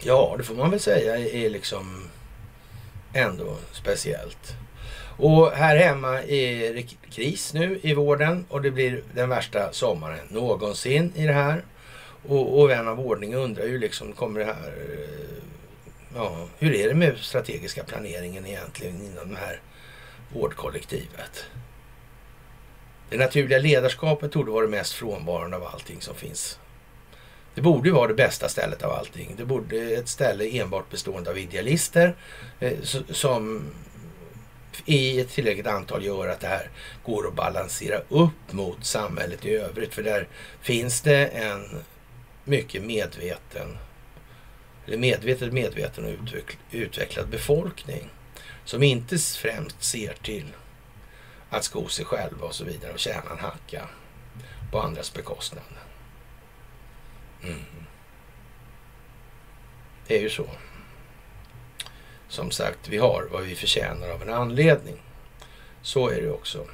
[0.00, 2.08] Ja, det får man väl säga är liksom
[3.16, 4.56] ändå speciellt.
[5.18, 10.26] Och här hemma är det kris nu i vården och det blir den värsta sommaren
[10.28, 11.64] någonsin i det här.
[12.28, 14.66] Och, och vän av ordning undrar ju liksom, kommer det här...
[14.66, 15.42] Eh,
[16.14, 19.60] ja, hur är det med strategiska planeringen egentligen inom det här
[20.32, 21.44] vårdkollektivet?
[23.10, 26.58] Det naturliga ledarskapet torde vara det mest frånvarande av allting som finns.
[27.56, 29.34] Det borde ju vara det bästa stället av allting.
[29.36, 32.16] Det borde ett ställe enbart bestående av idealister
[32.60, 32.80] eh,
[33.10, 33.62] som
[34.84, 36.70] i ett tillräckligt antal gör att det här
[37.04, 39.94] går att balansera upp mot samhället i övrigt.
[39.94, 40.28] För där
[40.60, 41.82] finns det en
[42.44, 43.78] mycket medveten,
[44.86, 48.10] eller medvetet medveten och utvecklad befolkning
[48.64, 50.46] som inte främst ser till
[51.50, 53.88] att sko sig själva och så vidare och tjäna en hacka
[54.72, 55.64] på andras bekostnad.
[57.42, 57.64] Mm.
[60.06, 60.46] Det är ju så
[62.28, 64.96] som sagt, vi har vad vi förtjänar av en anledning.
[65.82, 66.66] Så är det också.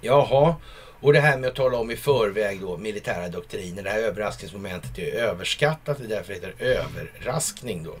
[0.00, 0.56] Jaha,
[1.00, 3.82] och det här med att tala om i förväg då militära doktriner.
[3.82, 5.98] Det här överraskningsmomentet är överskattat.
[5.98, 7.94] Det är därför det heter överraskning då.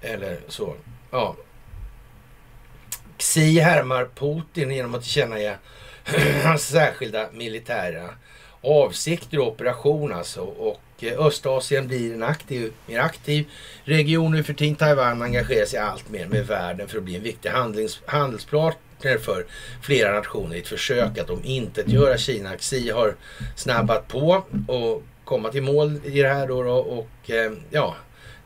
[0.00, 0.74] Eller så.
[1.10, 1.36] Ja.
[3.18, 5.56] Xi härmar Putin genom att tillkännage
[6.44, 8.08] hans särskilda militära
[8.62, 10.40] avsikter och operation alltså.
[10.40, 13.48] Och eh, Östasien blir en aktiv, mer aktiv
[13.84, 14.74] region nu för tiden.
[14.74, 19.46] Taiwan engagerar sig allt mer med världen för att bli en viktig handlings, handelspartner för
[19.82, 22.56] flera nationer i ett försök att omintetgöra Kina.
[22.56, 23.14] Xi har
[23.56, 27.96] snabbat på och komma till mål i det här då, då och eh, ja,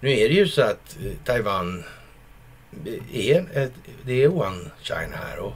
[0.00, 1.84] nu är det ju så att eh, Taiwan
[3.12, 3.72] är, ett,
[4.06, 5.52] det är one China här och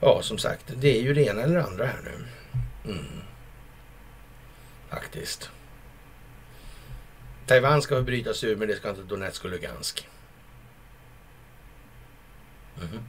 [0.00, 2.24] ja, som sagt, det är ju det ena eller andra här nu.
[2.92, 3.04] Mm.
[4.90, 5.50] Faktiskt.
[7.46, 10.08] Taiwan ska brytas ur, men det ska inte Donetsk och Lugansk.
[12.80, 13.02] Mm.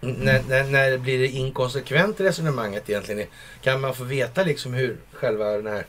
[0.00, 3.28] När, när, när blir det inkonsekvent resonemanget egentligen?
[3.62, 5.86] Kan man få veta liksom hur själva den här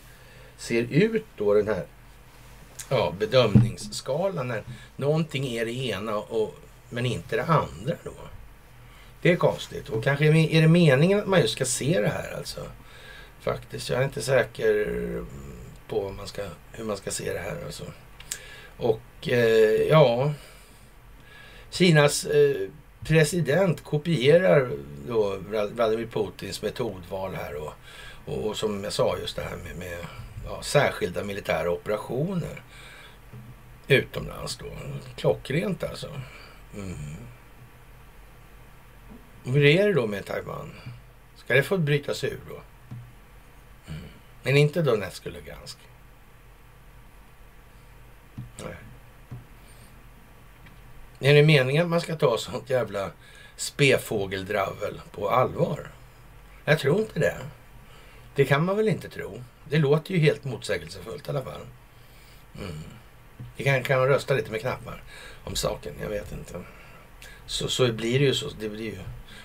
[0.57, 1.85] ser ut då, den här
[2.89, 4.47] ja, bedömningsskalan?
[4.47, 4.63] När
[4.95, 6.55] någonting är det ena och,
[6.89, 8.13] men inte det andra då?
[9.21, 9.89] Det är konstigt.
[9.89, 12.61] Och kanske är det meningen att man just ska se det här alltså?
[13.47, 15.23] Faktiskt, jag är inte säker
[15.87, 16.41] på man ska,
[16.71, 17.57] hur man ska se det här.
[17.65, 17.83] Alltså.
[18.77, 20.33] Och eh, ja,
[21.69, 22.69] Kinas eh,
[23.07, 24.71] president kopierar
[25.07, 25.37] då
[25.71, 27.73] Vladimir Putins metodval här och,
[28.25, 29.97] och, och som jag sa just det här med, med
[30.45, 32.63] ja, särskilda militära operationer
[33.87, 34.65] utomlands då.
[35.15, 36.21] Klockrent alltså.
[36.75, 36.95] Mm.
[39.43, 40.73] hur är det då med Taiwan?
[41.35, 42.61] Ska det få brytas ur då?
[44.47, 45.77] Men inte Donetsk och Lugansk.
[48.57, 48.75] Nej.
[51.19, 53.11] Är det meningen att man ska ta sånt jävla
[53.55, 55.91] spefågeldravel på allvar?
[56.65, 57.37] Jag tror inte det.
[58.35, 59.43] Det kan man väl inte tro.
[59.63, 61.61] Det låter ju helt motsägelsefullt i alla fall.
[62.59, 62.83] Mm.
[63.55, 65.03] Vi kan, kan rösta lite med knappar
[65.43, 65.93] om saken.
[66.01, 66.61] Jag vet inte.
[67.45, 68.49] Så, så blir det ju så.
[68.59, 68.97] Det blir ju,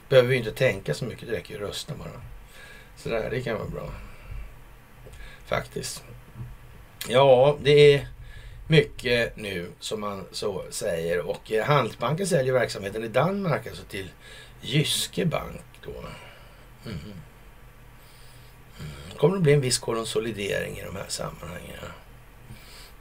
[0.08, 1.28] behöver vi inte tänka så mycket.
[1.28, 2.22] Det räcker ju att rösta bara.
[2.96, 3.90] Så där, det kan vara bra.
[5.52, 6.04] Faktiskt.
[7.08, 8.08] Ja, det är
[8.66, 11.20] mycket nu som man så säger.
[11.20, 14.10] Och eh, Handelsbanken säljer verksamheten i Danmark alltså till
[14.60, 15.90] Jyske Bank då.
[15.90, 16.98] Mm.
[18.80, 19.18] Mm.
[19.18, 21.78] Kommer det bli en viss konsolidering i de här sammanhangen.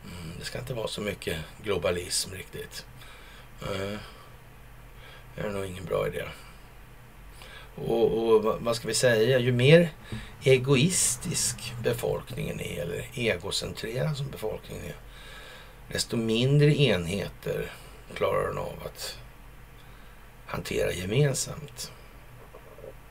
[0.04, 0.34] Mm.
[0.40, 2.86] Det ska inte vara så mycket globalism riktigt.
[3.76, 3.98] Mm.
[5.36, 6.24] Det är nog ingen bra idé.
[7.76, 9.90] Och, och, vad ska vi säga, ju mer
[10.44, 14.96] egoistisk befolkningen är, eller egocentrerad som befolkningen är,
[15.94, 17.72] desto mindre enheter
[18.16, 19.18] klarar den av att
[20.46, 21.92] hantera gemensamt.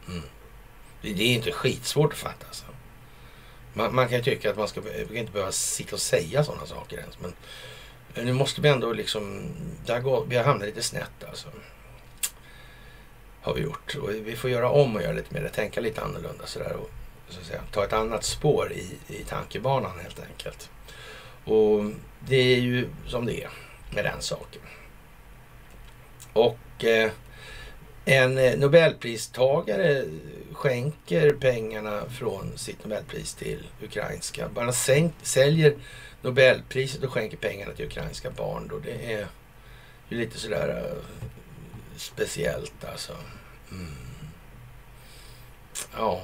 [0.08, 0.22] Mm.
[1.02, 2.46] Det, är inte skitsvårt att fatta.
[2.46, 2.64] Alltså.
[3.74, 4.80] Man, man, kan ju tycka att man ska
[5.14, 7.20] inte behöva sitta och säga sådana saker ens.
[7.20, 7.34] Men
[8.14, 9.42] nu måste vi ändå liksom...
[9.86, 11.48] Går, vi har hamnat lite snett alltså.
[13.50, 13.96] Har vi gjort.
[14.02, 16.72] Och vi får göra om och göra lite mer, tänka lite annorlunda sådär.
[16.72, 16.90] Och,
[17.28, 20.70] så att säga, ta ett annat spår i, i tankebanan helt enkelt.
[21.44, 21.84] Och
[22.28, 23.50] det är ju som det är
[23.94, 24.62] med den saken.
[26.32, 27.10] Och eh,
[28.04, 30.04] en eh, nobelpristagare
[30.52, 34.48] skänker pengarna från sitt nobelpris till ukrainska.
[34.54, 34.72] Man
[35.22, 35.74] säljer
[36.22, 38.68] nobelpriset och skänker pengarna till ukrainska barn.
[38.70, 38.78] Då.
[38.78, 39.26] Det är
[40.08, 41.20] ju lite sådär eh,
[41.96, 43.12] speciellt alltså.
[43.72, 43.86] Mm.
[45.96, 46.20] Ja.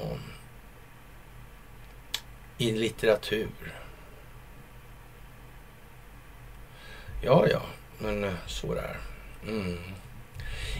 [2.58, 3.48] I litteratur.
[7.22, 7.62] Ja, ja,
[7.98, 8.96] men eh, så där.
[9.48, 9.78] Mm.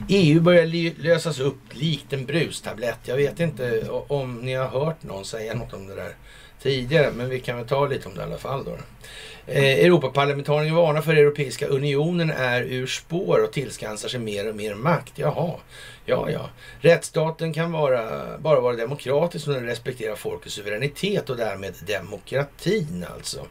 [0.08, 2.98] EU börjar lösas upp likt en brustablett.
[3.04, 6.14] Jag vet inte om ni har hört någon säga något om det där
[6.62, 8.76] tidigare, men vi kan väl ta lite om det i alla fall då.
[9.46, 14.74] Eh, Europaparlamentarien varnar för Europeiska unionen är ur spår och tillskansar sig mer och mer
[14.74, 15.12] makt.
[15.16, 15.54] Jaha,
[16.06, 16.50] ja, ja.
[16.80, 23.46] Rättsstaten kan vara, bara vara demokratisk om den respekterar folkets suveränitet och därmed demokratin alltså.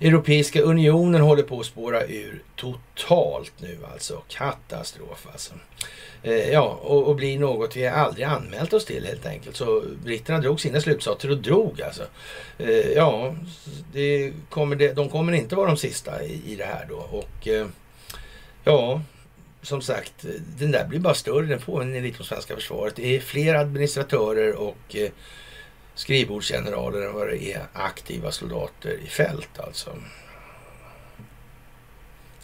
[0.00, 4.22] Europeiska unionen håller på att spåra ur totalt nu alltså.
[4.28, 5.54] Katastrof alltså.
[6.22, 9.56] Eh, ja, och, och blir något vi aldrig anmält oss till helt enkelt.
[9.56, 12.02] Så britterna drog sina slutsatser och drog alltså.
[12.58, 13.34] Eh, ja,
[13.92, 16.96] det kommer det, de kommer inte vara de sista i, i det här då.
[16.96, 17.66] Och eh,
[18.64, 19.00] ja,
[19.62, 20.14] som sagt,
[20.58, 21.46] den där blir bara större.
[21.46, 22.96] Den påminner lite om svenska försvaret.
[22.96, 25.10] Det är fler administratörer och eh,
[25.94, 29.96] skrivbordsgeneraler än vad det är aktiva soldater i fält alltså.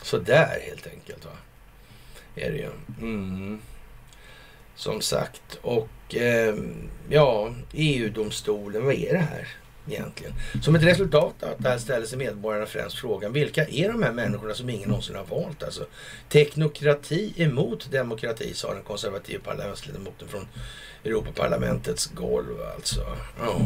[0.03, 1.31] Så där helt enkelt va.
[2.35, 2.71] Är det ju.
[3.01, 3.61] Mm.
[4.75, 5.59] Som sagt.
[5.63, 6.55] Och eh,
[7.09, 9.49] ja, EU-domstolen, vad är det här
[9.89, 10.33] egentligen?
[10.63, 14.13] Som ett resultat av det här ställer sig medborgarna främst frågan, vilka är de här
[14.13, 15.63] människorna som ingen någonsin har valt?
[15.63, 15.87] Alltså,
[16.29, 20.49] teknokrati emot demokrati, sa den konservativa parlamentsledamoten från
[21.05, 23.01] Europaparlamentets golv alltså.
[23.41, 23.61] Ja.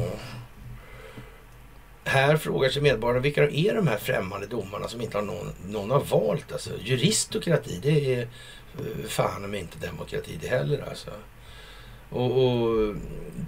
[2.05, 5.91] Här frågar sig medborgarna vilka är de här främmande domarna som inte har någon, någon
[5.91, 6.53] har valt.
[6.53, 11.11] Alltså, juristokrati, det är eh, fan om inte demokrati det heller alltså.
[12.11, 12.95] Och, och,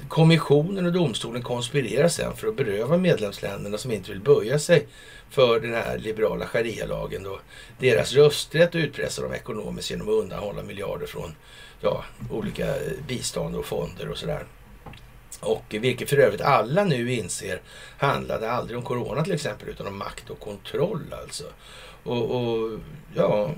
[0.08, 4.86] kommissionen och domstolen konspirerar sen för att beröva medlemsländerna som inte vill böja sig
[5.30, 7.40] för den här liberala sharia-lagen då
[7.78, 11.34] deras rösträtt och utpressa dem ekonomiskt genom att undanhålla miljarder från
[11.80, 12.74] ja, olika
[13.08, 14.44] bistånd och fonder och sådär.
[15.40, 17.60] Och vilket för övrigt alla nu inser
[17.98, 21.44] handlade aldrig om corona till exempel utan om makt och kontroll alltså.
[22.02, 22.78] Och, och
[23.14, 23.50] ja,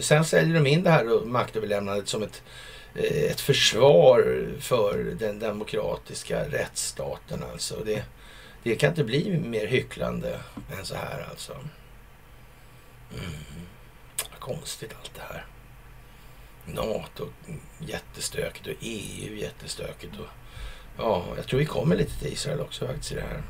[0.00, 2.42] sen säljer de in det här maktöverlämnandet som ett,
[2.94, 7.84] Eh, ett försvar för den demokratiska rättsstaten alltså.
[7.84, 8.04] Det,
[8.62, 10.40] det kan inte bli mer hycklande
[10.78, 11.52] än så här alltså.
[13.12, 13.66] Mm.
[14.38, 15.46] Konstigt allt det här.
[16.64, 17.28] NATO
[17.78, 20.18] jättestökigt och EU jättestökigt.
[20.18, 20.26] Och,
[20.96, 23.42] ja, jag tror vi kommer lite till Israel också faktiskt i det här.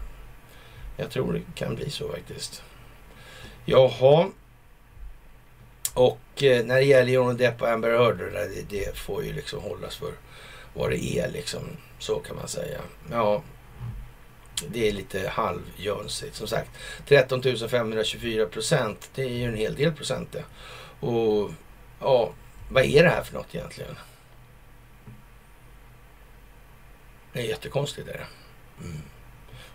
[0.97, 2.63] Jag tror det kan bli så faktiskt.
[3.65, 4.31] Jaha.
[5.95, 9.63] Och eh, när det gäller Johnny Depp och Amber Heard, det, det får ju liksom
[9.63, 10.13] hållas för
[10.75, 11.61] vad det är liksom.
[11.99, 12.81] Så kan man säga.
[13.11, 13.43] Ja,
[14.69, 16.35] det är lite halvjönsigt.
[16.35, 16.71] Som sagt,
[17.07, 19.11] 13 524 procent.
[19.15, 20.45] Det är ju en hel del procent det.
[21.07, 21.51] Och
[22.01, 22.33] ja,
[22.71, 23.97] vad är det här för något egentligen?
[27.33, 28.09] Det är jättekonstigt.
[28.09, 28.27] Är det.
[28.85, 29.03] Mm.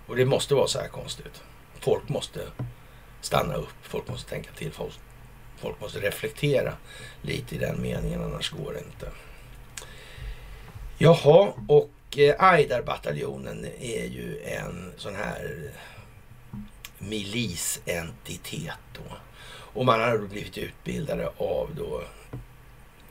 [0.07, 1.43] Och det måste vara så här konstigt.
[1.79, 2.39] Folk måste
[3.21, 3.75] stanna upp.
[3.81, 4.71] Folk måste tänka till.
[4.71, 4.93] Folk,
[5.57, 6.73] folk måste reflektera
[7.22, 8.23] lite i den meningen.
[8.23, 9.11] Annars går det inte.
[10.98, 15.72] Jaha, och eh, Aidarbataljonen är ju en sån här
[16.98, 19.15] milisentitet då.
[19.48, 22.03] Och man har blivit utbildade av då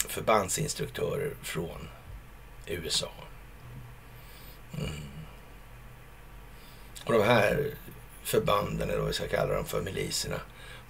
[0.08, 1.88] förbandsinstruktörer från
[2.66, 3.12] USA.
[4.78, 4.90] Mm.
[7.04, 7.74] Och de här
[8.22, 10.40] förbanden, eller vad vi ska kalla dem för, miliserna,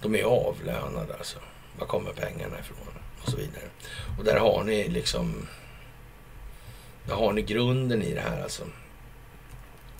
[0.05, 1.39] de är avlönade alltså.
[1.79, 2.77] Var kommer pengarna ifrån?
[3.23, 3.63] Och så vidare.
[4.17, 5.47] Och där har ni liksom,
[7.07, 8.63] där har ni grunden i det här alltså.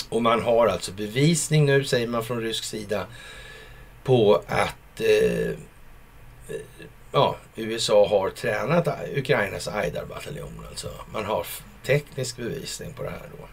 [0.09, 3.07] Och man har alltså bevisning nu, säger man från rysk sida,
[4.03, 5.55] på att eh, eh
[7.11, 10.65] ja, USA har tränat Ukrainas Aidar-bataljon.
[10.69, 10.89] Alltså.
[11.13, 11.47] Man har
[11.83, 13.47] teknisk bevisning på det här då.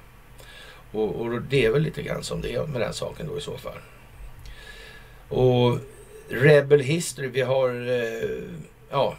[0.98, 3.40] Och, och, det är väl lite grann som det är med den saken då i
[3.40, 3.78] så fall.
[5.28, 5.78] Och
[6.28, 8.42] Rebel History, vi har eh,
[8.90, 9.16] ja,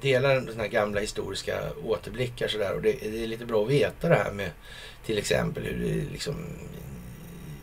[0.00, 2.74] delar sådana här gamla historiska återblickar sådär.
[2.74, 4.50] Och det, det, är lite bra att veta det här med
[5.06, 6.34] till exempel hur det liksom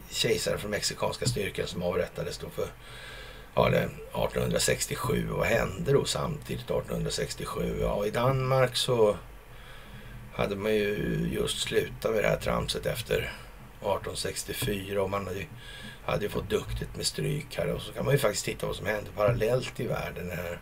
[0.09, 2.67] kejsaren från mexikanska styrkan som avrättades då för
[3.55, 5.27] ja, det 1867.
[5.29, 7.77] Vad hände då samtidigt 1867?
[7.81, 9.17] Ja, i Danmark så
[10.33, 15.45] hade man ju just slutat med det här tramset efter 1864 och man hade ju,
[16.05, 18.75] hade ju fått duktigt med stryk här och så kan man ju faktiskt titta vad
[18.75, 20.59] som hände parallellt i världen här.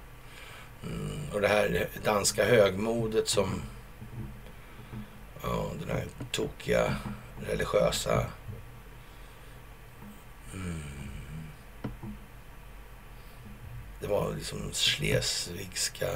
[0.83, 3.61] Mm, och det här danska högmodet som
[5.43, 6.95] ja, den här tokiga
[7.47, 8.25] religiösa
[10.53, 10.83] mm,
[13.99, 16.09] det var liksom Schleswigska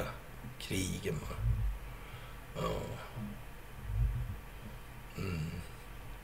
[0.58, 1.20] krigen.
[2.56, 2.70] Ja.
[5.16, 5.50] Mm.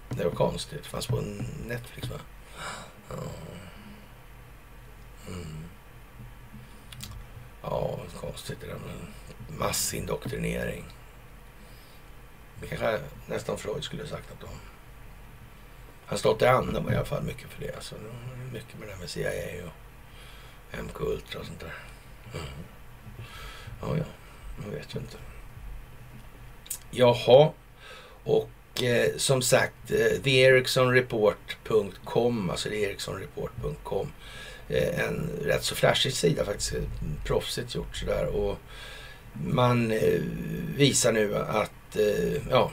[0.08, 0.82] Det var konstigt.
[0.82, 1.20] Det fanns på
[1.66, 2.16] Netflix va?
[3.10, 3.22] Ja.
[5.28, 5.64] Mm.
[7.62, 10.84] Ja, konstigt det där med massindoktrinering.
[12.60, 14.48] Det kanske nästan Freud skulle ha sagt att de...
[16.06, 17.74] Han stått i Anna var i alla fall mycket för det.
[17.74, 17.94] Alltså,
[18.52, 21.74] mycket med det här med CIA och MK Ultra och sånt där.
[22.34, 22.46] Mm.
[23.80, 24.04] Ja, ja.
[24.64, 25.16] Jag vet ju inte.
[26.90, 27.52] Jaha.
[28.24, 28.50] Och
[28.82, 34.12] eh, som sagt, eh, theericssonreport.com, alltså theericssonreport.com.
[34.68, 36.82] Eh, en rätt så flashig sida faktiskt, eh,
[37.24, 38.26] proffsigt gjort sådär.
[38.26, 38.58] Och
[39.32, 40.20] man eh,
[40.76, 42.70] visar nu att eh, ja,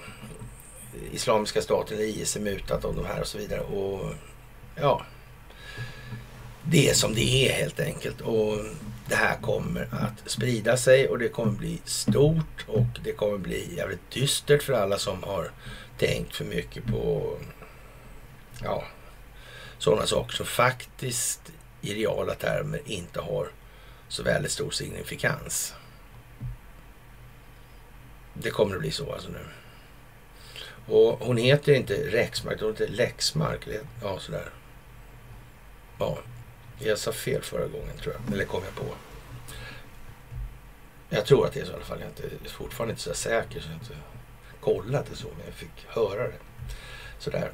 [1.11, 3.59] Islamiska staten, IS, är mutat av de här och så vidare.
[3.59, 4.13] Och
[4.75, 5.05] ja,
[6.63, 8.21] det är som det är helt enkelt.
[8.21, 8.57] Och
[9.09, 13.75] det här kommer att sprida sig och det kommer bli stort och det kommer bli
[13.75, 15.51] jävligt dystert för alla som har
[15.97, 17.37] tänkt för mycket på
[18.63, 18.83] ja,
[19.77, 21.51] sådana saker som faktiskt
[21.81, 23.51] i reala termer inte har
[24.07, 25.73] så väldigt stor signifikans.
[28.33, 29.45] Det kommer att bli så alltså nu.
[30.87, 33.67] Och hon heter inte Rexmark, hon heter Lexmark.
[34.01, 34.49] Ja, sådär.
[35.99, 36.17] Ja,
[36.79, 38.33] jag sa fel förra gången tror jag.
[38.33, 38.93] Eller kom jag på.
[41.09, 41.99] Jag tror att det är så i alla fall.
[41.99, 43.93] Jag är fortfarande inte så säker så jag inte
[44.67, 45.27] kollat det så.
[45.27, 46.39] Men jag fick höra det.
[47.19, 47.51] Sådär.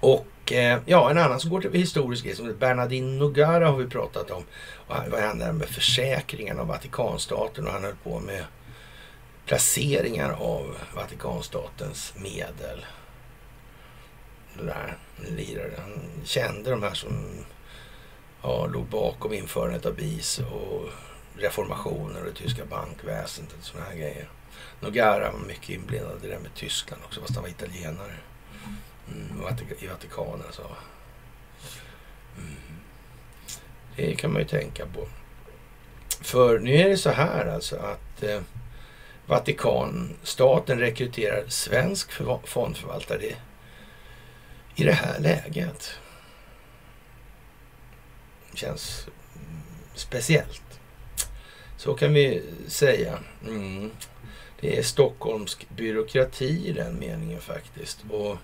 [0.00, 3.86] Och eh, ja, en annan som går till historisk grej som Bernardino Nogara har vi
[3.86, 4.44] pratat om.
[4.86, 8.44] Och vad hände med försäkringen av Vatikanstaten och han höll på med
[9.46, 12.86] placeringar av Vatikanstatens medel.
[14.54, 14.96] Det där.
[15.78, 17.44] Han kände de här som
[18.42, 20.88] ja, låg bakom införandet av BIS och
[21.36, 24.28] reformationer och det tyska bankväsendet och sådana här grejer.
[24.80, 28.14] Nogara var mycket inblandad i det där med Tyskland också, fast han var italienare.
[29.08, 30.62] Mm, I Vatikanen så.
[32.36, 32.56] Mm.
[33.96, 35.08] Det kan man ju tänka på.
[36.20, 38.40] För nu är det så här alltså att eh,
[39.26, 42.12] Vatikanstaten rekryterar svensk
[42.44, 43.34] fondförvaltare
[44.74, 45.90] i det här läget.
[48.54, 49.62] Känns mm,
[49.94, 50.80] speciellt.
[51.76, 53.18] Så kan vi säga.
[53.46, 53.90] Mm.
[54.60, 58.04] Det är stockholmsk byråkrati i den meningen faktiskt.
[58.10, 58.38] Och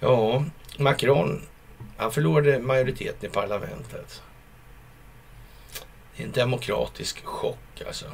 [0.00, 0.44] ja,
[0.78, 1.42] Macron,
[1.96, 4.22] han förlorade majoriteten i parlamentet.
[6.16, 8.06] Det är en demokratisk chock alltså.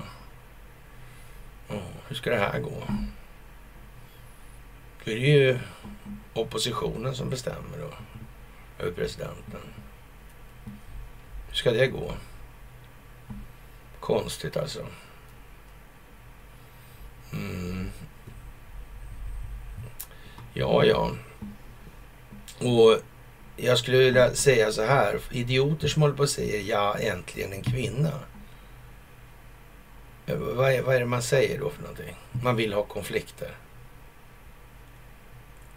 [1.69, 2.83] Oh, hur ska det här gå?
[5.05, 5.59] Då är det ju
[6.35, 7.95] oppositionen som bestämmer då
[8.85, 9.61] över presidenten.
[11.49, 12.13] Hur ska det gå?
[14.01, 14.87] Konstigt alltså.
[17.33, 17.91] Mm.
[20.55, 21.11] Ja, ja.
[22.59, 22.99] Och
[23.57, 25.21] jag skulle vilja säga så här.
[25.31, 28.13] Idioter som håller på och säger ja, äntligen en kvinna.
[30.27, 32.17] Eh, vad är, vad är det man säger då för någonting?
[32.43, 33.57] Man vill ha konflikter.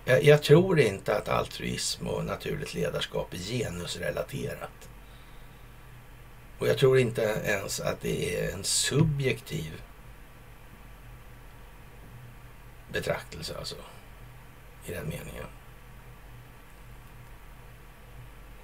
[0.05, 4.89] Jag, jag tror inte att altruism och naturligt ledarskap är genusrelaterat.
[6.59, 9.81] Och jag tror inte ens att det är en subjektiv
[12.95, 13.75] betraktelse alltså.
[14.85, 15.45] I den meningen.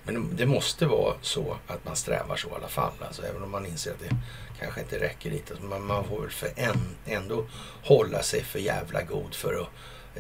[0.04, 2.94] Men det måste vara så att man strävar så i alla fall.
[3.00, 4.16] Alltså, även om man inser att det
[4.60, 5.52] kanske inte räcker dit.
[5.52, 7.46] Alltså, man, man får väl för en, ändå
[7.84, 9.68] hålla sig för jävla god för att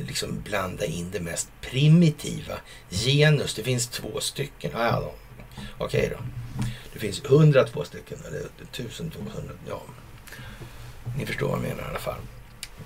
[0.07, 2.57] liksom blanda in det mest primitiva
[2.89, 3.55] genus.
[3.55, 4.71] Det finns två stycken.
[4.75, 5.13] Ah, ja,
[5.77, 6.23] Okej då.
[6.93, 9.53] Det finns 102 stycken eller 1200.
[9.67, 9.81] Ja,
[11.17, 12.21] ni förstår vad jag menar i alla fall.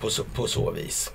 [0.06, 1.12] På så, på så vis.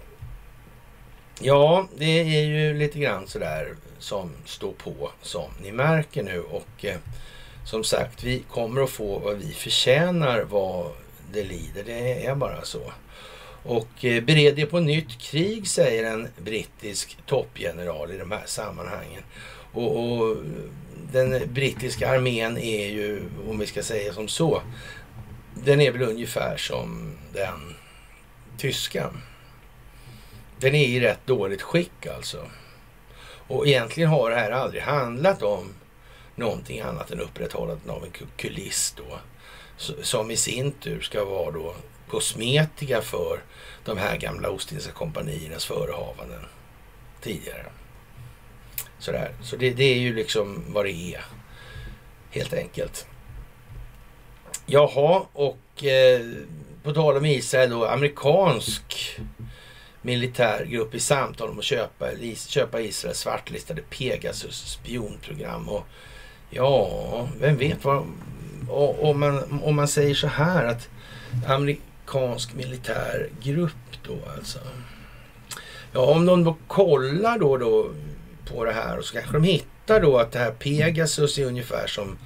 [1.40, 6.84] Ja, det är ju lite grann sådär som står på som ni märker nu och
[6.84, 6.96] eh,
[7.64, 10.90] som sagt, vi kommer att få vad vi förtjänar vad
[11.32, 11.84] det lider.
[11.84, 12.92] Det är bara så.
[13.62, 19.22] Och eh, bered er på nytt krig, säger en brittisk toppgeneral i de här sammanhangen.
[19.72, 20.36] Och, och,
[21.12, 24.62] den brittiska armén är ju, om vi ska säga som så,
[25.54, 27.74] den är väl ungefär som den
[28.61, 29.11] tyska.
[30.59, 32.47] Den är i rätt dåligt skick alltså.
[33.23, 35.74] Och egentligen har det här aldrig handlat om
[36.35, 39.19] någonting annat än upprätthållandet av en kuliss då.
[40.03, 41.74] Som i sin tur ska vara då
[42.09, 43.41] kosmetika för
[43.85, 46.47] de här gamla Ostindiska kompaniernas förehavanden
[47.20, 47.66] tidigare.
[48.99, 49.35] Sådär.
[49.43, 51.24] Så det, det är ju liksom vad det är.
[52.31, 53.07] Helt enkelt.
[54.66, 56.20] Jaha, och eh,
[56.82, 59.19] på tal om Israel då, amerikansk
[60.02, 62.07] militärgrupp i samtal om att köpa,
[62.48, 65.69] köpa Israels svartlistade Pegasus spionprogram.
[65.69, 65.86] Och
[66.51, 68.07] ja, vem vet vad...
[68.98, 70.89] Om man, om man säger så här att
[71.47, 74.59] amerikansk militärgrupp då alltså.
[75.93, 77.90] Ja, om de då kollar då, då
[78.48, 81.86] på det här och så kanske de hittar då att det här Pegasus är ungefär
[81.86, 82.19] som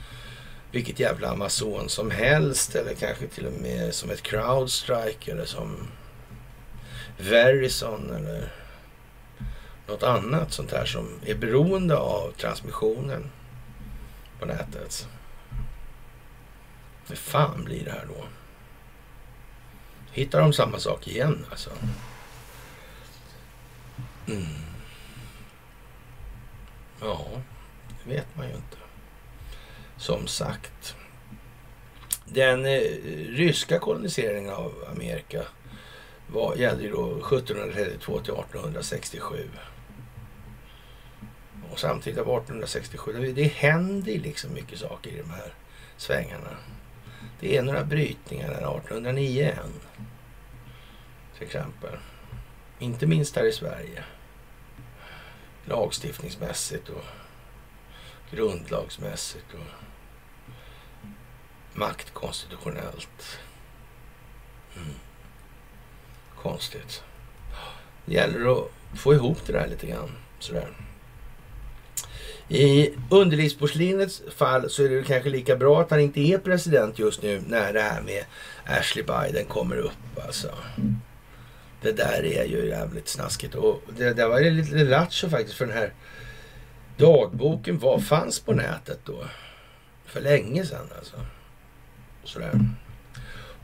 [0.75, 5.89] vilket jävla Amazon som helst eller kanske till och med som ett Crowdstrike eller som
[7.19, 8.53] Verizon eller
[9.87, 13.31] något annat sånt här som är beroende av transmissionen
[14.41, 15.09] på nätet.
[17.09, 18.25] Hur fan blir det här då?
[20.13, 21.71] Hittar de samma sak igen alltså?
[24.27, 24.45] Mm.
[27.01, 27.27] Ja,
[27.89, 28.84] det vet man ju inte.
[30.05, 30.97] Som sagt.
[32.25, 32.81] Den eh,
[33.29, 35.43] ryska koloniseringen av Amerika
[36.27, 39.49] var, gällde ju då 1732 till 1867.
[41.73, 45.55] Och samtidigt av 1867, det, det händer liksom mycket saker i de här
[45.97, 46.57] svängarna.
[47.41, 49.73] Det är några brytningar där 1809 än.
[51.35, 51.97] Till exempel.
[52.79, 54.05] Inte minst här i Sverige.
[55.65, 57.05] Lagstiftningsmässigt och
[58.31, 59.84] grundlagsmässigt och
[61.75, 63.39] maktkonstitutionellt.
[64.77, 64.95] Mm.
[66.43, 67.03] Konstigt.
[68.05, 70.11] Det gäller att få ihop det där lite grann.
[70.39, 70.69] Sådär.
[72.49, 77.23] I underlivsporslinets fall så är det kanske lika bra att han inte är president just
[77.23, 78.25] nu när det här med
[78.65, 80.25] Ashley Biden kommer upp.
[80.27, 80.49] Alltså.
[81.83, 83.55] Det där är ju jävligt snaskigt.
[83.55, 85.93] Och det, där var lite lattjo faktiskt för den här
[86.97, 89.25] dagboken var, fanns på nätet då.
[90.07, 91.17] För länge sedan alltså.
[92.25, 92.61] Sådär.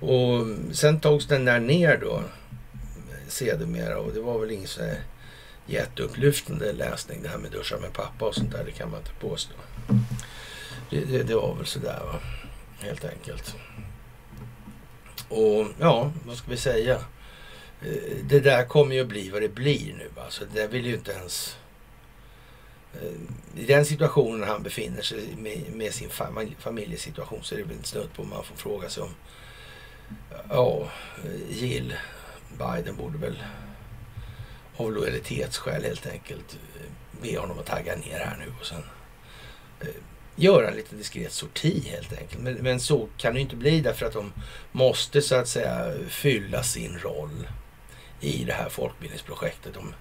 [0.00, 2.22] Och sen togs den där ner då
[3.28, 4.80] sedermera och det var väl ingen så
[5.66, 8.64] jätteupplyftande läsning det här med duscha med pappa och sånt där.
[8.64, 9.54] Det kan man inte påstå.
[10.90, 12.20] Det, det, det var väl sådär va.
[12.78, 13.56] Helt enkelt.
[15.28, 16.94] Och ja, vad ska vi säga?
[17.82, 20.10] Eh, det där kommer ju att bli vad det blir nu.
[20.16, 21.56] Alltså, det vill ju inte ens...
[22.94, 26.10] Eh, I den situationen han befinner sig med, med sin
[26.58, 29.14] familjesituation så är det väl snudd på man får fråga sig om...
[30.48, 30.88] Ja,
[31.48, 31.94] Jill
[32.58, 33.42] Biden borde väl
[34.76, 38.82] av lojalitetsskäl helt enkelt eh, be honom att tagga ner här nu och sen
[39.80, 39.86] eh,
[40.36, 42.42] göra en liten diskret sorti helt enkelt.
[42.42, 44.32] Men, men, så kan det inte bli därför att de
[44.72, 47.48] måste så att säga fylla sin roll
[48.20, 49.74] i det här folkbildningsprojektet.
[49.74, 49.94] De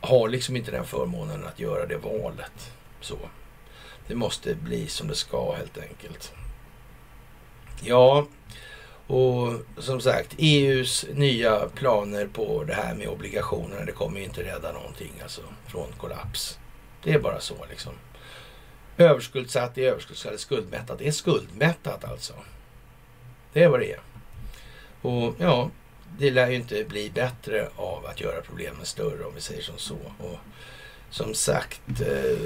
[0.00, 2.72] har liksom inte den förmånen att göra det valet.
[3.00, 3.18] Så.
[4.06, 6.32] Det måste bli som det ska helt enkelt.
[7.80, 8.26] Ja,
[9.06, 14.42] och som sagt, EUs nya planer på det här med obligationerna, det kommer ju inte
[14.42, 16.58] rädda någonting alltså från kollaps.
[17.02, 17.92] Det är bara så liksom.
[18.96, 22.32] Överskuldsatt är överskuldsatt, skuldmättat är skuldmättat alltså.
[23.52, 24.00] Det är vad det är.
[25.02, 25.70] Och ja,
[26.18, 29.78] det lär ju inte bli bättre av att göra problemen större om vi säger som
[29.78, 29.98] så.
[30.18, 30.38] Och
[31.10, 32.38] som sagt, eh,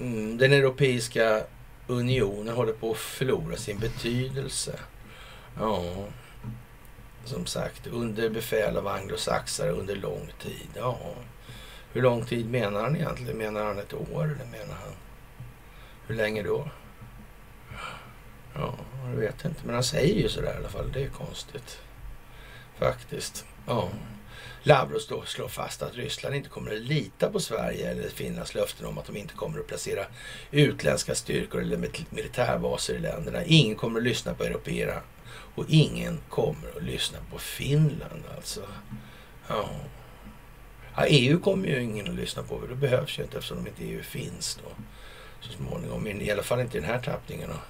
[0.00, 1.42] mm, den europeiska
[1.86, 4.78] unionen håller på att förlora sin betydelse.
[5.58, 5.84] Ja,
[7.24, 10.68] som sagt, under befäl av anglosaxare under lång tid.
[10.74, 10.98] Ja,
[11.92, 13.38] hur lång tid menar han egentligen?
[13.38, 14.94] Menar han ett år eller menar han
[16.06, 16.68] hur länge då?
[18.54, 18.74] Ja,
[19.10, 19.60] jag vet inte.
[19.64, 20.92] Men han säger ju sådär i alla fall.
[20.92, 21.78] Det är konstigt.
[22.78, 23.44] Faktiskt.
[23.66, 23.88] Ja.
[24.66, 28.98] Lavrov slår fast att Ryssland inte kommer att lita på Sverige eller Finlands löften om
[28.98, 30.06] att de inte kommer att placera
[30.50, 33.44] utländska styrkor eller militärbaser i länderna.
[33.44, 35.00] Ingen kommer att lyssna på européerna
[35.54, 38.60] och ingen kommer att lyssna på Finland alltså.
[39.48, 39.70] Ja.
[40.96, 42.60] ja EU kommer ju ingen att lyssna på.
[42.68, 44.70] Det behövs ju inte eftersom de inte EU finns då
[45.40, 46.06] så småningom.
[46.06, 47.64] I alla fall inte i den här tappningen och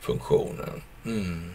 [0.00, 0.82] funktionen.
[1.04, 1.50] Mm.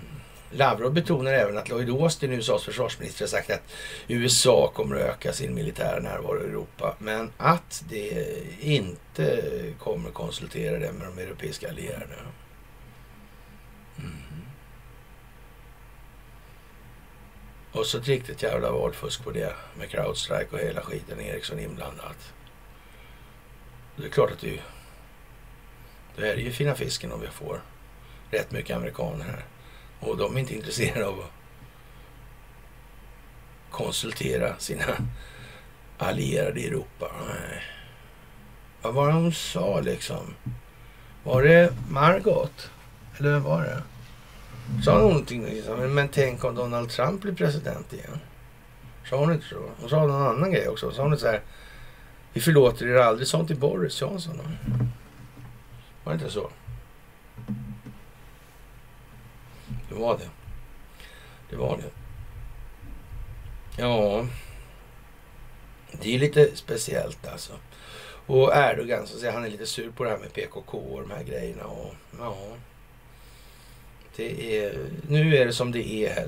[0.52, 3.74] Lavrov betonar även att Lloyd Austin, USAs försvarsminister, har sagt att
[4.08, 6.96] USA kommer att öka sin militära närvaro i Europa.
[7.00, 9.44] Men att det inte
[9.80, 12.16] kommer konsultera det med de europeiska allierade.
[13.98, 14.12] Mm.
[17.72, 21.22] Och så ett riktigt jävla valfusk på det med Crowdstrike och hela skiten.
[21.22, 22.34] Ericsson inblandat.
[23.96, 24.60] Det är klart att det,
[26.16, 27.62] det är ju fina fisken om vi får
[28.32, 29.46] rätt mycket amerikaner här.
[30.00, 31.32] Och de är inte intresserade av att
[33.70, 34.86] konsultera sina
[35.98, 37.12] allierade i Europa.
[37.28, 37.64] Nej.
[38.82, 40.36] Vad var det hon sa liksom?
[41.24, 42.72] Var det Margot?
[43.18, 43.84] Eller vem var det?
[44.84, 48.20] Sa hon någonting liksom, men tänk om Donald Trump blir president igen?
[49.10, 49.70] Sa hon inte så?
[49.80, 50.92] Hon sa någon annan grej också.
[50.92, 51.42] Sa hon inte så här,
[52.34, 54.42] vi förlåter er aldrig sånt till Boris Johnson?
[56.04, 56.50] Var det inte så?
[59.90, 60.30] Det var det.
[61.50, 61.92] Det var det.
[63.82, 64.26] Ja,
[65.92, 67.54] det är lite speciellt alltså.
[68.26, 71.12] Och Erdogan, så säger han är lite sur på det här med PKK och de
[71.12, 71.64] här grejerna.
[71.64, 72.38] Och, ja,
[74.16, 76.28] det är, nu är det som det är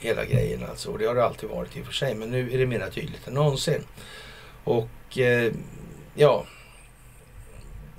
[0.00, 0.90] hela grejen alltså.
[0.90, 2.14] Och det har det alltid varit i och för sig.
[2.14, 3.84] Men nu är det mer tydligt än någonsin.
[4.64, 5.52] Och eh,
[6.14, 6.46] ja,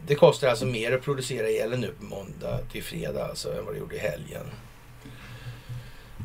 [0.07, 3.73] det kostar alltså mer att producera elen nu på måndag till fredag alltså än vad
[3.73, 4.45] det gjorde i helgen.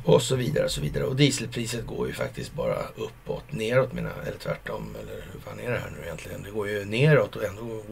[0.05, 1.05] Och så vidare och så vidare.
[1.05, 4.97] Och dieselpriset går ju faktiskt bara uppåt, neråt menar eller tvärtom.
[5.03, 6.43] Eller hur fan är det här nu egentligen?
[6.43, 7.83] Det går ju neråt och ändå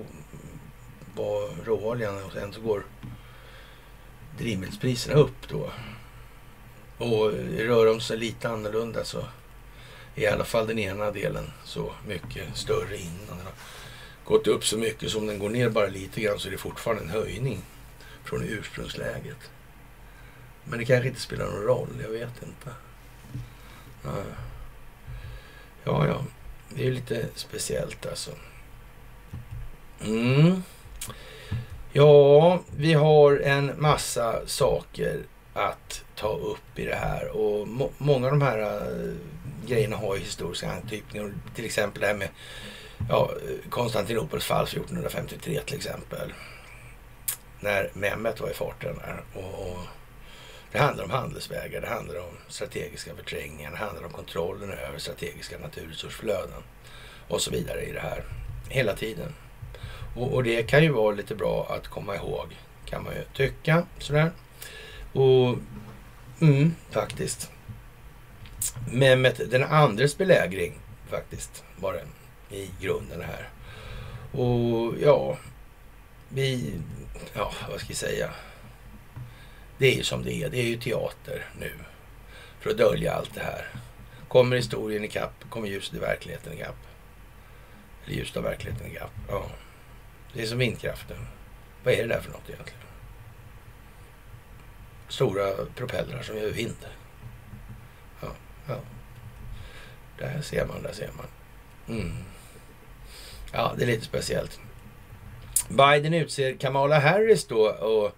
[1.14, 2.84] var råoljan och ändå går
[4.38, 5.70] drivmedelspriserna upp då.
[6.98, 9.18] Och rör de sig lite annorlunda så
[10.14, 13.52] är i alla fall den ena delen så mycket större innan den har
[14.24, 17.02] gått upp så mycket som den går ner bara lite grann så är det fortfarande
[17.02, 17.62] en höjning
[18.24, 19.50] från ursprungsläget.
[20.70, 22.70] Men det kanske inte spelar någon roll, jag vet inte.
[25.84, 26.24] Ja, ja.
[26.68, 28.30] Det är ju lite speciellt alltså.
[30.04, 30.62] Mm.
[31.92, 35.22] Ja, vi har en massa saker
[35.52, 39.14] att ta upp i det här och må många av de här äh,
[39.66, 41.32] grejerna har ju historiska anknytningar.
[41.54, 42.28] Till exempel det här med
[43.08, 43.30] ja,
[43.70, 46.32] Konstantinopels fall 1453 till exempel.
[47.60, 49.22] När Mehmet var i farten där.
[49.34, 49.78] Och, och
[50.72, 55.58] det handlar om handelsvägar, det handlar om strategiska förträngningar, det handlar om kontrollen över strategiska
[55.58, 56.62] naturresursflöden
[57.28, 58.24] och så vidare i det här.
[58.68, 59.34] Hela tiden.
[60.16, 63.86] Och, och, det kan ju vara lite bra att komma ihåg, kan man ju tycka.
[63.98, 64.30] Sådär.
[65.12, 65.58] Och
[66.40, 67.50] mm, faktiskt.
[68.92, 70.74] Mehmet den andres belägring
[71.10, 73.48] faktiskt var det i grunden här.
[74.40, 75.38] Och ja,
[76.28, 76.74] vi,
[77.34, 78.30] ja vad ska jag säga.
[79.80, 80.50] Det är ju som det är.
[80.50, 81.72] Det är ju teater nu.
[82.60, 83.68] För att dölja allt det här.
[84.28, 86.76] Kommer historien ikapp, kommer ljuset i verkligheten ikapp.
[88.04, 89.10] Eller ljuset av verkligheten ikapp.
[89.28, 89.46] Ja.
[90.32, 91.16] Det är som vindkraften.
[91.84, 92.80] Vad är det där för något egentligen?
[95.08, 96.86] Stora propellrar som gör vind.
[98.20, 98.28] Ja,
[98.68, 98.76] ja.
[100.18, 101.26] Där ser man, där ser man.
[101.98, 102.16] Mm.
[103.52, 104.60] Ja, det är lite speciellt.
[105.68, 108.16] Biden utser Kamala Harris då och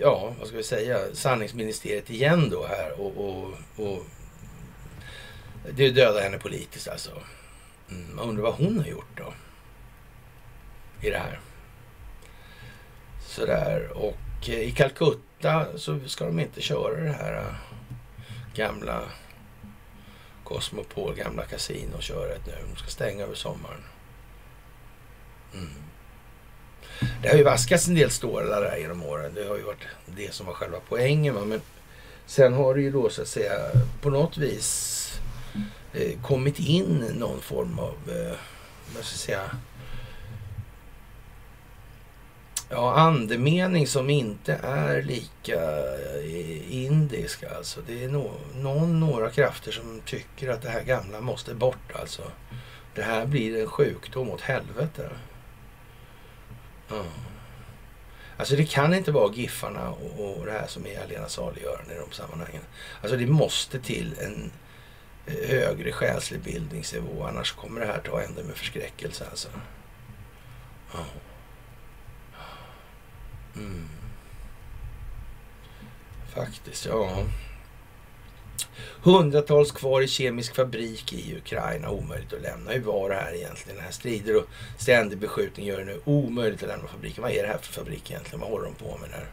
[0.00, 4.06] ja, vad ska vi säga, sanningsministeriet igen då här och, och, och
[5.70, 7.10] det dödar henne politiskt alltså.
[7.90, 9.32] Mm, man undrar vad hon har gjort då
[11.00, 11.40] i det här.
[13.26, 17.54] Sådär och eh, i Calcutta så ska de inte köra det här eh,
[18.54, 19.02] gamla
[20.44, 22.52] Cosmopol, gamla kasinoköret nu.
[22.70, 23.82] De ska stänga över sommaren.
[25.54, 25.85] Mm.
[27.22, 29.32] Det har ju vaskats en del stålar där genom åren.
[29.34, 31.34] Det har ju varit det som var själva poängen.
[31.34, 31.44] Va?
[31.44, 31.60] Men
[32.26, 33.52] sen har det ju då så att säga
[34.00, 35.12] på något vis
[35.92, 38.36] eh, kommit in någon form av, eh,
[38.94, 39.50] vad ska jag säga,
[42.68, 45.60] ja, andemening som inte är lika
[46.24, 47.80] eh, indisk alltså.
[47.86, 52.22] Det är no, någon, några krafter som tycker att det här gamla måste bort alltså.
[52.94, 55.10] Det här blir en sjukdom åt helvete.
[58.36, 61.98] Alltså det kan inte vara Giffarna och, och det här som är allena saliggörande i
[61.98, 62.62] de sammanhangen.
[63.00, 64.52] Alltså det måste till en
[65.26, 69.48] eh, högre själslig bildningsnivå annars kommer det här ta ända med förskräckelse alltså.
[73.56, 73.88] Mm.
[76.34, 77.24] Faktiskt, ja.
[79.02, 82.70] Hundratals kvar i kemisk fabrik i Ukraina, omöjligt att lämna.
[82.70, 83.76] Hur var det här egentligen?
[83.76, 84.46] Den här strider och
[84.78, 87.22] ständig beskjutning gör det nu omöjligt att lämna fabriken.
[87.22, 88.40] Vad är det här för fabrik egentligen?
[88.40, 89.26] Vad håller de på med där?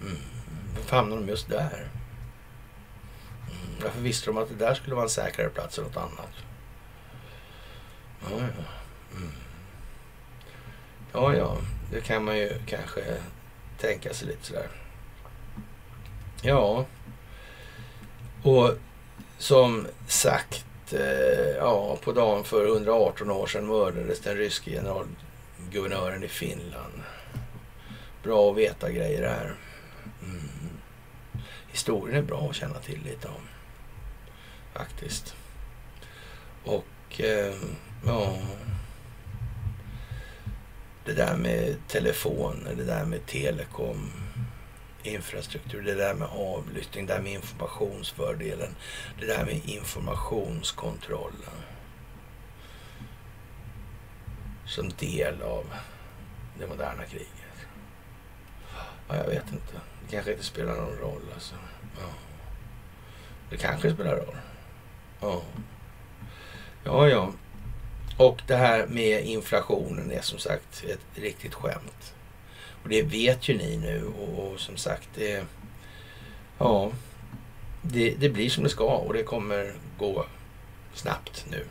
[0.00, 0.22] Mm.
[0.76, 1.88] Varför hamnar de just där?
[3.46, 3.82] Mm.
[3.82, 6.32] Varför visste de att det där skulle vara en säkrare plats än något annat?
[8.20, 8.64] Ja, ja.
[9.16, 9.32] Mm.
[11.12, 11.56] Ja, ja,
[11.90, 13.00] det kan man ju kanske
[13.78, 14.68] tänka sig lite sådär.
[16.42, 16.86] Ja,
[18.42, 18.70] och
[19.38, 26.28] som sagt, eh, ja, på dagen för 118 år sedan mördades den ryske generalguvernören i
[26.28, 27.02] Finland.
[28.22, 29.54] Bra att veta grejer här.
[30.22, 30.48] Mm.
[31.70, 33.48] Historien är bra att känna till lite om.
[34.72, 35.34] Faktiskt.
[36.64, 37.54] Och eh,
[38.06, 38.38] ja...
[41.04, 44.21] Det där med telefoner, det där med telekom
[45.02, 48.76] infrastruktur, det där med avlyssning, det där med informationsfördelen,
[49.20, 51.62] det där med informationskontrollen.
[54.66, 55.64] Som del av
[56.58, 57.28] det moderna kriget.
[59.08, 59.80] Ja, jag vet inte.
[60.06, 61.54] Det kanske inte spelar någon roll alltså.
[62.00, 62.08] Ja.
[63.50, 64.36] Det kanske spelar roll.
[65.20, 65.42] Ja.
[66.84, 67.32] Ja, ja.
[68.16, 72.14] Och det här med inflationen är som sagt ett riktigt skämt.
[72.82, 75.44] Och det vet ju ni nu och, och som sagt, det,
[76.58, 76.92] ja,
[77.82, 80.26] det, det, blir som det ska och det kommer gå
[80.94, 81.64] snabbt nu.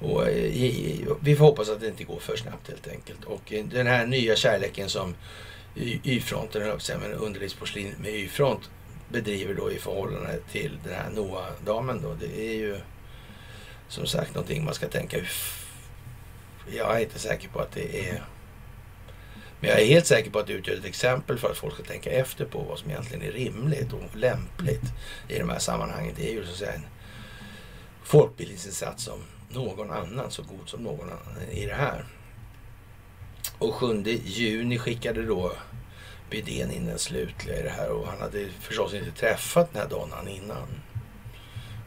[0.00, 3.24] Och eh, i, vi får hoppas att det inte går för snabbt helt enkelt.
[3.24, 5.14] Och eh, den här nya kärleken som
[6.02, 8.70] Y-fronten, men underlivsporslin med Y-front
[9.08, 12.14] bedriver då i förhållande till den här Noah-damen då.
[12.20, 12.76] Det är ju
[13.88, 15.16] som sagt någonting man ska tänka.
[16.72, 18.22] Jag är inte säker på att det är
[19.60, 21.82] men jag är helt säker på att det utgör ett exempel för att folk ska
[21.82, 24.84] tänka efter på vad som egentligen är rimligt och lämpligt
[25.28, 26.14] i de här sammanhangen.
[26.16, 26.86] Det är ju så att säga en
[28.02, 29.18] folkbildningsinsats som
[29.48, 32.04] någon annan, så god som någon annan i det här.
[33.58, 35.52] Och 7 juni skickade då
[36.30, 39.88] Bydén in den slutliga i det här och han hade förstås inte träffat den här
[39.88, 40.68] donnan innan.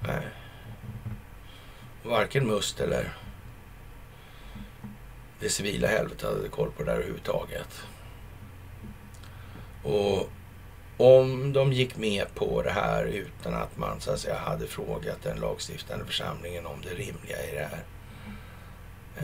[0.07, 0.27] Nej.
[2.03, 3.13] Varken Must eller
[5.41, 7.83] det civila helvetet hade koll på det där överhuvudtaget.
[9.83, 10.29] Och
[10.97, 15.23] om de gick med på det här utan att man så att säga hade frågat
[15.23, 17.83] den lagstiftande församlingen om det rimliga i det här.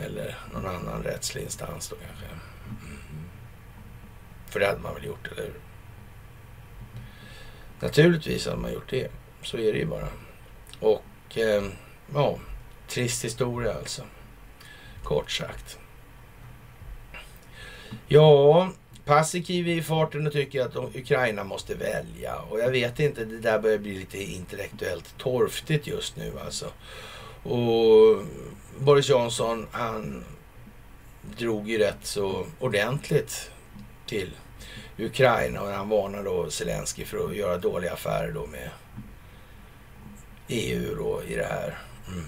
[0.06, 2.26] Eller någon annan rättslig instans då kanske.
[2.26, 3.30] Mm.
[4.48, 5.60] För det hade man väl gjort, eller hur?
[7.80, 9.12] Naturligtvis hade man gjort det.
[9.42, 10.08] Så är det ju bara.
[10.80, 11.64] Och eh,
[12.14, 12.38] ja,
[12.88, 14.04] trist historia alltså.
[15.04, 15.80] Kort sagt.
[18.08, 18.72] Ja,
[19.06, 22.36] Paasikivi är i farten och tycker att Ukraina måste välja.
[22.36, 26.66] Och jag vet inte, det där börjar bli lite intellektuellt torftigt just nu alltså.
[27.44, 28.24] Och
[28.80, 30.24] Boris Johnson, han
[31.38, 33.52] drog ju rätt så ordentligt
[34.06, 34.30] till
[34.98, 38.70] Ukraina och han varnar då Zelensky för att göra dåliga affärer då med
[40.48, 41.78] EU då i det här.
[42.08, 42.26] Mm.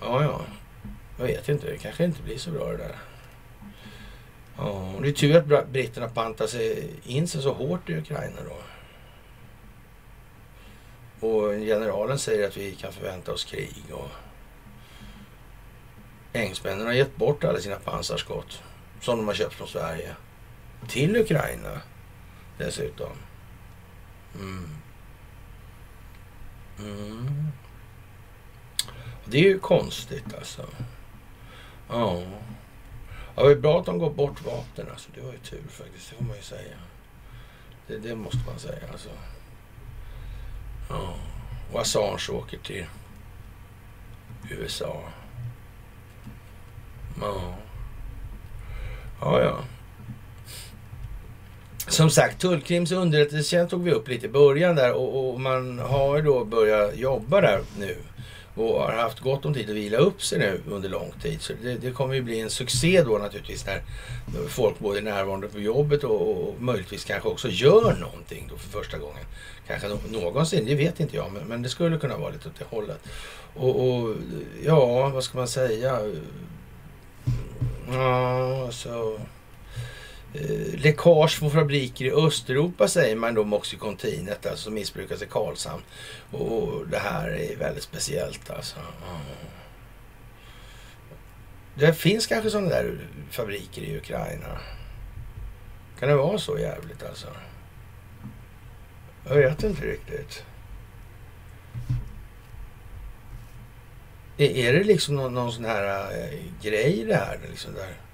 [0.00, 0.40] Ja, ja.
[1.18, 2.96] Jag vet inte, det kanske inte blir så bra det där.
[4.60, 8.56] Ja, det är tur att britterna pantar sig in sig så hårt i Ukraina då.
[11.26, 13.84] Och generalen säger att vi kan förvänta oss krig.
[13.92, 14.10] och
[16.32, 18.62] Engelsmännen har gett bort alla sina pansarskott
[19.00, 20.16] som de har köpt från Sverige
[20.88, 21.80] till Ukraina
[22.58, 23.12] dessutom.
[24.34, 24.76] Mm.
[26.78, 27.48] Mm.
[29.24, 30.66] Det är ju konstigt alltså.
[31.88, 32.22] Ja.
[33.40, 35.10] Ja, det var bra att de går bort vapnen alltså.
[35.14, 36.76] Det var ju tur faktiskt, det får man ju säga.
[37.86, 39.08] Det, det måste man säga alltså.
[40.88, 41.14] Ja.
[41.72, 42.86] Och Assange åker till
[44.50, 45.02] USA.
[47.20, 47.54] Ja.
[49.20, 49.58] Ja, ja.
[51.88, 56.16] Som sagt, Tullkrims underrättelsetjänst tog vi upp lite i början där och, och man har
[56.16, 57.96] ju då börjat jobba där nu
[58.54, 61.40] och har haft gott om tid att vila upp sig nu under lång tid.
[61.40, 63.82] Så det, det kommer ju bli en succé då naturligtvis när
[64.48, 68.68] folk både är närvarande på jobbet och, och möjligtvis kanske också gör någonting då för
[68.68, 69.24] första gången.
[69.66, 72.76] Kanske någonsin, det vet inte jag, men, men det skulle kunna vara lite åt det
[72.76, 73.00] hållet.
[73.54, 74.16] Och, och
[74.64, 76.00] ja, vad ska man säga?
[77.92, 79.18] Ja, så...
[80.34, 85.26] Eh, läckage från fabriker i Östeuropa säger man då om Oxycontinet, alltså som missbrukas i
[85.26, 85.82] Karlshamn.
[86.30, 88.76] Och det här är väldigt speciellt alltså.
[91.74, 92.98] Det finns kanske sådana där
[93.30, 94.58] fabriker i Ukraina.
[95.98, 97.28] Kan det vara så jävligt alltså?
[99.28, 100.44] Jag vet inte riktigt.
[104.36, 107.38] Är, är det liksom någon, någon sån här äh, grej det här?
[107.50, 108.09] Liksom där?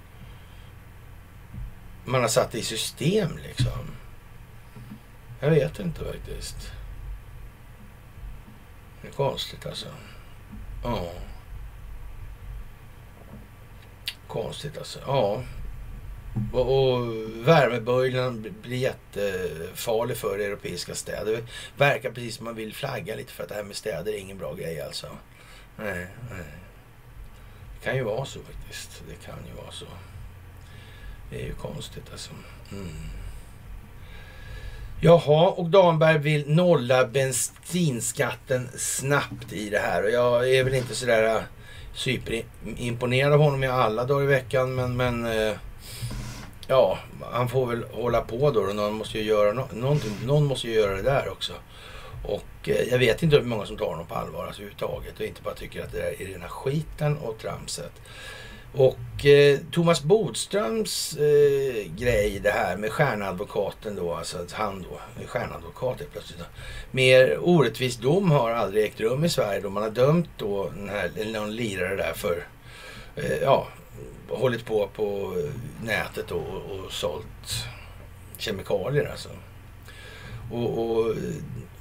[2.07, 3.91] Man har satt i system liksom.
[5.39, 6.71] Jag vet inte faktiskt.
[9.01, 9.87] Det är konstigt alltså.
[10.83, 11.11] Ja.
[14.27, 14.99] Konstigt alltså.
[15.05, 15.43] Ja.
[16.53, 17.13] Och, och
[17.47, 21.31] värmeböljan blir jättefarlig för europeiska städer.
[21.31, 21.43] Det
[21.77, 24.37] verkar precis som man vill flagga lite för att det här med städer är ingen
[24.37, 25.07] bra grej alltså.
[25.77, 26.45] Nej, nej.
[27.73, 29.03] Det kan ju vara så faktiskt.
[29.07, 29.85] Det kan ju vara så.
[31.29, 32.31] Det är ju konstigt alltså.
[32.71, 32.87] Mm.
[35.01, 40.03] Jaha, och Damberg vill nolla bensinskatten snabbt i det här.
[40.03, 41.41] Och jag är väl inte sådär äh,
[41.93, 44.75] superimponerad av honom i alla dagar i veckan.
[44.75, 45.53] Men, men äh,
[46.67, 46.97] ja,
[47.31, 48.61] han får väl hålla på då.
[48.61, 51.53] Någon måste ju göra, no någon måste ju göra det där också.
[52.23, 55.19] Och äh, jag vet inte hur många som tar honom på allvar alltså, överhuvudtaget.
[55.19, 57.93] Och inte bara tycker att det där är rena skiten och tramset.
[58.77, 65.25] Och eh, Thomas Bodströms eh, grej det här med stjärnadvokaten då, alltså att han då,
[65.25, 66.39] stjärnadvokat är plötsligt.
[66.39, 66.45] Då.
[66.91, 70.89] Mer orättvis dom har aldrig ägt rum i Sverige då man har dömt då den
[70.89, 72.47] här, eller någon lirare där för,
[73.15, 73.67] eh, ja,
[74.29, 75.35] hållit på på
[75.83, 77.65] nätet och, och sålt
[78.37, 79.29] kemikalier alltså.
[80.51, 81.15] Och, och,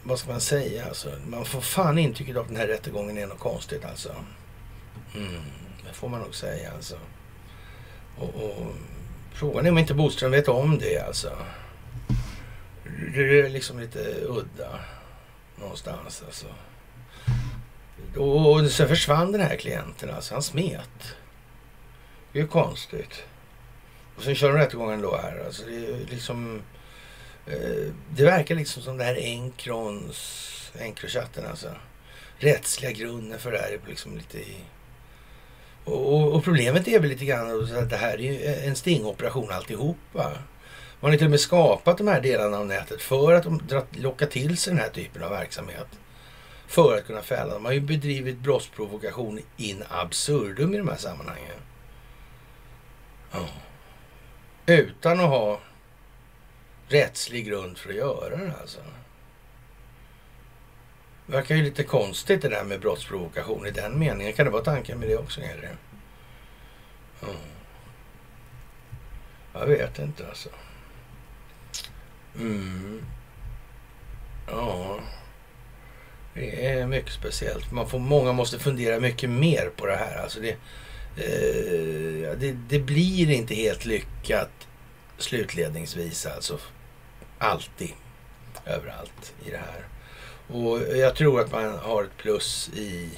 [0.03, 1.09] vad ska man säga alltså?
[1.27, 4.15] Man får fan intrycket av att den här rättegången är något konstigt alltså.
[5.15, 5.43] Mm
[5.93, 6.97] får man nog säga alltså.
[8.19, 8.75] Och, och
[9.33, 11.37] frågan är om inte Boström vet om det alltså.
[13.15, 13.99] Det är liksom lite
[14.29, 14.81] udda
[15.57, 16.47] någonstans alltså.
[18.21, 20.35] Och sen försvann den här klienten alltså.
[20.35, 21.17] Han smet.
[22.33, 23.25] Det är ju konstigt.
[24.17, 25.45] Och sen kör de rättegången då här.
[25.47, 26.63] Alltså det är liksom...
[27.47, 31.69] Eh, det verkar liksom som det här Encrons Encrochatten alltså.
[32.39, 34.57] Rättsliga grunden för det här är liksom lite i
[35.87, 40.33] och, och, problemet är väl lite grann att det här är ju en stingoperation alltihopa.
[41.01, 43.47] Man har till och med skapat de här delarna av nätet för att
[43.97, 45.87] locka till sig den här typen av verksamhet.
[46.67, 47.63] För att kunna fälla dem.
[47.63, 51.61] Man har ju bedrivit brottsprovokation in absurdum i de här sammanhangen.
[53.33, 53.49] Ja.
[54.67, 55.61] Utan att ha
[56.89, 58.81] rättslig grund för att göra det alltså.
[61.27, 64.33] Verkar ju lite konstigt det där med brottsprovokation i den meningen.
[64.33, 65.41] Kan det vara tanken med det också?
[65.41, 65.77] Är det?
[67.27, 67.37] Mm.
[69.53, 70.49] Jag vet inte alltså.
[72.39, 73.05] Mm.
[74.47, 74.99] Ja.
[76.35, 77.73] Det är mycket speciellt.
[77.73, 80.23] Man får, många måste fundera mycket mer på det här.
[80.23, 80.51] Alltså det,
[81.17, 84.69] eh, det, det blir inte helt lyckat
[85.19, 86.59] slutledningsvis alltså.
[87.39, 87.93] Alltid.
[88.65, 89.96] Överallt i det här.
[90.49, 93.11] Och jag tror att man har ett plus i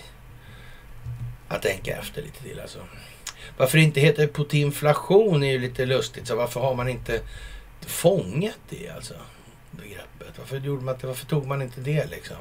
[1.48, 2.78] att tänka efter lite till alltså.
[3.56, 6.26] Varför det inte heter putinflation är ju lite lustigt.
[6.26, 7.20] Så varför har man inte
[7.80, 9.14] fångat det alltså?
[9.70, 10.38] Begreppet.
[10.38, 12.36] Varför, gjorde man, varför tog man inte det liksom?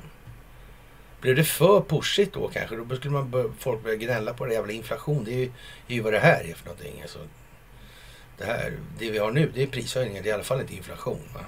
[1.22, 2.76] Blev det för pushigt då kanske?
[2.76, 5.24] Då skulle man bör, folk börja gnälla på det jävla inflation.
[5.24, 5.52] Det är ju,
[5.88, 7.02] är ju vad det här är för någonting.
[7.02, 7.20] Alltså,
[8.38, 10.24] det, här, det vi har nu det är prishöjningar.
[10.24, 11.22] Det är i alla fall inte inflation.
[11.34, 11.42] Va?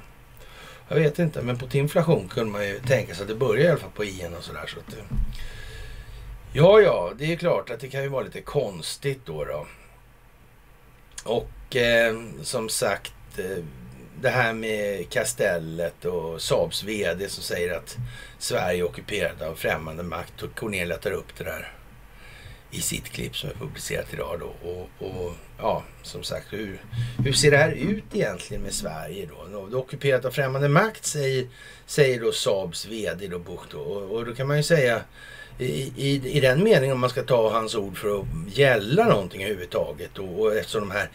[0.89, 3.67] Jag vet inte, men på inflation kunde man ju tänka sig att det börjar i
[3.67, 4.65] alla fall på IN och sådär.
[4.67, 5.03] Så att, eh,
[6.53, 9.45] ja, ja, det är klart att det kan ju vara lite konstigt då.
[9.45, 9.65] då.
[11.23, 13.63] Och eh, som sagt, eh,
[14.21, 17.97] det här med Kastellet och Saabs VD som säger att
[18.39, 20.43] Sverige är ockuperat av främmande makt.
[20.43, 21.78] Och Cornelia tar upp det där
[22.71, 24.39] i sitt klipp som är publicerat idag.
[24.39, 24.69] Då.
[24.69, 26.81] Och, och ja, som sagt, hur,
[27.25, 29.67] hur ser det här ut egentligen med Sverige då?
[29.67, 31.47] Det ockuperat av främmande makt säger,
[31.85, 33.79] säger då Saabs VD då Buch då.
[33.79, 35.01] Och, och då kan man ju säga
[35.59, 38.25] i, i, i den meningen om man ska ta hans ord för att
[38.57, 41.09] gälla någonting överhuvudtaget då och eftersom de här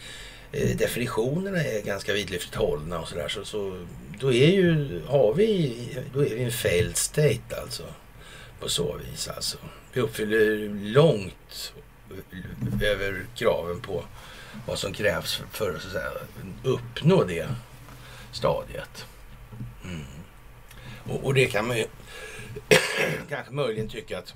[0.53, 3.87] eh, definitionerna är ganska vidlyftigt hållna och sådär så, så
[4.21, 5.77] då är ju, har vi,
[6.15, 7.83] då är vi en failed state alltså
[8.61, 9.59] på så vis alltså.
[9.93, 11.73] Vi uppfyller långt
[12.83, 14.05] över kraven på
[14.67, 16.11] vad som krävs för att, så att säga,
[16.63, 17.49] uppnå det
[18.33, 19.07] stadiet.
[19.85, 20.05] Mm.
[21.09, 21.87] Och, och, det kan man ju
[23.29, 24.35] kanske möjligen tycka att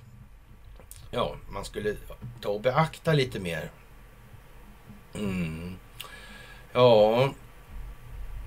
[1.11, 1.97] ja, man skulle
[2.41, 3.71] ta och beakta lite mer.
[5.15, 5.77] Mm.
[6.73, 7.33] Ja,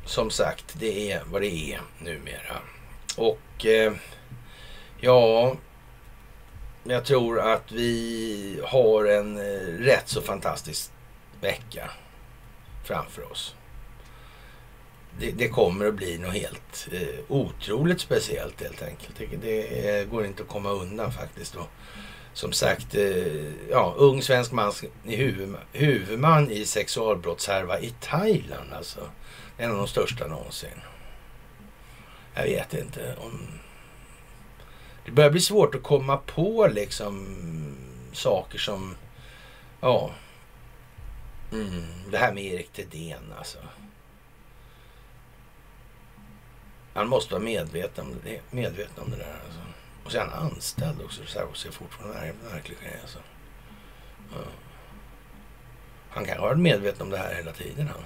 [0.06, 2.62] som sagt, det är vad det är numera.
[3.18, 3.94] Och eh,
[5.02, 5.56] ja,
[6.84, 10.92] jag tror att vi har en eh, rätt så fantastisk
[11.42, 11.92] vecka
[12.84, 13.56] framför oss.
[15.20, 19.18] Det, det, kommer att bli något helt eh, otroligt speciellt helt enkelt.
[19.18, 21.56] Det, det går inte att komma undan faktiskt.
[21.56, 21.68] Och,
[22.34, 24.74] som sagt, eh, ja, ung svensk man
[25.06, 29.10] i huvudman, huvudman i sexualbrottshärva i Thailand alltså.
[29.58, 30.82] En av de största någonsin.
[32.34, 33.48] Jag vet inte om...
[35.06, 37.38] Det börjar bli svårt att komma på liksom
[38.14, 38.96] saker som...
[39.82, 40.12] Ja.
[41.52, 43.58] Mm, det här med Erik Thedéen alltså.
[46.94, 49.36] Han måste vara medveten om det, medveten om det där.
[49.46, 49.60] Alltså.
[50.04, 51.26] Och så är han anställd också.
[51.26, 53.20] Så här, och ser fortfarande här, märklig grej alltså.
[54.32, 54.38] Ja.
[56.10, 57.88] Han kanske ha varit medveten om det här hela tiden.
[57.88, 58.06] Han.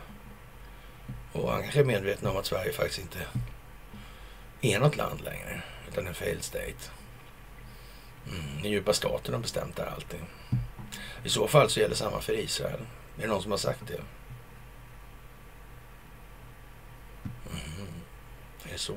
[1.33, 3.19] Och han kanske är medveten om att Sverige faktiskt inte
[4.61, 5.61] är något land längre
[5.95, 6.91] staten en failed state.
[8.27, 10.25] Mm, den djupa staten har bestämt där allting.
[11.23, 12.79] I så fall så gäller samma för Israel.
[13.17, 14.01] Är det någon som har sagt det?
[17.51, 17.87] Mm,
[18.63, 18.95] det är så.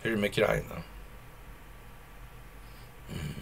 [0.00, 0.82] Hur är det med Ukraina?
[3.10, 3.34] Mm.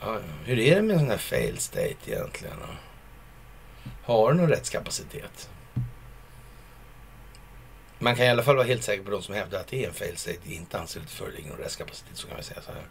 [0.00, 2.56] Ah, ja, hur är det med en sån här failed state egentligen?
[4.04, 5.50] Har den någon rättskapacitet?
[8.04, 9.88] Man kan i alla fall vara helt säker på de som hävdar att det är
[9.88, 12.16] en fail state inte anser att det föreligger någon restkapacitet.
[12.16, 12.82] Så kan man säga så här.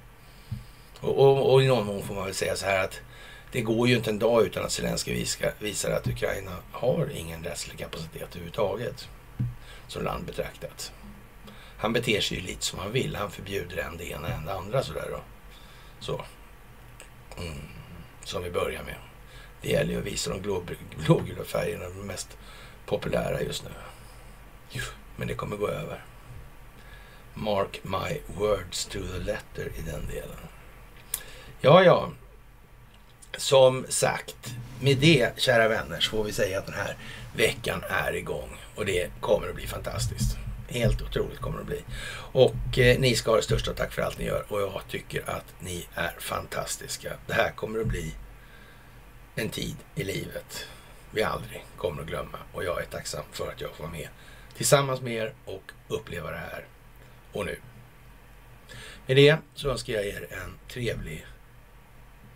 [0.99, 3.02] Och, och, och, i någon mån får man väl säga så här att
[3.52, 5.26] det går ju inte en dag utan att Zelenskyj
[5.60, 9.07] visar att Ukraina har ingen rättslig kapacitet överhuvudtaget.
[9.88, 10.91] Som land betraktat.
[11.77, 13.15] Han beter sig ju lite som han vill.
[13.15, 15.22] Han förbjuder en det ena än det andra sådär då.
[15.99, 16.26] Så.
[17.38, 17.60] Mm.
[18.23, 18.95] Som vi börjar med.
[19.61, 20.65] Det gäller ju att visa de
[21.06, 22.38] blågula färgerna, de mest
[22.85, 23.72] populära just nu.
[25.15, 26.06] Men det kommer gå över.
[27.34, 30.38] Mark my words to the letter i den delen.
[31.61, 32.10] Ja, ja.
[33.38, 36.98] Som sagt, med det kära vänner så får vi säga att den här
[37.35, 40.38] veckan är igång och det kommer att bli fantastiskt.
[40.68, 41.84] Helt otroligt kommer det att bli.
[42.15, 45.30] Och eh, ni ska ha det största tack för allt ni gör och jag tycker
[45.30, 47.14] att ni är fantastiska.
[47.27, 48.14] Det här kommer att bli
[49.35, 50.68] en tid i livet
[51.14, 54.07] vi aldrig kommer att glömma och jag är tacksam för att jag får vara med
[54.58, 56.66] tillsammans med er och uppleva det här
[57.32, 57.60] och nu.
[59.06, 61.26] Med det så önskar jag er en trevlig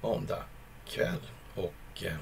[0.02, 0.44] måndag
[0.88, 1.22] kväll
[1.56, 2.18] och eh,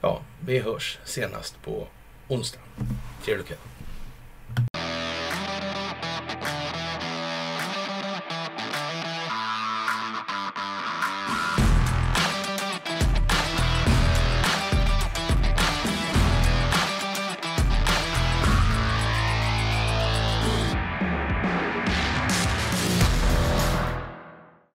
[0.00, 1.88] ja, vi hörs senast på
[2.28, 2.60] onsdag.
[3.24, 3.75] Trevlig kväll.